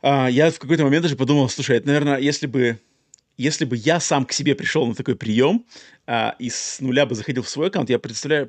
[0.00, 2.78] А, я в какой-то момент даже подумал, слушай, это, наверное, если бы
[3.36, 5.64] если бы я сам к себе пришел на такой прием
[6.06, 8.48] а, и с нуля бы заходил в свой аккаунт, я представляю,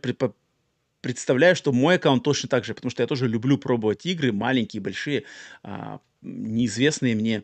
[1.01, 4.81] представляю, что мой аккаунт точно так же, потому что я тоже люблю пробовать игры, маленькие,
[4.81, 5.23] большие,
[5.63, 7.43] а, неизвестные мне.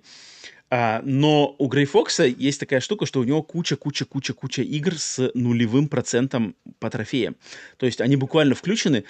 [0.72, 5.88] А, но у Грей Фокса есть такая штука, что у него куча-куча-куча-куча игр с нулевым
[5.88, 7.36] процентом по трофеям.
[7.78, 9.04] То есть они буквально включены,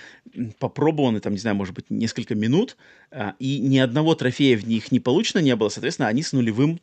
[0.58, 2.78] попробованы, там, не знаю, может быть, несколько минут,
[3.12, 6.80] а, и ни одного трофея в них не получено не было, соответственно, они с нулевым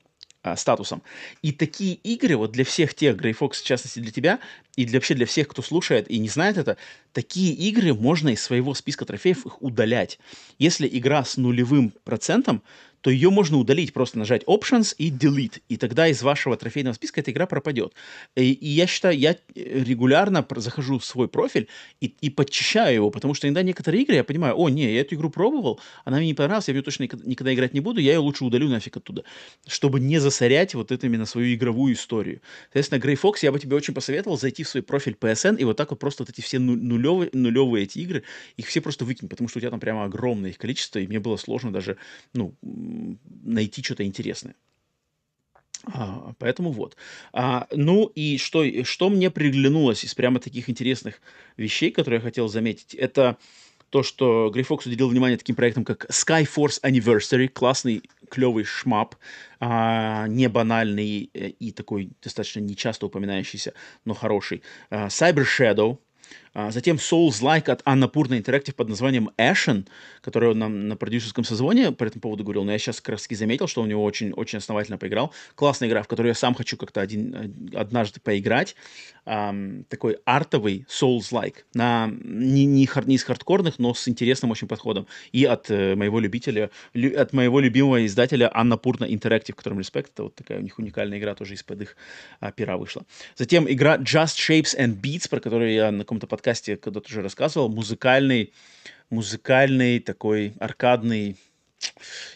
[0.55, 1.03] статусом.
[1.43, 4.39] И такие игры, вот для всех тех, Грей Фокс, в частности для тебя,
[4.77, 6.77] и для, вообще для всех, кто слушает и не знает это,
[7.13, 10.19] такие игры можно из своего списка трофеев их удалять.
[10.59, 12.63] Если игра с нулевым процентом,
[13.07, 17.21] то ее можно удалить, просто нажать Options и Delete, и тогда из вашего трофейного списка
[17.21, 17.93] эта игра пропадет.
[18.35, 21.69] И, и я считаю, я регулярно захожу в свой профиль
[22.01, 25.15] и, и подчищаю его, потому что иногда некоторые игры я понимаю, о, не, я эту
[25.15, 28.15] игру пробовал, она мне не понравилась, я в нее точно никогда, играть не буду, я
[28.15, 29.23] ее лучше удалю нафиг оттуда,
[29.69, 32.41] чтобы не засорять вот это именно свою игровую историю.
[32.65, 35.91] Соответственно, Грей Фокс, я бы тебе очень посоветовал зайти свой профиль PSN и вот так
[35.91, 38.23] вот просто вот эти все нулевые, нулевые эти игры,
[38.57, 41.21] их все просто выкинь, потому что у тебя там прямо огромное их количество, и мне
[41.21, 41.97] было сложно даже,
[42.35, 44.55] ну, найти что-то интересное.
[45.93, 46.97] А, поэтому вот.
[47.33, 51.21] А, ну и что, что мне приглянулось из прямо таких интересных
[51.57, 53.37] вещей, которые я хотел заметить, это
[53.91, 59.15] то, что Грей Фокс уделил внимание таким проектам, как Skyforce Anniversary, классный, клевый шмап,
[59.61, 64.63] а, не банальный э, и такой достаточно нечасто упоминающийся, но хороший.
[64.91, 65.99] А, Cyber Shadow,
[66.59, 69.87] а, затем Souls-like от Annapurna Interactive под названием Ashen,
[70.23, 73.27] который он нам на продюсерском созвоне по этому поводу говорил, но я сейчас как раз
[73.29, 75.35] заметил, что у него очень, очень основательно поиграл.
[75.55, 78.75] Классная игра, в которую я сам хочу как-то один, однажды поиграть.
[79.27, 81.65] Um, такой артовый Souls-like.
[81.75, 85.09] На, не, не, не из хардкорных, но с интересным очень подходом.
[85.33, 90.13] И от э, моего любителя, лю, от моего любимого издателя Annapurna Interactive, которым респект.
[90.15, 91.97] Это вот такая у них уникальная игра, тоже из-под их
[92.39, 93.05] а, пера вышла.
[93.35, 97.23] Затем игра Just Shapes and Beats, про которую я на каком-то подкасте подкасте когда-то уже
[97.23, 98.53] рассказывал, музыкальный,
[99.11, 101.37] музыкальный такой аркадный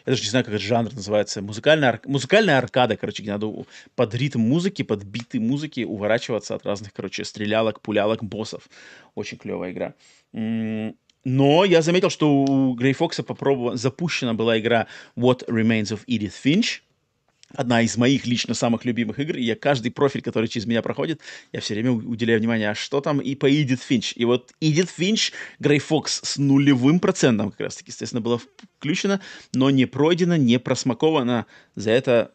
[0.04, 2.00] я даже не знаю, как этот жанр называется, музыкальная, ар...
[2.04, 3.50] музыкальная аркада, короче, где надо
[3.94, 8.68] под ритм музыки, под биты музыки уворачиваться от разных, короче, стрелялок, пулялок, боссов.
[9.14, 9.94] Очень клевая игра.
[10.32, 16.34] Но я заметил, что у Грей Фокса попробовала, запущена была игра What Remains of Edith
[16.44, 16.82] Finch,
[17.54, 21.20] одна из моих лично самых любимых игр, и я каждый профиль, который через меня проходит,
[21.52, 24.12] я все время уделяю внимание, а что там и по Эдит Финч.
[24.16, 28.40] И вот Эдит Финч, Грей Фокс с нулевым процентом как раз-таки, естественно, было
[28.78, 29.20] включено,
[29.52, 31.46] но не пройдено, не просмаковано.
[31.74, 32.32] За это...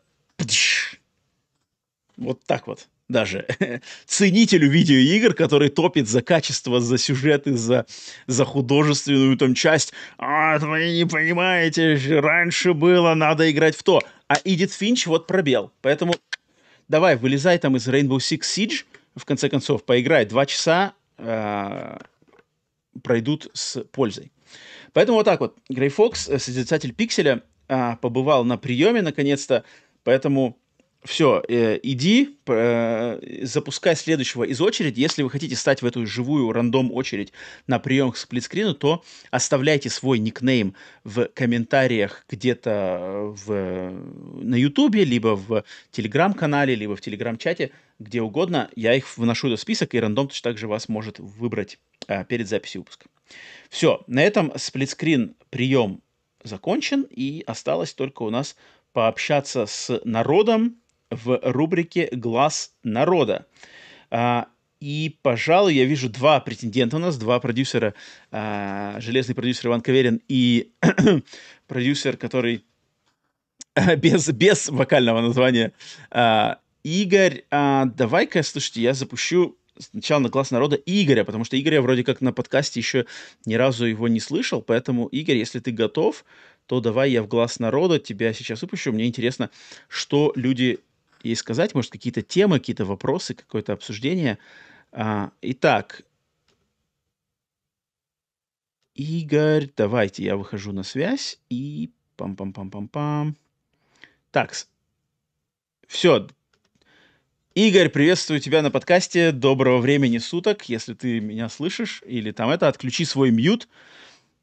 [2.17, 3.45] Вот так вот даже
[4.05, 7.85] ценителю видеоигр, который топит за качество, за сюжеты, за,
[8.27, 9.93] за художественную там часть.
[10.17, 14.01] А, вы не понимаете, раньше было, надо играть в то.
[14.27, 15.71] А Эдит Финч вот пробел.
[15.81, 16.15] Поэтому
[16.87, 18.85] давай, вылезай там из Rainbow Six Siege,
[19.15, 20.25] в конце концов, поиграй.
[20.25, 21.97] Два часа э,
[23.01, 24.31] пройдут с пользой.
[24.93, 25.57] Поэтому вот так вот.
[25.69, 29.63] Грей Фокс, э, созерцатель пикселя, э, побывал на приеме наконец-то,
[30.03, 30.57] поэтому
[31.05, 34.99] все, э, иди, э, запускай следующего из очереди.
[34.99, 37.31] Если вы хотите стать в эту живую рандом очередь
[37.67, 43.91] на прием к сплитскрину, то оставляйте свой никнейм в комментариях где-то в,
[44.41, 48.69] на Ютубе, либо в Телеграм-канале, либо в Телеграм-чате, где угодно.
[48.75, 51.77] Я их вношу в список, и рандом точно так же вас может выбрать
[52.07, 53.05] э, перед записью выпуска.
[53.69, 56.01] Все, на этом сплитскрин прием
[56.43, 58.55] закончен, и осталось только у нас
[58.91, 60.77] пообщаться с народом,
[61.15, 63.45] в рубрике «Глаз народа».
[64.11, 64.47] А,
[64.79, 67.93] и, пожалуй, я вижу два претендента у нас, два продюсера.
[68.31, 70.71] А, железный продюсер Иван Каверин и
[71.67, 72.65] продюсер, который
[73.97, 75.73] без, без вокального названия
[76.11, 77.45] а, Игорь.
[77.49, 82.31] Давай-ка, слушайте, я запущу сначала на глаз народа Игоря, потому что Игоря вроде как на
[82.31, 83.05] подкасте еще
[83.45, 86.25] ни разу его не слышал, поэтому, Игорь, если ты готов,
[86.67, 88.91] то давай я в глаз народа тебя сейчас выпущу.
[88.91, 89.49] Мне интересно,
[89.87, 90.79] что люди
[91.25, 94.37] ей сказать, может, какие-то темы, какие-то вопросы, какое-то обсуждение.
[94.91, 96.03] А, итак,
[98.93, 103.35] Игорь, давайте я выхожу на связь и пам-пам-пам-пам-пам.
[104.31, 104.53] Так,
[105.87, 106.27] все.
[107.55, 109.31] Игорь, приветствую тебя на подкасте.
[109.31, 110.69] Доброго времени суток.
[110.69, 113.67] Если ты меня слышишь или там это, отключи свой мьют.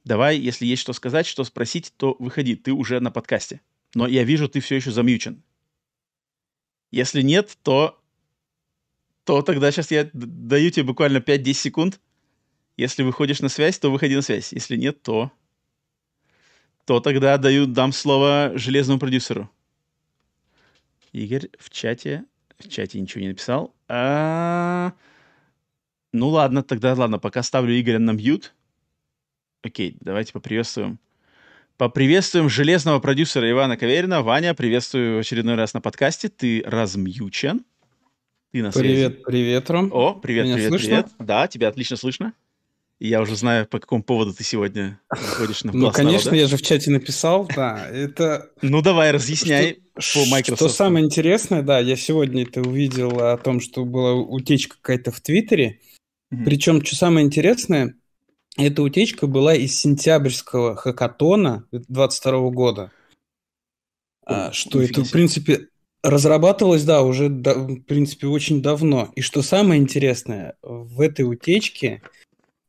[0.04, 2.56] Давай, если есть что сказать, что спросить, то выходи.
[2.56, 3.60] Ты уже на подкасте.
[3.94, 5.42] Но я вижу, ты все еще замьючен.
[6.92, 7.98] Если нет, то,
[9.24, 12.00] то тогда сейчас я даю тебе буквально 5-10 секунд.
[12.76, 14.52] Если выходишь на связь, то выходи на связь.
[14.52, 15.32] Если нет, то,
[16.84, 19.50] то тогда даю, дам слово железному продюсеру.
[21.12, 22.24] Игорь в чате,
[22.58, 23.74] в чате ничего не написал.
[23.88, 24.92] А...
[26.12, 28.54] Ну ладно, тогда ладно, пока ставлю Игоря на мьют.
[29.62, 30.98] Окей, давайте поприветствуем
[31.76, 34.22] Поприветствуем железного продюсера Ивана Каверина.
[34.22, 36.28] Ваня, приветствую в очередной раз на подкасте.
[36.28, 37.64] Ты размьючен.
[38.52, 38.86] Ты на связи.
[38.88, 39.90] Привет, привет, Ром.
[39.92, 40.88] О, привет, Меня привет, слышно?
[40.88, 41.06] привет.
[41.18, 42.34] Да, тебя отлично слышно.
[43.00, 46.36] Я уже знаю, по какому поводу ты сегодня выходишь на Ну, конечно, народа.
[46.36, 47.88] я же в чате написал, да.
[47.90, 48.50] Это...
[48.60, 50.58] Ну, давай, разъясняй что, по Microsoft.
[50.60, 55.20] Что самое интересное, да, я сегодня это увидел о том, что была утечка какая-то в
[55.20, 55.80] Твиттере.
[56.44, 57.96] Причем, что самое интересное,
[58.56, 62.90] эта утечка была из сентябрьского хакатона 22 года.
[64.24, 65.68] А, что это, в принципе,
[66.02, 69.10] разрабатывалось, да, уже, да, в принципе, очень давно.
[69.14, 72.02] И что самое интересное, в этой утечке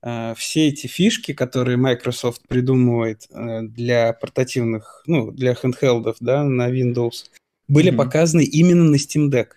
[0.01, 6.69] а, все эти фишки, которые Microsoft придумывает а, для портативных, ну, для handheldов, да, на
[6.71, 7.29] Windows,
[7.67, 7.95] были mm-hmm.
[7.95, 9.49] показаны именно на Steam Deck.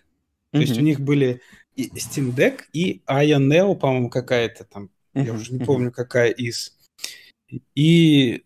[0.51, 0.61] То mm-hmm.
[0.61, 1.41] есть у них были
[1.77, 4.91] Steam Deck и Aya Neo, по-моему, какая-то там.
[5.25, 6.77] Я уже не помню, какая из.
[7.75, 8.45] И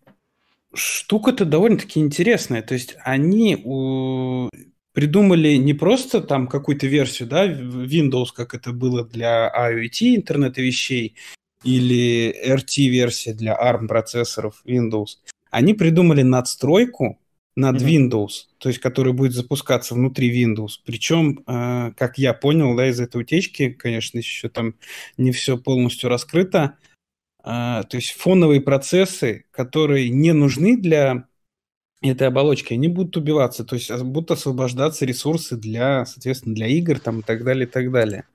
[0.73, 2.61] штука-то довольно-таки интересная.
[2.61, 4.49] То есть они у...
[4.93, 11.15] придумали не просто там какую-то версию, да, Windows, как это было для IoT, интернета вещей,
[11.63, 15.17] или RT-версия для ARM процессоров Windows.
[15.49, 17.20] Они придумали надстройку
[17.55, 18.09] над mm-hmm.
[18.09, 20.79] Windows, то есть который будет запускаться внутри Windows.
[20.85, 24.75] Причем, э, как я понял, да, из этой утечки, конечно, еще там
[25.17, 26.77] не все полностью раскрыто,
[27.39, 31.27] э, то есть фоновые процессы, которые не нужны для
[32.01, 37.19] этой оболочки, они будут убиваться, то есть будут освобождаться ресурсы для, соответственно, для игр там
[37.19, 38.25] и так далее, и так далее.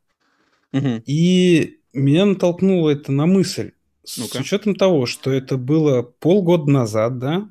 [0.73, 1.03] Mm-hmm.
[1.07, 3.73] И меня натолкнуло это на мысль,
[4.05, 7.49] с ну учетом того, что это было полгода назад, да,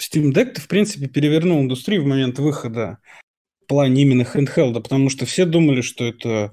[0.00, 2.98] Steam Deck, в принципе, перевернул индустрию в момент выхода
[3.62, 6.52] в плане именно handheld, потому что все думали, что это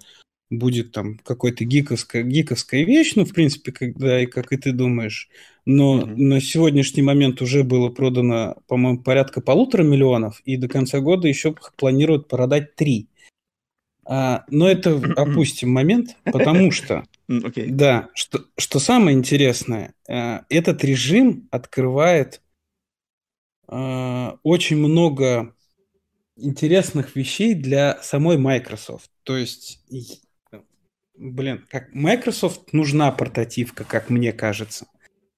[0.49, 5.30] будет там какой-то гиковская, гиковская вещь, ну, в принципе, когда и как и ты думаешь.
[5.65, 6.15] Но mm-hmm.
[6.15, 11.55] на сегодняшний момент уже было продано, по-моему, порядка полутора миллионов, и до конца года еще
[11.77, 13.09] планируют продать три.
[14.07, 17.67] А, но это опустим момент, потому что, okay.
[17.69, 22.41] да, что, что самое интересное, э, этот режим открывает
[23.68, 25.56] очень много
[26.38, 29.10] интересных вещей для самой Microsoft.
[29.24, 29.80] То есть,
[31.18, 34.88] блин, как Microsoft нужна портативка, как мне кажется.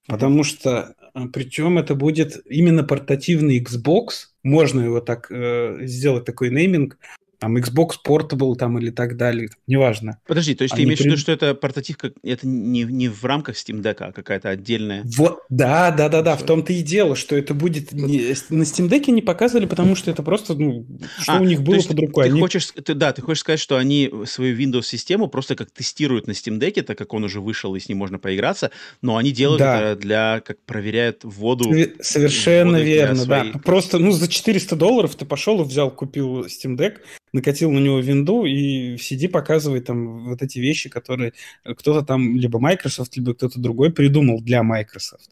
[0.07, 6.49] Потому что, э, причем это будет именно портативный Xbox, можно его так э, сделать такой
[6.49, 6.97] нейминг,
[7.39, 10.19] там Xbox Portable там или так далее, неважно.
[10.27, 13.23] Подожди, то есть Они ты имеешь в виду, что это портативка, это не, не в
[13.23, 15.03] рамках Steam Deck, а какая-то отдельная?
[15.05, 18.89] Вот, да, да, да, да, в том-то и дело, что это будет не, на Steam
[18.89, 20.85] Deck не показывали, потому что это просто, ну,
[21.19, 22.23] что а, у них было под рукой.
[22.25, 22.41] Ты Они...
[22.41, 26.59] хочешь, ты, да, ты хочешь сказать, что они свою Windows-систему просто как тестируют на Steam
[26.59, 29.81] Deck, так как он уже вышел и с ним можно поиграться, но они делают да.
[29.81, 31.71] это для, как проверяют воду.
[32.01, 33.53] Совершенно верно, своей...
[33.53, 33.59] да.
[33.59, 36.97] Просто, ну, за 400 долларов ты пошел и взял, купил Steam Deck,
[37.33, 41.33] накатил на него винду и в CD показывает там вот эти вещи, которые
[41.63, 45.31] кто-то там, либо Microsoft, либо кто-то другой придумал для Microsoft.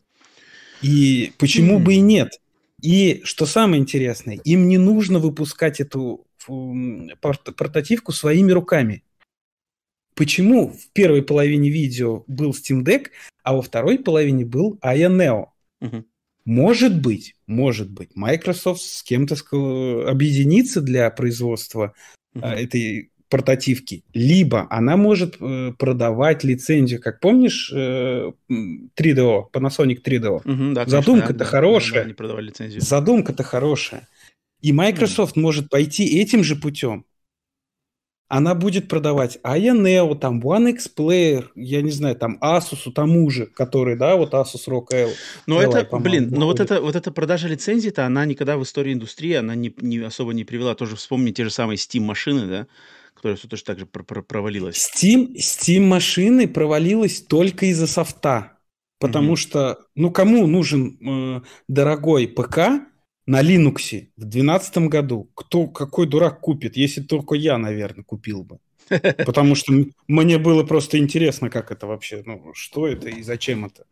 [0.81, 1.83] И почему mm-hmm.
[1.83, 2.41] бы и нет?
[2.81, 9.03] И что самое интересное, им не нужно выпускать эту порт- портативку своими руками.
[10.13, 13.07] Почему в первой половине видео был Steam Deck,
[13.43, 15.47] а во второй половине был Aya Neo?
[15.81, 16.03] Mm-hmm.
[16.45, 19.35] Может быть, может быть, Microsoft с кем-то
[20.07, 21.93] объединится для производства
[22.35, 22.45] mm-hmm.
[22.47, 30.43] этой портативки, либо она может э, продавать лицензию, как помнишь, э, 3DO, Panasonic 3DO.
[30.43, 32.15] Mm-hmm, да, Задумка-то да, хорошая.
[32.17, 32.79] Да.
[32.79, 34.07] Задумка-то хорошая.
[34.61, 35.41] И Microsoft mm-hmm.
[35.41, 37.05] может пойти этим же путем
[38.27, 43.29] она будет продавать Aya Neo, там One X Player, я не знаю, там Asus тому
[43.29, 45.11] же, который, да, вот Asus ROG L.
[45.45, 48.93] Но L, это, блин, но вот это, вот эта продажа лицензии-то, она никогда в истории
[48.93, 50.73] индустрии, она не, не особо не привела.
[50.75, 52.67] Тоже вспомни те же самые Steam-машины, да,
[53.13, 54.89] которая все тоже так же провалилась.
[54.93, 58.53] Steam, Steam машины провалилась только из-за софта.
[58.97, 59.37] Потому mm-hmm.
[59.37, 62.81] что, ну, кому нужен э, дорогой ПК,
[63.25, 68.59] на Linux в 2012 году кто, какой дурак купит, если только я, наверное, купил бы.
[69.25, 69.73] Потому что
[70.07, 73.85] мне было просто интересно, как это вообще, ну, что это и зачем это.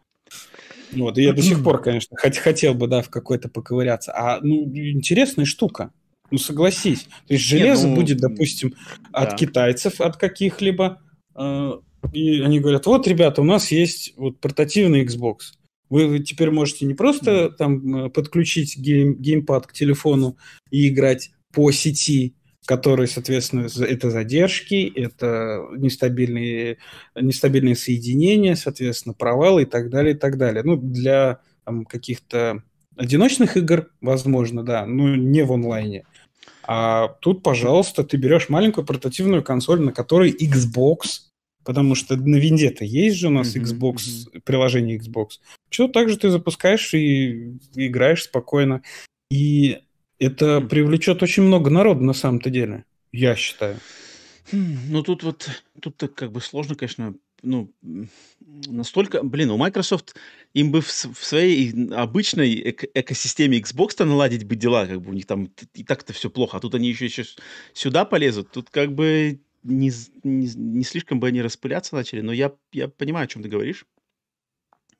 [0.91, 4.14] Вот, и я до сих пор, конечно, хот- хотел бы, да, в какой-то поковыряться.
[4.15, 5.91] А, ну, интересная штука.
[6.30, 7.03] Ну, согласись.
[7.27, 8.76] То есть железо Нет, ну, будет, допустим,
[9.11, 9.19] да.
[9.19, 11.01] от китайцев, от каких-либо.
[11.35, 11.73] Э,
[12.11, 15.53] и они говорят, вот, ребята, у нас есть вот портативный Xbox.
[15.94, 20.38] Вы теперь можете не просто там э, подключить гейм, геймпад к телефону
[20.72, 22.34] и играть по сети,
[22.65, 26.80] которые, соответственно, это задержки, это нестабильные,
[27.14, 30.64] нестабильные соединения, соответственно, провалы и так далее, и так далее.
[30.64, 32.64] Ну, для там, каких-то
[32.98, 36.06] одиночных игр, возможно, да, но не в онлайне.
[36.64, 41.32] А тут, пожалуйста, ты берешь маленькую портативную консоль, на которой Xbox
[41.64, 44.41] Потому что на винде-то есть же у нас mm-hmm, Xbox, mm-hmm.
[44.41, 45.40] приложение Xbox.
[45.69, 48.81] Что также ты запускаешь и играешь спокойно.
[49.31, 49.80] И
[50.19, 50.68] это mm-hmm.
[50.68, 53.77] привлечет очень много народу на самом-то деле, я считаю.
[54.52, 55.49] Хм, ну тут вот,
[55.81, 57.73] тут так как бы сложно, конечно, ну,
[58.68, 60.15] настолько, блин, у Microsoft
[60.53, 65.14] им бы в, в своей обычной эко- экосистеме Xbox-то наладить бы дела, как бы у
[65.14, 67.26] них там и так-то все плохо, а тут они еще, еще
[67.73, 69.91] сюда полезут, тут как бы не,
[70.23, 73.85] не, не слишком бы они распыляться начали, но я, я понимаю, о чем ты говоришь.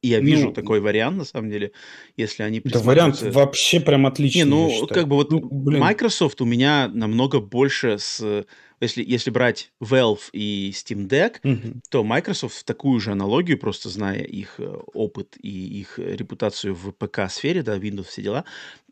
[0.02, 1.72] я вижу ну, такой вариант, на самом деле,
[2.18, 6.46] если они Да, вариант вообще прям отличный, Не, ну, как бы вот ну, Microsoft у
[6.46, 8.46] меня намного больше с...
[8.84, 11.80] Если, если брать Valve и Steam Deck, угу.
[11.90, 16.92] то Microsoft в такую же аналогию, просто зная их э, опыт и их репутацию в
[16.92, 18.46] ПК-сфере, да, Windows, все дела,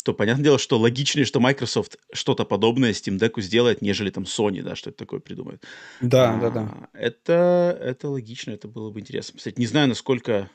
[0.03, 4.61] то понятное дело, что логичнее, что Microsoft что-то подобное Steam Deck сделает, нежели там Sony,
[4.63, 5.63] да, что-то такое придумает.
[5.99, 6.89] Да, а, да, да.
[6.93, 9.37] Это, это логично, это было бы интересно.
[9.37, 10.49] Кстати, не знаю, насколько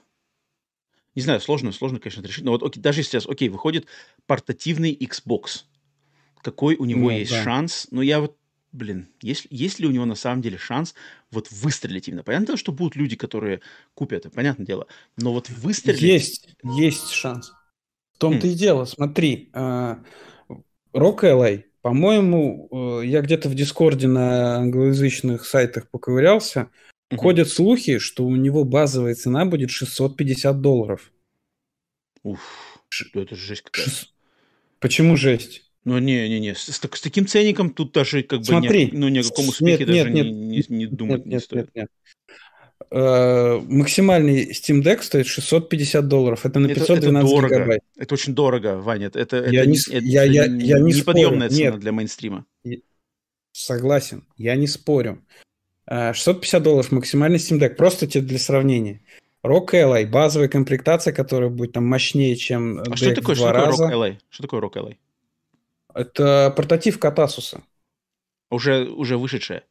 [1.15, 2.45] не знаю, сложно, сложно, конечно, это решить.
[2.45, 3.87] Но вот окей, даже сейчас, окей, выходит
[4.27, 5.65] портативный Xbox.
[6.43, 7.43] Какой у него ну, есть да.
[7.43, 7.89] шанс?
[7.91, 8.37] Ну, я вот,
[8.77, 10.95] блин, есть, есть ли у него на самом деле шанс
[11.31, 12.23] вот выстрелить именно?
[12.23, 13.61] Понятно, что будут люди, которые
[13.95, 14.87] купят понятное дело.
[15.17, 16.03] Но вот выстрелить...
[16.03, 17.53] Есть, есть шанс.
[18.13, 18.51] В том-то хм.
[18.51, 19.99] и дело, смотри, uh,
[20.95, 26.71] Rock LA, по-моему, uh, я где-то в Дискорде на англоязычных сайтах поковырялся,
[27.11, 27.21] Угу.
[27.21, 31.13] Ходят слухи, что у него базовая цена будет 650 долларов.
[32.25, 33.07] Уф, Ш...
[33.15, 33.91] это жесть какая-то.
[33.91, 34.15] Шест...
[34.81, 35.66] Почему жесть?
[35.87, 39.21] Ну, не-не-не, с, с, с таким ценником тут даже как Смотри, бы ни, ну, ни
[39.21, 41.71] о каком успехе нет, даже нет, не, не, не думать нет, не стоит.
[41.75, 41.89] Нет, нет.
[42.91, 46.45] Uh, максимальный Steam Deck стоит 650 долларов.
[46.45, 47.55] Это на 512 это, это дорого.
[47.55, 47.81] гигабайт.
[47.97, 49.13] Это очень дорого, Ваня.
[49.15, 51.57] Это, я это, не, это, я, я, я не неподъемная спорю.
[51.57, 51.81] цена Нет.
[51.81, 52.47] для мейнстрима.
[53.53, 55.23] Согласен, я не спорю.
[55.89, 57.77] 650 долларов максимальный Steam Deck.
[57.77, 59.03] Просто тебе для сравнения.
[59.45, 63.93] Rock LA, базовая комплектация, которая будет там мощнее, чем а что такое, что такое Rock
[63.93, 64.19] LA?
[64.31, 64.97] Что такое Rock LA?
[65.97, 67.59] Это портативка от Asus.
[68.51, 69.65] Уже, уже вышедшая?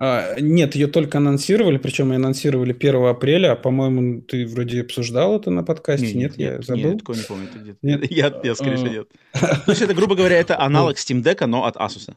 [0.00, 3.56] А, нет, ее только анонсировали, причем анонсировали 1 апреля.
[3.56, 6.36] По-моему, ты вроде обсуждал это на подкасте, нет?
[6.36, 6.90] нет, я забыл.
[6.90, 7.48] Нет, такое не помню.
[7.52, 7.78] Ты нет.
[7.82, 8.10] Нет?
[8.10, 9.08] Я, я, скорее всего, нет.
[9.32, 12.14] То есть это, грубо говоря, это аналог Steam Deck, но от Asus.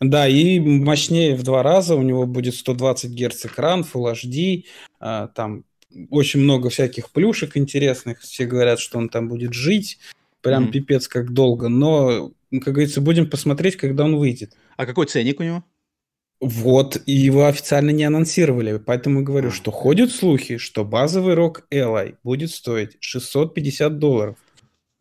[0.00, 4.64] Да, и мощнее в два раза, у него будет 120 Гц экран, Full HD,
[5.00, 5.64] а, там
[6.10, 9.98] очень много всяких плюшек интересных, все говорят, что он там будет жить,
[10.40, 10.70] прям mm-hmm.
[10.70, 14.54] пипец как долго, но, как говорится, будем посмотреть, когда он выйдет.
[14.76, 15.64] А какой ценник у него?
[16.40, 19.52] Вот, и его официально не анонсировали, поэтому говорю, а.
[19.52, 24.36] что ходят слухи, что базовый рок Ally будет стоить 650 долларов.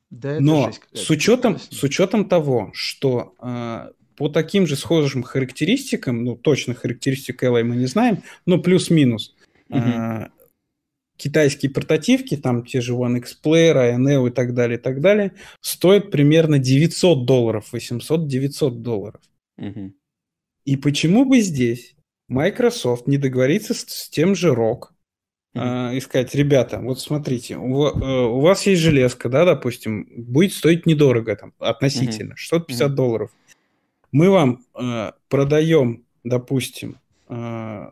[0.09, 6.35] Да, Но с учетом, с учетом того, что э, по таким же схожим характеристикам, ну,
[6.35, 9.35] точно характеристик Ally мы не знаем, но плюс-минус,
[9.69, 9.79] угу.
[9.79, 10.29] а,
[11.17, 15.33] китайские портативки, там те же One X Player, INEO и так далее, и так далее,
[15.61, 19.21] стоят примерно 900 долларов, 800-900 долларов.
[19.57, 19.93] Угу.
[20.65, 21.95] И почему бы здесь
[22.29, 24.85] Microsoft не договориться с, с тем же ROG,
[25.55, 30.53] э, и сказать, ребята, вот смотрите, у, э, у вас есть железка, да, допустим, будет
[30.53, 32.37] стоить недорого там, относительно, mm-hmm.
[32.37, 32.95] 650 mm-hmm.
[32.95, 33.31] долларов
[34.11, 36.99] мы вам э, продаем, допустим,
[37.29, 37.91] э,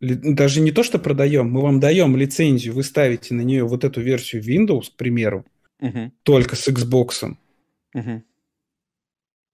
[0.00, 4.00] даже не то, что продаем, мы вам даем лицензию, вы ставите на нее вот эту
[4.00, 5.46] версию Windows, к примеру,
[5.80, 6.10] uh-huh.
[6.22, 7.34] только с Xbox.
[7.94, 8.22] Uh-huh.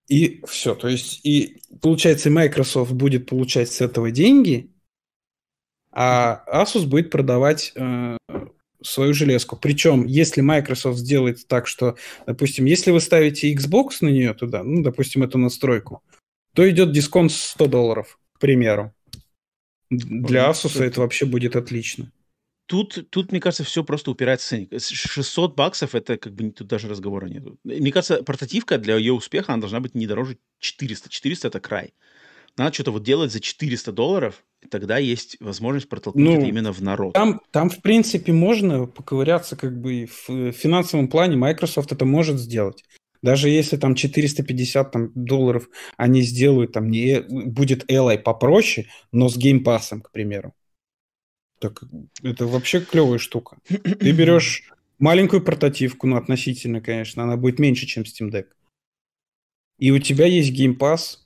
[0.08, 0.74] И все.
[0.74, 4.70] То есть, и получается, Microsoft будет получать с этого деньги,
[5.92, 8.16] а Asus будет продавать э,
[8.82, 9.56] свою железку.
[9.56, 11.96] Причем, если Microsoft сделает так, что,
[12.26, 16.02] допустим, если вы ставите Xbox на нее туда, ну, допустим, эту настройку,
[16.54, 18.92] то идет дисконт 100 долларов, к примеру.
[19.96, 22.10] Для Asus это вообще будет отлично.
[22.66, 24.80] Тут, тут, мне кажется, все просто упирается в ценник.
[24.80, 27.44] 600 баксов, это как бы тут даже разговора нет.
[27.64, 31.10] Мне кажется, портативка для ее успеха, она должна быть не дороже 400.
[31.10, 31.92] 400 это край
[32.56, 36.72] надо что-то вот делать за 400 долларов, и тогда есть возможность протолкнуть ну, это именно
[36.72, 37.14] в народ.
[37.14, 41.36] Там, там, в принципе, можно поковыряться как бы в финансовом плане.
[41.36, 42.84] Microsoft это может сделать.
[43.22, 49.36] Даже если там 450 там, долларов они сделают, там не будет Ally попроще, но с
[49.36, 50.54] геймпасом, к примеру.
[51.60, 51.84] Так
[52.24, 53.58] это вообще клевая штука.
[53.68, 58.46] Ты берешь маленькую портативку, ну, относительно, конечно, она будет меньше, чем Steam Deck.
[59.78, 61.21] И у тебя есть геймпас,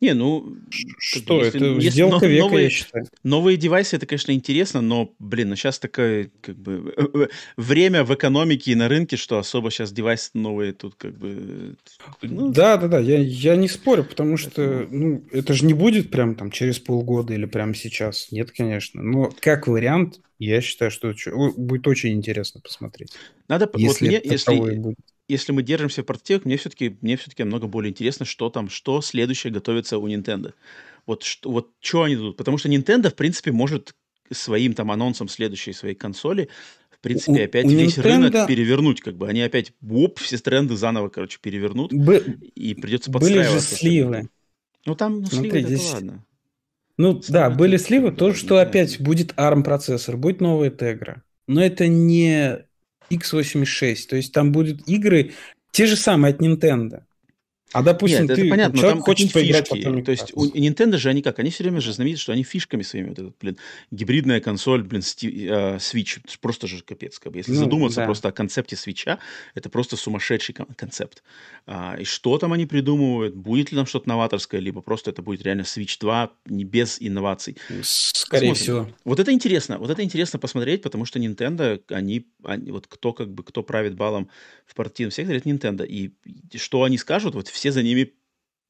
[0.00, 0.56] не, ну...
[0.98, 3.06] Что, если, это если сделка века, новые, я считаю.
[3.22, 8.72] Новые девайсы, это, конечно, интересно, но, блин, ну сейчас такое, как бы, время в экономике
[8.72, 11.76] и на рынке, что особо сейчас девайсы новые тут, как бы...
[12.22, 12.52] Ну...
[12.52, 16.34] Да, да, да, я, я не спорю, потому что, ну, это же не будет прям
[16.34, 18.30] там через полгода или прямо сейчас.
[18.30, 19.02] Нет, конечно.
[19.02, 21.12] Но как вариант, я считаю, что
[21.56, 23.12] будет очень интересно посмотреть.
[23.48, 24.96] Надо, если вот мне, если, будет
[25.28, 29.00] если мы держимся в портативах, мне все-таки мне все-таки намного более интересно, что там, что
[29.00, 30.54] следующее готовится у Nintendo.
[31.06, 33.94] Вот что, вот что они тут, потому что Nintendo в принципе может
[34.30, 36.48] своим там анонсом следующей своей консоли
[36.98, 38.02] в принципе, у, опять у весь Nintendo...
[38.02, 39.28] рынок перевернуть, как бы.
[39.28, 42.40] Они опять, оп, все тренды заново, короче, перевернут, Бы...
[42.56, 43.52] и придется подстраиваться.
[43.52, 44.28] Были же сливы.
[44.84, 45.92] Ну, там ну, Смотри, сливы, здесь...
[45.92, 46.24] ладно.
[46.96, 51.20] Ну, Сливы да, были сливы, то, что опять будет ARM процессор, будет новая Tegra.
[51.46, 52.66] но это не
[53.10, 54.06] x86.
[54.08, 55.32] То есть там будут игры
[55.72, 57.02] те же самые от Nintendo.
[57.72, 59.84] А допустим, Нет, ты это понятно, человек там хочет поиграть фишки.
[59.84, 61.38] потом То есть у Nintendo же они как?
[61.38, 63.58] Они все время же знамениты, что они фишками своими, вот этот, блин,
[63.90, 67.18] гибридная консоль, блин, сти, э, Switch, просто же капец.
[67.18, 67.38] Как бы.
[67.38, 68.04] Если Ну, задуматься да.
[68.06, 69.18] просто о концепте свеча,
[69.54, 71.22] это просто сумасшедший кон- концепт.
[71.66, 73.34] А, и что там они придумывают?
[73.34, 77.56] Будет ли там что-то новаторское, либо просто это будет реально Switch 2 не без инноваций?
[77.82, 78.54] Скорее Посмотрим.
[78.86, 78.96] всего.
[79.04, 83.30] Вот это интересно, вот это интересно посмотреть, потому что Nintendo, они, они- вот кто как
[83.32, 84.28] бы, кто правит балом
[84.66, 85.86] в партийном секторе, это Nintendo.
[85.86, 86.12] И,
[86.52, 88.14] и что они скажут, вот все за ними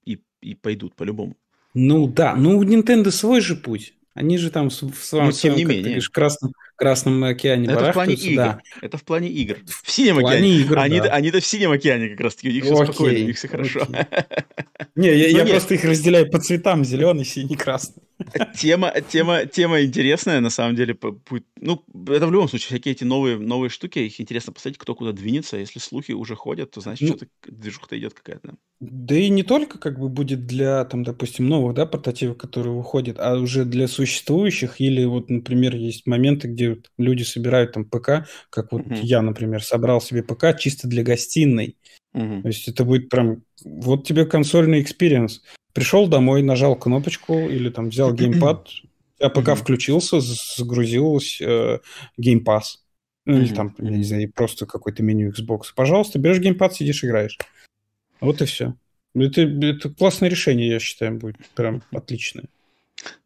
[0.05, 1.37] и, и пойдут по-любому.
[1.75, 3.95] Ну да, ну у Nintendo свой же путь.
[4.15, 5.83] Они же там в, своем, Ну, тем не менее.
[5.85, 8.37] говоришь, красном, красном океане Это в плане игр.
[8.37, 8.61] да.
[8.81, 9.57] Это в плане игр.
[9.67, 10.57] В синем В океане.
[10.57, 11.07] игр, они, да.
[11.11, 12.49] они-то в синем океане как раз-таки.
[12.49, 13.81] У них все Окей, спокойно, у них все хорошо.
[13.83, 14.05] окей.
[14.95, 15.51] Не, я, Ну, я нет.
[15.51, 18.03] просто их разделяю по цветам, зеленый, синий, красный.
[18.57, 20.97] Тема, тема, тема интересная, на самом деле.
[21.61, 25.13] Ну, это в любом случае, всякие эти новые, новые штуки, их интересно посмотреть, кто куда
[25.13, 25.57] двинется.
[25.57, 28.55] Если слухи уже ходят, то значит, Ну, что-то движуха-то идет какая-то.
[28.81, 33.19] Да и не только как бы будет для, там, допустим, новых, да, портативов, которые выходят,
[33.21, 36.68] а уже для существующих, или вот, например, есть моменты, где
[36.99, 39.01] люди собирают там ПК, как вот Мгм.
[39.03, 41.77] я, например, собрал себе ПК чисто для гостиной.
[42.13, 42.43] Мгм.
[42.43, 45.43] То есть это будет прям, вот тебе консольный experience.
[45.73, 48.69] Пришел домой, нажал кнопочку или там взял геймпад,
[49.21, 49.57] а ПК Мгм.
[49.57, 51.79] включился, з- загрузилось э,
[52.21, 52.63] Game Pass.
[53.27, 55.65] Ну, или Мгм, там, я не знаю, просто какое-то меню Xbox.
[55.77, 57.37] Пожалуйста, берешь геймпад, сидишь, играешь.
[58.21, 58.75] Вот и все.
[59.15, 62.45] Это, это классное решение, я считаю, будет прям отличное.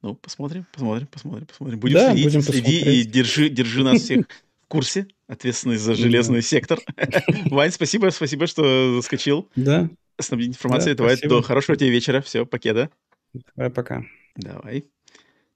[0.02, 1.80] Ну, посмотрим, посмотрим, посмотрим, посмотрим.
[1.80, 4.26] Будем Да, следить, будем следи и держи, держи нас всех
[4.62, 6.78] в курсе, ответственность за железный сектор.
[7.46, 9.48] Вань, спасибо, спасибо, что заскочил.
[9.56, 9.88] Да,
[10.20, 10.94] Снабдить информацией.
[10.94, 12.20] Да, Давай, до хорошего тебе вечера.
[12.20, 12.90] Все, покеда.
[13.56, 14.04] давай пока.
[14.36, 14.84] Давай.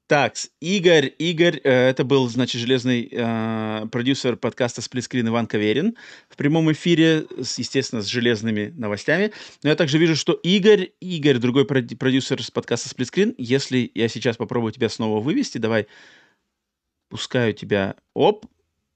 [0.06, 5.96] Так, Игорь, Игорь, э, это был, значит, железный э, продюсер подкаста «Сплитскрин» Иван Каверин
[6.28, 9.32] в прямом эфире, с, естественно, с железными новостями.
[9.64, 14.36] Но я также вижу, что Игорь, Игорь, другой продюсер с подкаста «Сплитскрин», если я сейчас
[14.36, 15.88] попробую тебя снова вывести, давай,
[17.08, 17.96] пускаю тебя.
[18.14, 18.46] Оп,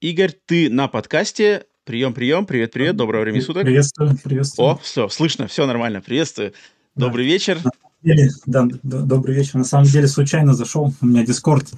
[0.01, 1.67] Игорь, ты на подкасте.
[1.83, 3.65] Прием, прием, привет, привет, доброго времени суток.
[3.65, 4.69] Приветствую, приветствую.
[4.69, 6.53] О, все, слышно, все нормально, приветствую.
[6.95, 7.07] Да.
[7.07, 7.59] Добрый вечер.
[8.03, 9.59] Или- да, добрый вечер.
[9.59, 10.93] На самом деле случайно зашел.
[11.01, 11.71] У меня Дискорд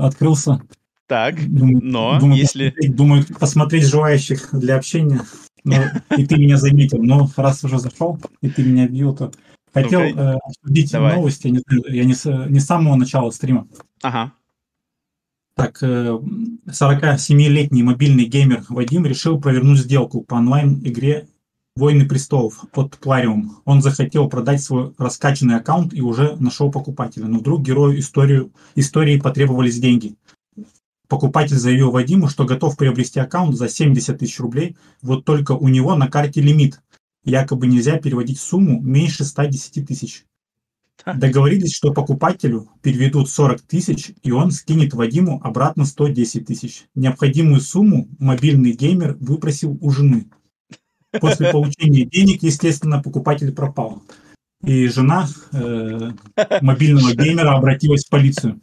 [0.00, 0.62] открылся.
[1.06, 2.70] Так, Думаю, но думаю, если...
[2.70, 5.20] посмотреть, думаю, посмотреть желающих для общения.
[5.64, 5.76] Но
[6.16, 7.02] и ты меня заметил.
[7.02, 9.30] Но раз уже зашел, и ты меня вбил, то
[9.72, 11.16] хотел Ну-ка, э, обсудить давай.
[11.16, 11.48] новости.
[11.48, 11.62] Я не,
[11.96, 13.66] я не с, не с самого начала стрима.
[14.02, 14.32] Ага,
[15.56, 16.18] Так, э,
[16.68, 21.28] 47-летний мобильный геймер Вадим решил провернуть сделку по онлайн-игре
[21.76, 23.50] «Войны престолов» от Plarium.
[23.64, 27.26] Он захотел продать свой раскачанный аккаунт и уже нашел покупателя.
[27.26, 30.14] Но вдруг герою историю, истории потребовались деньги.
[31.08, 35.96] Покупатель заявил Вадиму, что готов приобрести аккаунт за 70 тысяч рублей, вот только у него
[35.96, 36.80] на карте лимит.
[37.24, 40.26] Якобы нельзя переводить сумму меньше 110 тысяч.
[41.04, 46.84] Договорились, что покупателю переведут 40 тысяч, и он скинет Вадиму обратно 110 тысяч.
[46.94, 50.30] Необходимую сумму мобильный геймер выпросил у жены.
[51.20, 54.02] После получения денег, естественно, покупатель пропал.
[54.64, 56.10] И жена э,
[56.62, 58.60] мобильного геймера обратилась в полицию.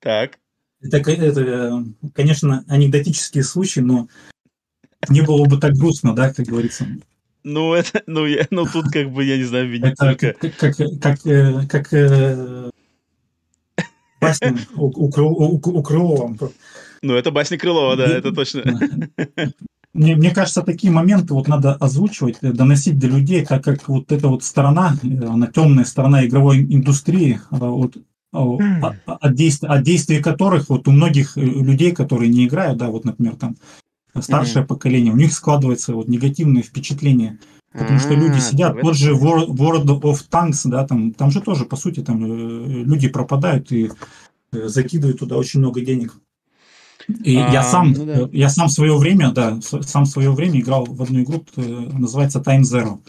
[0.00, 0.38] так.
[0.82, 1.70] Это, это, э,
[2.14, 4.08] конечно, анекдотические случаи, но
[5.10, 6.86] не было бы так грустно, да, как говорится.
[7.44, 10.32] Ну, это, ну, я, ну, тут как бы, я не знаю, видеть Это только...
[10.34, 12.70] как, как, как, э, как э,
[14.20, 16.36] басня у, у, у- у Крылова.
[17.02, 18.06] Ну, это басня Крылова, Да.
[18.06, 18.62] это точно.
[19.92, 24.12] Мне, мне кажется, такие моменты вот надо озвучивать, э, доносить до людей, так как вот
[24.12, 27.96] эта вот сторона, э, она темная сторона игровой индустрии, а вот,
[28.80, 32.88] а- от, действий, от действий которых вот у многих э, людей, которые не играют, да,
[32.88, 33.56] вот, например, там
[34.20, 37.38] старшее поколение, у них складывается вот негативное впечатление.
[37.72, 39.12] Потому что люди сидят, этом тот же.
[39.14, 43.90] World, of Tanks, да, там, там же тоже, по сути, там люди пропадают и
[44.52, 46.14] закидывают туда очень много денег.
[47.24, 48.28] И А, я сам, ну да.
[48.32, 51.62] я сам в свое время, да, сам в свое время играл в одну игру, э,
[51.62, 53.00] называется Time Zero.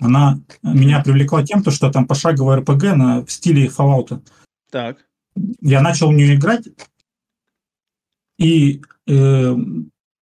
[0.00, 4.20] Она меня привлекла тем, то, что там пошаговая RPG на, в стиле Fallout.
[4.70, 4.98] Так.
[5.60, 6.66] Я начал в нее играть,
[8.38, 9.56] и э,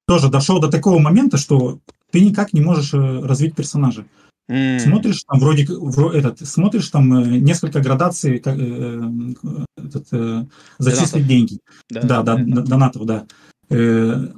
[0.06, 1.80] тоже дошел до такого момента, что
[2.10, 4.06] ты никак не можешь э, развить персонажа.
[4.48, 9.00] М, Смотришь там вроде этот, смотришь там э, несколько градаций, как, э,
[9.42, 10.44] э, этот, э,
[10.78, 11.28] зачислить Донатов.
[11.28, 11.58] деньги.
[11.90, 13.26] Да, да, д- донатов, да.
[13.70, 14.28] Э,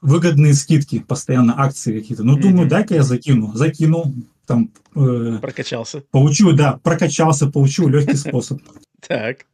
[0.00, 2.22] выгодные скидки, постоянно акции какие-то.
[2.24, 2.68] Ну, думаю, Мгм.
[2.68, 3.52] дай-ка я закину.
[3.54, 4.14] Закинул,
[4.46, 6.02] там, э, Прокачался.
[6.10, 8.60] получил, да, прокачался, получил легкий способ.
[9.06, 9.46] Так.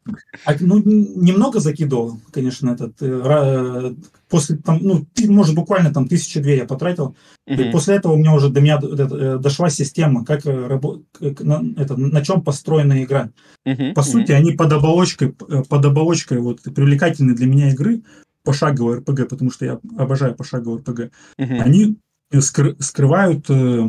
[0.46, 2.94] А, ну, немного закидывал, конечно, этот.
[3.00, 3.94] Э,
[4.28, 7.14] после там, ну, может, буквально там тысячи две я потратил.
[7.46, 7.68] Uh-huh.
[7.68, 11.96] И после этого у меня уже до меня э, дошла система, как, как на, это,
[11.96, 13.30] на чем построена игра.
[13.66, 13.92] Uh-huh.
[13.92, 18.02] По сути, они под оболочкой, под оболочкой вот привлекательной для меня игры,
[18.44, 21.00] пошаговой РПГ, потому что я обожаю пошаговый РПГ,
[21.38, 21.60] uh-huh.
[21.60, 21.98] они
[22.32, 23.88] скры- скрывают Э,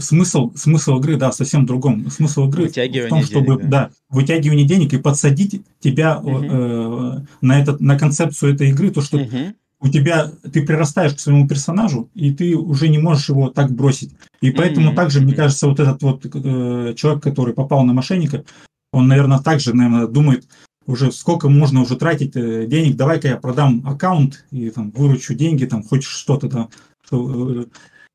[0.00, 2.10] смысл, смысл игры, да, совсем другом.
[2.10, 3.68] Смысл игры в том, чтобы, денег, да.
[3.68, 6.44] да, вытягивание денег и подсадить тебя угу.
[6.44, 9.54] э, на, этот, на концепцию этой игры, то, что угу.
[9.80, 14.12] у тебя, ты прирастаешь к своему персонажу, и ты уже не можешь его так бросить.
[14.40, 14.96] И поэтому угу.
[14.96, 18.44] также, мне кажется, вот этот вот э, человек, который попал на мошенника,
[18.92, 20.46] он, наверное, также, наверное, думает,
[20.86, 25.64] уже сколько можно уже тратить э, денег, давай-ка я продам аккаунт и там выручу деньги,
[25.64, 26.70] там хоть что-то там,
[27.04, 27.66] что, э,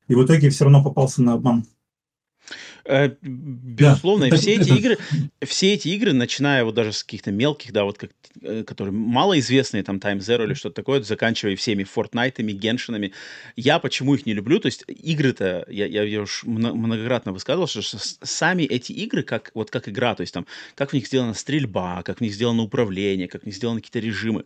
[0.07, 1.65] и в итоге все равно попался на обман.
[2.87, 4.99] Э, безусловно, да, все эти игры,
[5.41, 8.11] все эти игры, начиная вот даже с каких-то мелких, да, вот как,
[8.41, 13.11] э, которые малоизвестные, там Time Zero или что-то такое, заканчивая всеми Fortnite, Геншинами,
[13.55, 17.81] я почему их не люблю, то есть игры-то, я, я, я уж многократно высказывал, что
[17.81, 20.45] сами эти игры, как, вот как игра, то есть там,
[20.75, 24.05] как в них сделана стрельба, как в них сделано управление, как в них сделаны какие-то
[24.05, 24.45] режимы,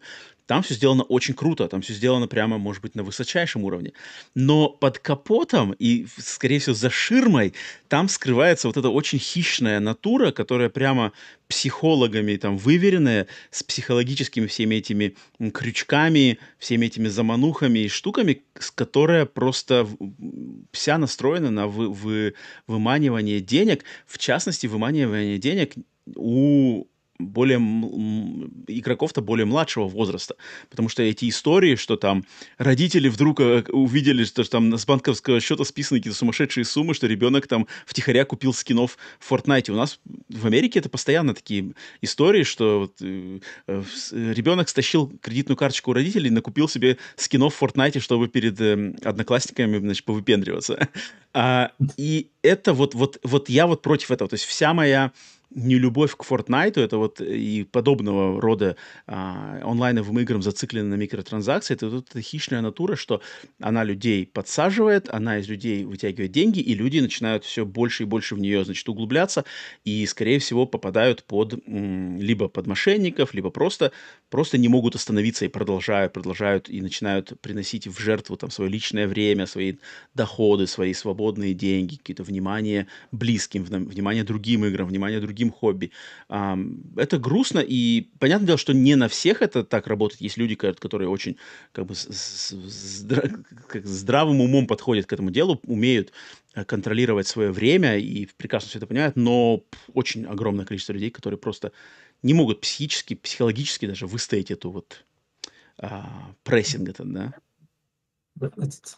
[0.49, 3.93] там все сделано очень круто, там все сделано прямо, может быть, на высочайшем уровне.
[4.33, 7.53] Но под капотом и, скорее всего, за ширмой
[7.87, 11.11] там скрывается вот эта очень хищная натура, которая прямо
[11.47, 15.15] психологами там выверенная, с психологическими всеми этими
[15.53, 19.87] крючками, всеми этими заманухами и штуками, с которая просто
[20.71, 22.33] вся настроена на вы, вы,
[22.65, 25.75] выманивание денег, в частности, выманивание денег
[26.15, 26.87] у
[27.19, 27.59] более
[28.67, 30.35] игроков-то более младшего возраста,
[30.69, 32.25] потому что эти истории, что там
[32.57, 37.47] родители вдруг э, увидели, что там с банковского счета списаны какие-то сумасшедшие суммы, что ребенок
[37.47, 39.69] там втихаря купил скинов в Fortnite.
[39.71, 45.57] У нас в Америке это постоянно такие истории, что вот, э, э, ребенок стащил кредитную
[45.57, 50.87] карточку у родителей, накупил себе скинов в Fortnite, чтобы перед э, одноклассниками, значит, повыпендриваться.
[51.33, 54.29] А, и это вот, вот, вот я вот против этого.
[54.29, 55.11] То есть вся моя
[55.51, 58.75] не любовь к Fortnite, это вот и подобного рода
[59.07, 63.21] а, онлайновым играм зациклены на микротранзакции, это вот эта хищная натура, что
[63.59, 68.35] она людей подсаживает, она из людей вытягивает деньги, и люди начинают все больше и больше
[68.35, 69.45] в нее, значит, углубляться,
[69.83, 73.91] и, скорее всего, попадают под либо под мошенников, либо просто,
[74.29, 79.07] просто не могут остановиться и продолжают, продолжают и начинают приносить в жертву там свое личное
[79.07, 79.75] время, свои
[80.13, 85.91] доходы, свои свободные деньги, какие-то внимание близким, внимание другим играм, внимание другим хобби.
[86.27, 90.21] Это грустно, и понятное дело, что не на всех это так работает.
[90.21, 91.37] Есть люди, которые очень
[91.71, 92.53] как бы с,
[93.83, 96.11] здравым умом подходят к этому делу, умеют
[96.53, 101.37] э, контролировать свое время и прекрасно все это понимают, но очень огромное количество людей, которые
[101.37, 101.71] просто
[102.23, 105.05] не могут психически, психологически даже выстоять эту вот
[105.77, 107.33] а, прессинг этот, да.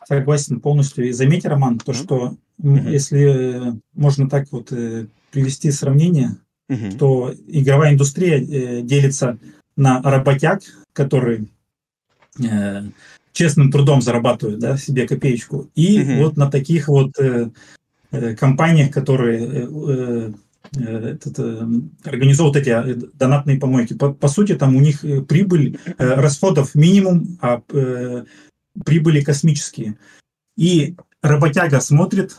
[0.07, 1.07] Согласен полностью.
[1.07, 2.91] И заметь, Роман, то, что mm-hmm.
[2.91, 6.37] если можно так вот э, привести сравнение,
[6.69, 6.97] mm-hmm.
[6.97, 9.39] то игровая индустрия э, делится
[9.75, 10.61] на работяг,
[10.93, 11.45] которые
[12.39, 12.83] э,
[13.33, 16.23] честным трудом зарабатывают да, себе копеечку, и mm-hmm.
[16.23, 17.13] вот на таких вот
[18.37, 20.33] компаниях, которые
[20.73, 21.39] этот,
[22.03, 23.93] организовывают эти донатные помойки.
[23.93, 27.61] По, по сути, там у них прибыль расходов минимум, а
[28.85, 29.97] прибыли космические.
[30.57, 32.37] И работяга смотрит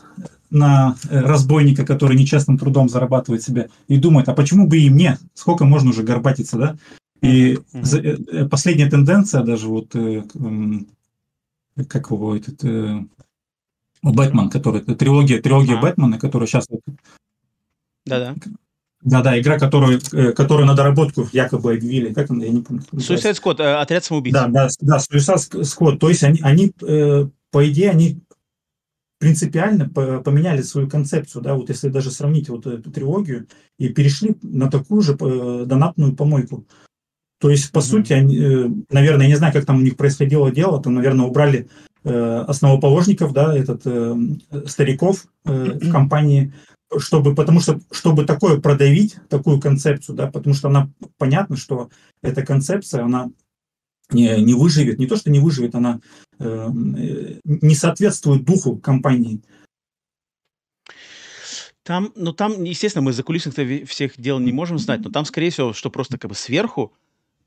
[0.49, 5.17] на э, разбойника, который нечестным трудом зарабатывает себе, и думает, а почему бы и мне?
[5.33, 6.77] Сколько можно уже горбатиться, да?
[7.21, 8.49] И mm-hmm.
[8.49, 9.95] последняя тенденция, даже вот
[11.87, 12.61] как его этот
[14.03, 15.81] Бэтмен, который трилогия, трилогия а.
[15.81, 16.67] Бэтмена, которая сейчас
[18.05, 18.35] да-да.
[19.01, 19.99] Да-да, игра, которую,
[20.33, 22.13] которую на доработку якобы объявили.
[22.13, 22.83] Как она, я не помню.
[22.93, 24.33] Suicide Squad, отряд самоубийц.
[24.33, 25.97] Да, да, да, Suicide Squad.
[25.97, 26.71] То есть они, они
[27.53, 28.23] по идее, они
[29.23, 33.47] принципиально поменяли свою концепцию, да, вот если даже сравнить вот эту трилогию
[33.79, 36.65] и перешли на такую же э, донатную помойку.
[37.39, 37.81] То есть, по mm-hmm.
[37.81, 41.25] сути, они, э, наверное, я не знаю, как там у них происходило дело, там, наверное,
[41.25, 41.69] убрали
[42.03, 44.15] э, основоположников, да, этот э,
[44.65, 46.53] стариков э, в компании,
[46.99, 51.89] чтобы, потому что, чтобы такое продавить, такую концепцию, да, потому что она, понятно, что
[52.21, 53.29] эта концепция, она
[54.11, 55.99] не, не выживет, не то, что не выживет, она
[56.39, 56.69] э,
[57.43, 59.41] не соответствует духу компании.
[61.83, 63.55] Там, ну там, естественно, мы за кулисных
[63.89, 66.93] всех дел не можем знать, но там, скорее всего, что просто как бы сверху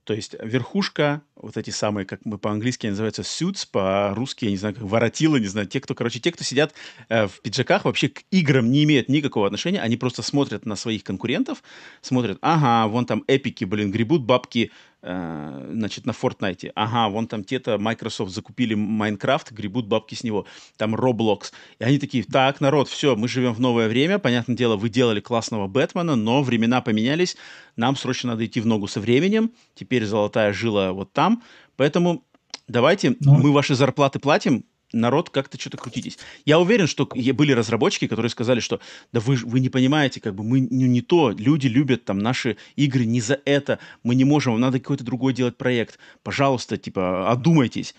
[0.07, 4.77] То есть верхушка, вот эти самые, как мы по-английски называются, suits, по-русски, я не знаю,
[4.77, 6.75] как воротилы, не знаю, те, кто, короче, те, кто сидят
[7.09, 11.03] э, в пиджаках, вообще к играм не имеют никакого отношения, они просто смотрят на своих
[11.03, 11.61] конкурентов,
[12.03, 14.71] смотрят, ага, вон там эпики, блин, гребут бабки,
[15.07, 20.47] значит, на Fortnite, ага, вон там те-то Microsoft закупили Майнкрафт, гребут бабки с него,
[20.77, 24.77] там Roblox, и они такие, так, народ, все, мы живем в новое время, понятное дело,
[24.77, 27.37] вы делали классного Бэтмена, но времена поменялись,
[27.77, 31.43] нам срочно надо идти в ногу со временем, теперь золотая жила вот там,
[31.77, 32.25] поэтому
[32.67, 34.65] давайте ну, мы ваши зарплаты платим,
[35.01, 36.19] народ как-то что-то крутитесь.
[36.45, 38.81] Я уверен, что были разработчики, которые сказали, что
[39.13, 42.57] да вы, вы не понимаете, как бы мы ну, не то, люди любят там наши
[42.77, 45.99] игры не за это, мы не можем, вам надо какой-то другой делать проект.
[46.23, 47.95] Пожалуйста, типа, одумайтесь.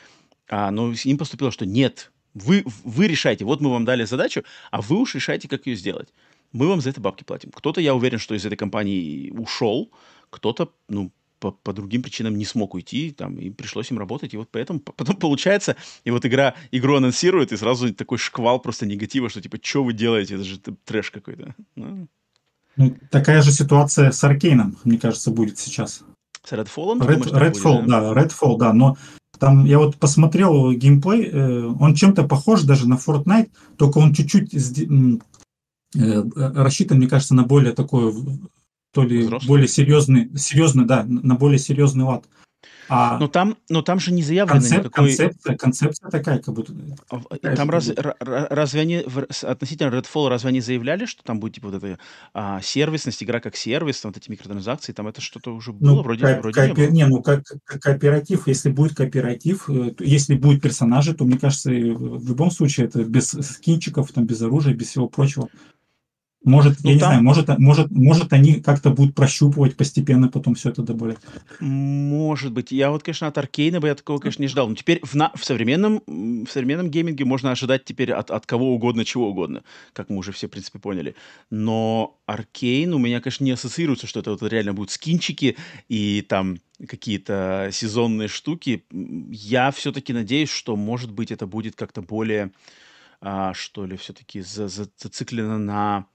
[0.49, 4.81] А, но им поступило, что нет, вы, вы решайте, вот мы вам дали задачу, а
[4.81, 6.09] вы уж решайте, как ее сделать
[6.51, 7.51] мы вам за это бабки платим.
[7.51, 9.91] Кто-то, я уверен, что из этой компании ушел,
[10.29, 14.37] кто-то, ну, по, по другим причинам не смог уйти, там, и пришлось им работать, и
[14.37, 19.29] вот поэтому потом получается, и вот игра, игру анонсирует, и сразу такой шквал просто негатива,
[19.29, 21.55] что типа, что вы делаете, это же трэш какой-то.
[21.75, 22.07] Ну.
[22.75, 26.03] Ну, такая же ситуация с Аркейном, мне кажется, будет сейчас.
[26.43, 26.99] С Redfall?
[26.99, 28.13] Red, думаешь, Redfall, будет, да?
[28.13, 28.97] да, Redfall, да, но
[29.39, 34.53] там я вот посмотрел геймплей, э, он чем-то похож даже на Fortnite, только он чуть-чуть
[35.95, 38.13] Э, рассчитан, мне кажется, на более такой,
[38.97, 39.47] то ли Взрослый.
[39.47, 42.25] более серьезный, серьезный, да, на более серьезный лад.
[42.89, 45.09] А но там, но там же не заявлено концеп, никакой...
[45.09, 46.73] Концепция, концепция такая, как будто...
[47.11, 49.05] А такая, там раз, разве они,
[49.43, 51.99] относительно Redfall, разве они заявляли, что там будет типа вот эта
[52.33, 55.95] а, сервисность, игра как сервис, там вот эти микротранзакции, там это что-то уже ну, было?
[55.97, 60.33] Ну, вроде, ко- вроде кооператив, не, не, ну как, кооператив, если будет кооператив, э, если
[60.33, 64.87] будет персонажи, то, мне кажется, в любом случае это без скинчиков, там, без оружия, без
[64.87, 65.49] всего прочего.
[66.43, 67.09] Может, ну, я там...
[67.09, 71.17] не знаю, может, может, может они как-то будут прощупывать постепенно, потом все это добавлять.
[71.59, 72.71] Может быть.
[72.71, 74.69] Я вот, конечно, от Аркейна бы я такого, конечно, не ждал.
[74.69, 75.31] Но теперь в, на...
[75.35, 80.09] в, современном, в современном гейминге можно ожидать теперь от, от кого угодно, чего угодно, как
[80.09, 81.15] мы уже все, в принципе, поняли.
[81.49, 85.57] Но Аркейн у меня, конечно, не ассоциируется, что это вот реально будут скинчики
[85.89, 88.85] и там какие-то сезонные штуки.
[88.91, 92.51] Я все-таки надеюсь, что, может быть, это будет как-то более,
[93.19, 96.05] а, что ли, все-таки за, за, зациклено на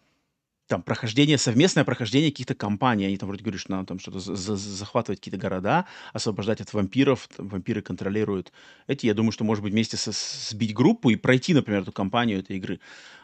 [0.68, 3.06] там прохождение, совместное прохождение каких-то компаний.
[3.06, 7.28] Они там вроде говорят, что надо там что-то за- захватывать какие-то города, освобождать от вампиров.
[7.36, 8.52] Там, вампиры контролируют
[8.86, 9.06] эти.
[9.06, 12.56] Я думаю, что, может быть, вместе со, сбить группу и пройти, например, эту кампанию этой
[12.56, 12.80] игры.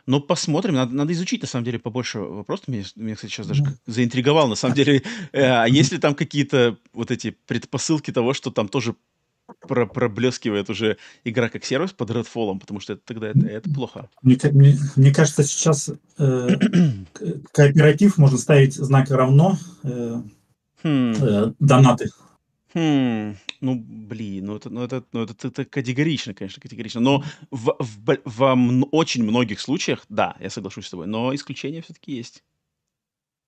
[0.06, 0.74] Но посмотрим.
[0.74, 2.69] Надо, надо изучить, на самом деле, побольше вопросов.
[2.69, 5.02] Меня, меня кстати, сейчас даже заинтриговал, на самом деле.
[5.32, 8.94] Э, а есть ли там какие-то вот эти предпосылки того, что там тоже
[9.60, 14.08] про проблескивает уже игра как сервис под Redfall, потому что это, тогда это, это плохо.
[14.22, 16.48] Мне, мне, мне кажется, сейчас э,
[17.52, 20.22] кооператив можно ставить знак равно э,
[20.82, 21.12] хм.
[21.12, 22.10] э, донаты.
[22.74, 27.00] Хм, ну, блин, ну это, ну это, ну это, это категорично, конечно, категорично.
[27.00, 31.80] Но в, в, в, в очень многих случаях, да, я соглашусь с тобой, но исключения
[31.80, 32.44] все-таки есть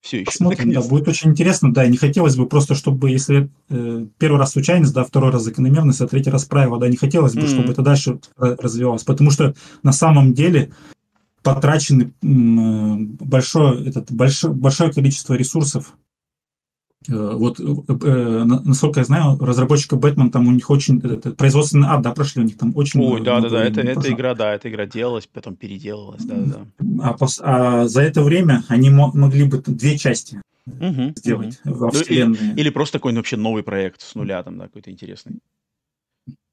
[0.00, 0.26] все еще.
[0.26, 4.52] Посмотрим, да, будет очень интересно, да, не хотелось бы просто, чтобы, если э, первый раз
[4.52, 7.48] случайность, да, второй раз закономерность, а третий раз правило, да, не хотелось бы, mm-hmm.
[7.48, 10.72] чтобы это дальше развивалось, потому что на самом деле
[11.42, 15.94] потрачены э, большое, этот, большое, большое количество ресурсов
[17.08, 22.02] вот, э, э, насколько я знаю, разработчика Бэтмен там у них очень это, производственный ад,
[22.02, 23.00] да, прошли у них там очень.
[23.00, 26.66] Ой, да, да, да, это, эта игра, да, эта игра делалась, потом переделалась, да, да.
[27.02, 31.74] А, пос, а за это время они могли бы две части угу, сделать угу.
[31.74, 32.36] во ну, вселенной.
[32.36, 35.38] Или, или просто какой-нибудь вообще новый проект с нуля там, да, какой-то интересный.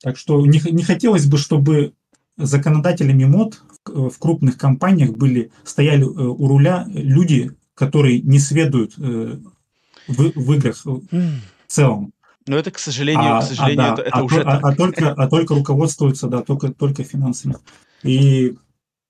[0.02, 1.92] Так что не, не хотелось бы, чтобы
[2.38, 8.94] законодателями мод в, в крупных компаниях были стояли у руля люди, которые не сведают
[10.08, 11.02] в, в играх в
[11.68, 12.14] целом.
[12.48, 14.66] Но это, к сожалению, а, к сожалению, а, да, это, это а, уже а, так.
[14.66, 17.58] А только, а только руководствуются, да, только, только финансами.
[18.04, 18.56] И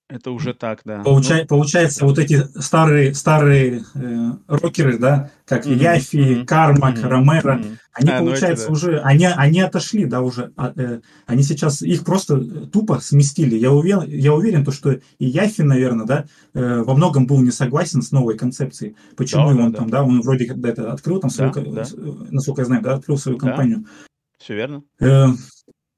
[0.09, 1.03] это уже так, да.
[1.03, 5.75] Получай, ну, получается, вот эти старые, старые э, рокеры, да, как mm-hmm.
[5.75, 6.45] Яфи, mm-hmm.
[6.45, 7.07] Кармак, mm-hmm.
[7.07, 7.77] Ромеро, mm-hmm.
[7.93, 8.77] они, а, получается, ну да.
[8.77, 10.51] уже, они, они отошли, да, уже.
[10.57, 13.55] А, э, они сейчас, их просто тупо сместили.
[13.55, 17.51] Я уверен, я уверен, то, что и Яфи, наверное, да, э, во многом был не
[17.51, 18.97] согласен с новой концепцией.
[19.15, 19.97] Почему да, он да, там, да.
[19.99, 21.85] да, он вроде как это открыл там свою, да, да.
[22.29, 23.79] насколько я знаю, да, открыл свою компанию.
[23.79, 23.87] Да.
[24.39, 24.83] Все верно.
[24.99, 25.27] Э,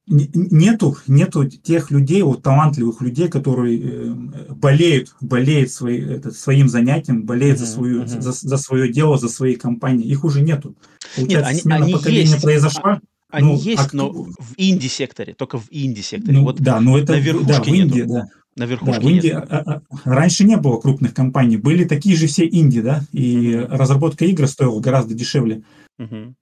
[0.09, 4.13] нету, нету тех людей, вот талантливых людей, которые э,
[4.49, 8.21] болеют, болеют свои, это, своим занятием, болеют uh-huh, за, свою, uh-huh.
[8.21, 10.07] за, за свое дело, за свои компании.
[10.07, 10.75] Их уже нету.
[11.15, 12.41] Получается, Нет, они, они есть.
[12.41, 12.99] произошла.
[13.31, 16.35] Они ну, есть, а но в инди-секторе, только в инди-секторе.
[16.35, 18.27] Ну, вот да, но это на верхушке да, в Индии, да.
[18.55, 22.25] На верхушке да, в Индии, а, а, раньше не было крупных компаний, были такие же
[22.25, 25.61] все инди, да, и разработка игр стоила гораздо дешевле.
[25.99, 26.33] Uh-huh.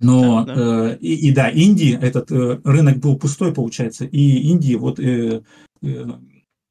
[0.00, 0.90] Но да, да.
[0.92, 5.42] Э, и, и да, Индии этот э, рынок был пустой, получается, и Индии вот э,
[5.82, 6.04] э,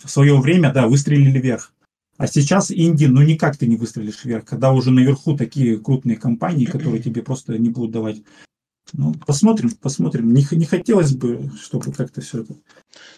[0.03, 1.73] в свое время, да, выстрелили вверх.
[2.17, 6.65] А сейчас Индии, ну никак ты не выстрелишь вверх, когда уже наверху такие крупные компании,
[6.65, 8.21] которые тебе просто не будут давать.
[8.93, 10.33] Ну, посмотрим, посмотрим.
[10.33, 12.55] Не, не хотелось бы, чтобы как-то все это.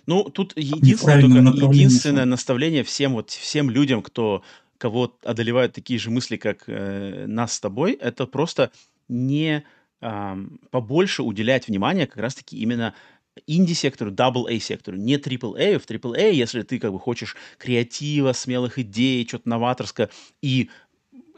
[0.05, 4.43] Ну, тут единственное, только, единственное наставление всем, вот, всем людям, кто
[4.77, 8.71] кого одолевают такие же мысли, как э, нас с тобой, это просто
[9.07, 9.63] не
[10.71, 12.93] побольше уделять внимание как раз-таки именно
[13.47, 15.79] инди-сектору, double-A-сектору, не triple-A.
[15.79, 20.09] В triple-A, если ты как бы хочешь креатива, смелых идей, что-то новаторское,
[20.41, 20.69] и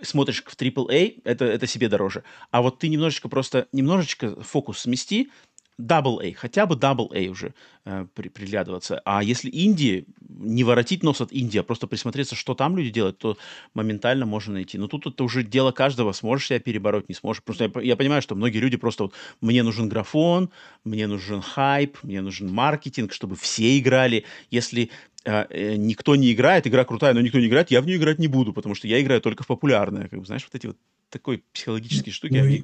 [0.01, 2.23] смотришь в AAA, это, это себе дороже.
[2.51, 5.31] А вот ты немножечко просто, немножечко фокус смести,
[5.79, 7.53] Double A, хотя бы Double A уже
[7.85, 9.01] э, при, приглядываться.
[9.05, 13.17] А если Индии, не воротить нос от Индии, а просто присмотреться, что там люди делают,
[13.17, 13.37] то
[13.73, 14.77] моментально можно найти.
[14.77, 17.43] Но тут это уже дело каждого, сможешь себя перебороть, не сможешь.
[17.43, 20.49] Просто я, я понимаю, что многие люди просто вот, мне нужен графон,
[20.83, 24.25] мне нужен хайп, мне нужен маркетинг, чтобы все играли.
[24.51, 24.91] Если
[25.25, 28.19] э, э, никто не играет, игра крутая, но никто не играет, я в нее играть
[28.19, 30.07] не буду, потому что я играю только в популярное.
[30.07, 30.77] Как бы, знаешь, вот эти вот
[31.09, 32.63] такой психологические штуки, ну, они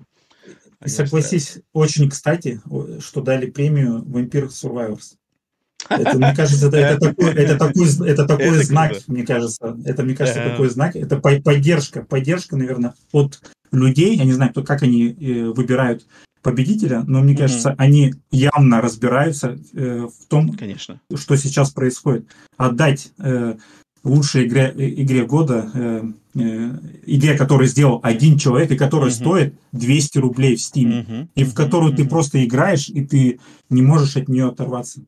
[0.84, 2.62] и согласись, очень кстати,
[3.00, 5.16] что дали премию Vampire Survivors.
[5.90, 9.04] Это, мне кажется, это, это такой, это такой, это такой это знак, круто.
[9.08, 9.78] мне кажется.
[9.86, 10.96] Это, мне кажется, такой знак.
[10.96, 13.40] Это поддержка, поддержка, наверное, от
[13.72, 14.16] людей.
[14.16, 16.06] Я не знаю, кто, как они э, выбирают
[16.42, 21.02] победителя, но мне кажется, они явно разбираются э, в том, Конечно.
[21.16, 22.28] что сейчас происходит.
[22.58, 23.56] Отдать э,
[24.04, 26.04] лучшей игре, игре года, э,
[26.36, 26.72] э,
[27.06, 29.14] игре, которую сделал один человек, и которая uh-huh.
[29.14, 31.28] стоит 200 рублей в Steam, uh-huh.
[31.36, 31.98] и в которую uh-huh.
[31.98, 33.40] ты просто играешь, и ты
[33.70, 35.02] не можешь от нее оторваться.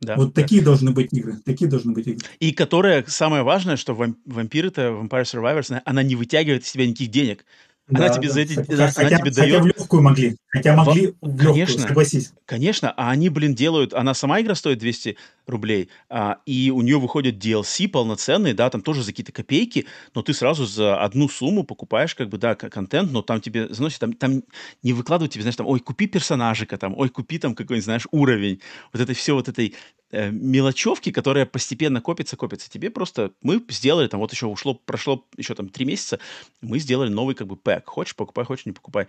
[0.00, 0.42] Да, вот да.
[0.42, 1.38] такие должны быть игры.
[1.44, 2.26] Такие должны быть игры.
[2.38, 7.46] И которая, самое важное, что вампиры-то, Vampire Survivors, она не вытягивает из себя никаких денег.
[7.88, 8.34] Она да, тебе да.
[8.34, 9.62] за эти, хотя, она тебе хотя дает...
[9.62, 12.32] в легкую могли, хотя могли в легкую, конечно, согласись.
[12.44, 13.94] Конечно, а они, блин, делают...
[13.94, 18.82] Она сама игра стоит 200 рублей, а, и у нее выходит DLC полноценный, да, там
[18.82, 19.86] тоже за какие-то копейки,
[20.16, 24.00] но ты сразу за одну сумму покупаешь, как бы, да, контент, но там тебе, заносит,
[24.00, 24.42] там, там
[24.82, 28.60] не выкладывают тебе, знаешь, там, ой, купи персонажика, там, ой, купи там какой-нибудь, знаешь, уровень.
[28.92, 29.76] Вот это все вот этой
[30.16, 32.70] э, мелочевки, которая постепенно копится, копится.
[32.70, 33.32] Тебе просто...
[33.42, 36.18] Мы сделали, там, вот еще ушло, прошло еще там три месяца,
[36.60, 37.86] мы сделали новый, как бы, пэк.
[37.86, 39.06] Хочешь, покупай, хочешь, не покупай.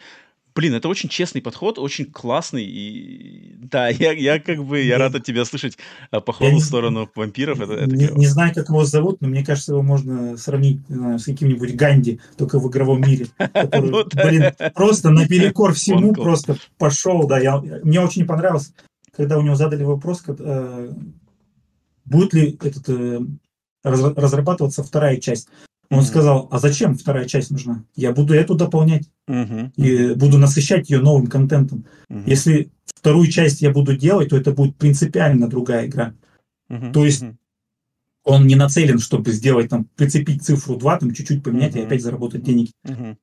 [0.57, 2.65] Блин, это очень честный подход, очень классный.
[2.65, 5.77] И да, я, я как бы я, я рад от тебя слышать
[6.09, 7.61] а, похвалу в сторону вампиров.
[7.61, 11.19] Это, это не, не знаю, как его зовут, но мне кажется, его можно сравнить знаю,
[11.19, 13.27] с каким-нибудь Ганди, только в игровом мире.
[13.37, 17.27] Который, ну блин, просто наперекор всему просто пошел.
[17.27, 18.73] Да, я, мне очень понравилось,
[19.17, 20.93] когда у него задали вопрос, э,
[22.05, 23.19] будет ли этот, э,
[23.83, 25.49] разрабатываться вторая часть.
[25.89, 26.03] Он mm-hmm.
[26.03, 27.83] сказал, а зачем вторая часть нужна?
[27.95, 29.71] Я буду эту дополнять mm-hmm.
[29.75, 31.85] и буду насыщать ее новым контентом.
[32.11, 32.23] Mm-hmm.
[32.27, 36.13] Если вторую часть я буду делать, то это будет принципиально другая игра.
[36.69, 36.91] Mm-hmm.
[36.91, 37.23] То есть
[38.23, 41.81] он не нацелен, чтобы сделать там, прицепить цифру 2, там чуть-чуть поменять mm-hmm.
[41.81, 42.69] и опять заработать денег.
[42.85, 43.15] Mm-hmm.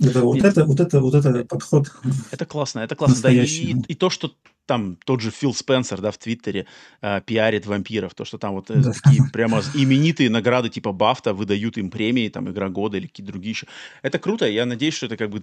[0.00, 1.92] Это, вот, это, вот, это, вот это подход.
[2.30, 3.22] Это классно, это классно.
[3.22, 4.32] Да, и, и то, что
[4.70, 6.64] там тот же Фил Спенсер, да, в Твиттере
[7.02, 8.92] э, пиарит вампиров, то, что там вот э, да.
[8.92, 13.50] такие прямо именитые награды типа Бафта выдают им премии, там, Игра года или какие-то другие
[13.50, 13.66] еще.
[14.02, 15.42] Это круто, я надеюсь, что это как бы...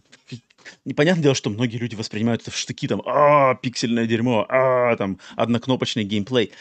[0.85, 5.17] Непонятное дело, что многие люди воспринимают это в штыки, там, а пиксельное дерьмо, а там,
[5.35, 6.51] однокнопочный геймплей.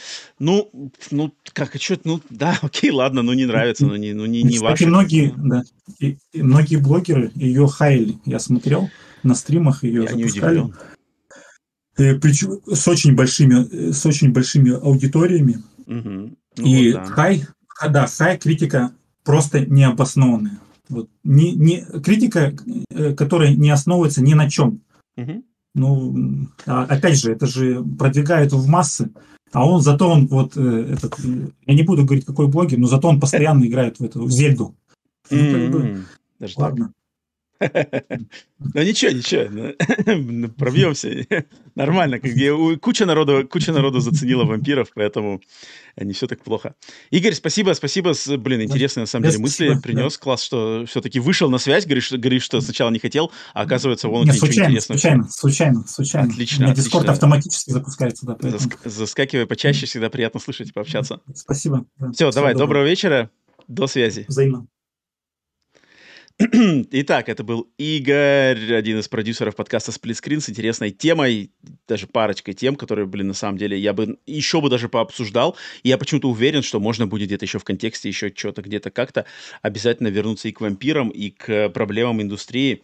[0.41, 0.69] Ну,
[1.13, 4.59] ну, как, что ну, да, окей, ладно, ну, не нравится, ну, не, ну, не, не
[4.59, 4.89] ваше.
[4.89, 5.63] многие, да,
[6.01, 8.91] и, и многие блогеры ее хайли, я смотрел,
[9.23, 10.57] на стримах ее я запускали.
[10.57, 10.96] Не удивлен.
[11.99, 15.63] Э, с очень большими, с очень большими аудиториями.
[15.87, 16.37] Угу.
[16.59, 17.05] Ну, и вот, да.
[17.07, 17.45] хай,
[17.89, 18.93] да, хай критика
[19.25, 20.61] просто необоснованная.
[20.89, 21.09] Вот.
[21.25, 22.55] Не, не, критика,
[22.91, 24.83] э, которая не основывается ни на чем.
[25.17, 25.45] Угу.
[25.75, 29.11] Ну, а, опять же, это же продвигает в массы.
[29.53, 33.09] А он зато он вот э, этот, я не буду говорить какой блогер, но зато
[33.09, 34.75] он постоянно играет в эту в Зельду.
[35.31, 36.05] Ну, как бы,
[36.39, 36.93] Даже ладно.
[38.59, 39.75] Ну ничего, ничего,
[40.07, 41.11] ну, пробьемся.
[41.75, 42.19] Нормально,
[42.81, 45.43] куча народу, куча народу заценила вампиров, поэтому
[45.99, 46.75] не все так плохо.
[47.11, 50.17] Игорь, спасибо, спасибо, блин, интересные на самом деле мысли принес.
[50.17, 54.25] Класс, что все-таки вышел на связь, говоришь, говоришь, что сначала не хотел, а оказывается, вон
[54.25, 56.29] Нет, случайно, случайно, случайно, случайно.
[56.29, 58.39] Отлично, Дискорд автоматически запускается, да.
[58.85, 61.21] Заскакивай почаще, всегда приятно слышать, пообщаться.
[61.35, 61.85] Спасибо.
[62.15, 63.31] Все, давай, доброго вечера,
[63.69, 64.25] до связи.
[64.29, 64.67] Взаимно.
[66.39, 71.51] Итак, это был Игорь, один из продюсеров подкаста Screen с интересной темой,
[71.89, 75.57] даже парочкой тем, которые, блин, на самом деле я бы еще бы даже пообсуждал.
[75.83, 79.25] И я почему-то уверен, что можно будет где-то еще в контексте, еще что-то где-то как-то
[79.63, 82.83] обязательно вернуться и к вампирам, и к проблемам индустрии.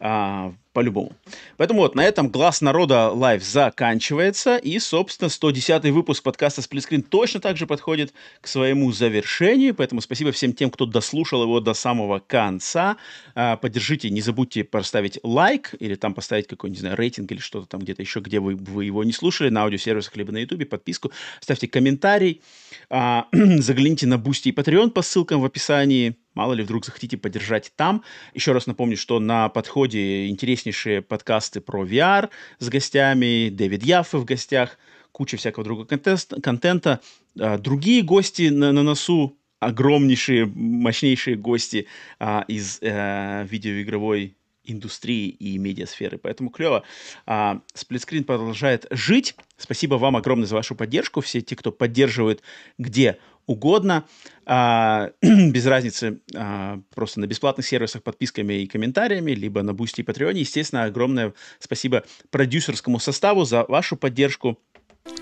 [0.00, 1.12] А, по-любому.
[1.56, 4.56] Поэтому вот на этом Глаз народа live заканчивается.
[4.56, 9.74] И, собственно, 110 выпуск подкаста Split Screen точно так же подходит к своему завершению.
[9.74, 12.96] Поэтому спасибо всем тем, кто дослушал его до самого конца.
[13.34, 17.66] А, поддержите, не забудьте поставить лайк или там поставить какой-нибудь, не знаю, рейтинг или что-то
[17.66, 21.12] там где-то еще, где вы, вы его не слушали, на аудиосервисах либо на ютубе, подписку,
[21.40, 22.42] ставьте комментарий,
[22.90, 26.16] а, загляните на Boosty и Patreon по ссылкам в описании.
[26.34, 28.02] Мало ли, вдруг захотите поддержать там.
[28.34, 34.24] Еще раз напомню, что на подходе интереснейшие подкасты про VR с гостями, Дэвид Яффе в
[34.24, 34.78] гостях,
[35.12, 37.00] куча всякого другого контента.
[37.38, 41.86] А, другие гости на, на носу, огромнейшие, мощнейшие гости
[42.18, 46.18] а, из а, видеоигровой индустрии и медиасферы.
[46.18, 46.82] Поэтому клево.
[47.26, 49.36] А, Split Screen продолжает жить.
[49.56, 51.20] Спасибо вам огромное за вашу поддержку.
[51.20, 52.42] Все те, кто поддерживает
[52.78, 54.04] где угодно,
[54.46, 60.04] а, без разницы, а, просто на бесплатных сервисах подписками и комментариями, либо на Boosty и
[60.04, 60.40] Патреоне.
[60.40, 64.58] Естественно, огромное спасибо продюсерскому составу за вашу поддержку.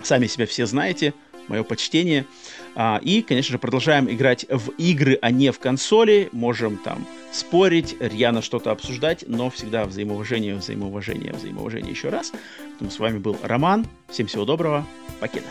[0.02, 1.14] Сами себя все знаете
[1.48, 2.26] мое почтение.
[2.74, 6.28] А, и, конечно же, продолжаем играть в игры, а не в консоли.
[6.32, 12.32] Можем там спорить, рьяно что-то обсуждать, но всегда взаимоуважение, взаимоуважение, взаимоуважение еще раз.
[12.80, 13.86] С вами был Роман.
[14.08, 14.86] Всем всего доброго.
[15.20, 15.46] Покеда.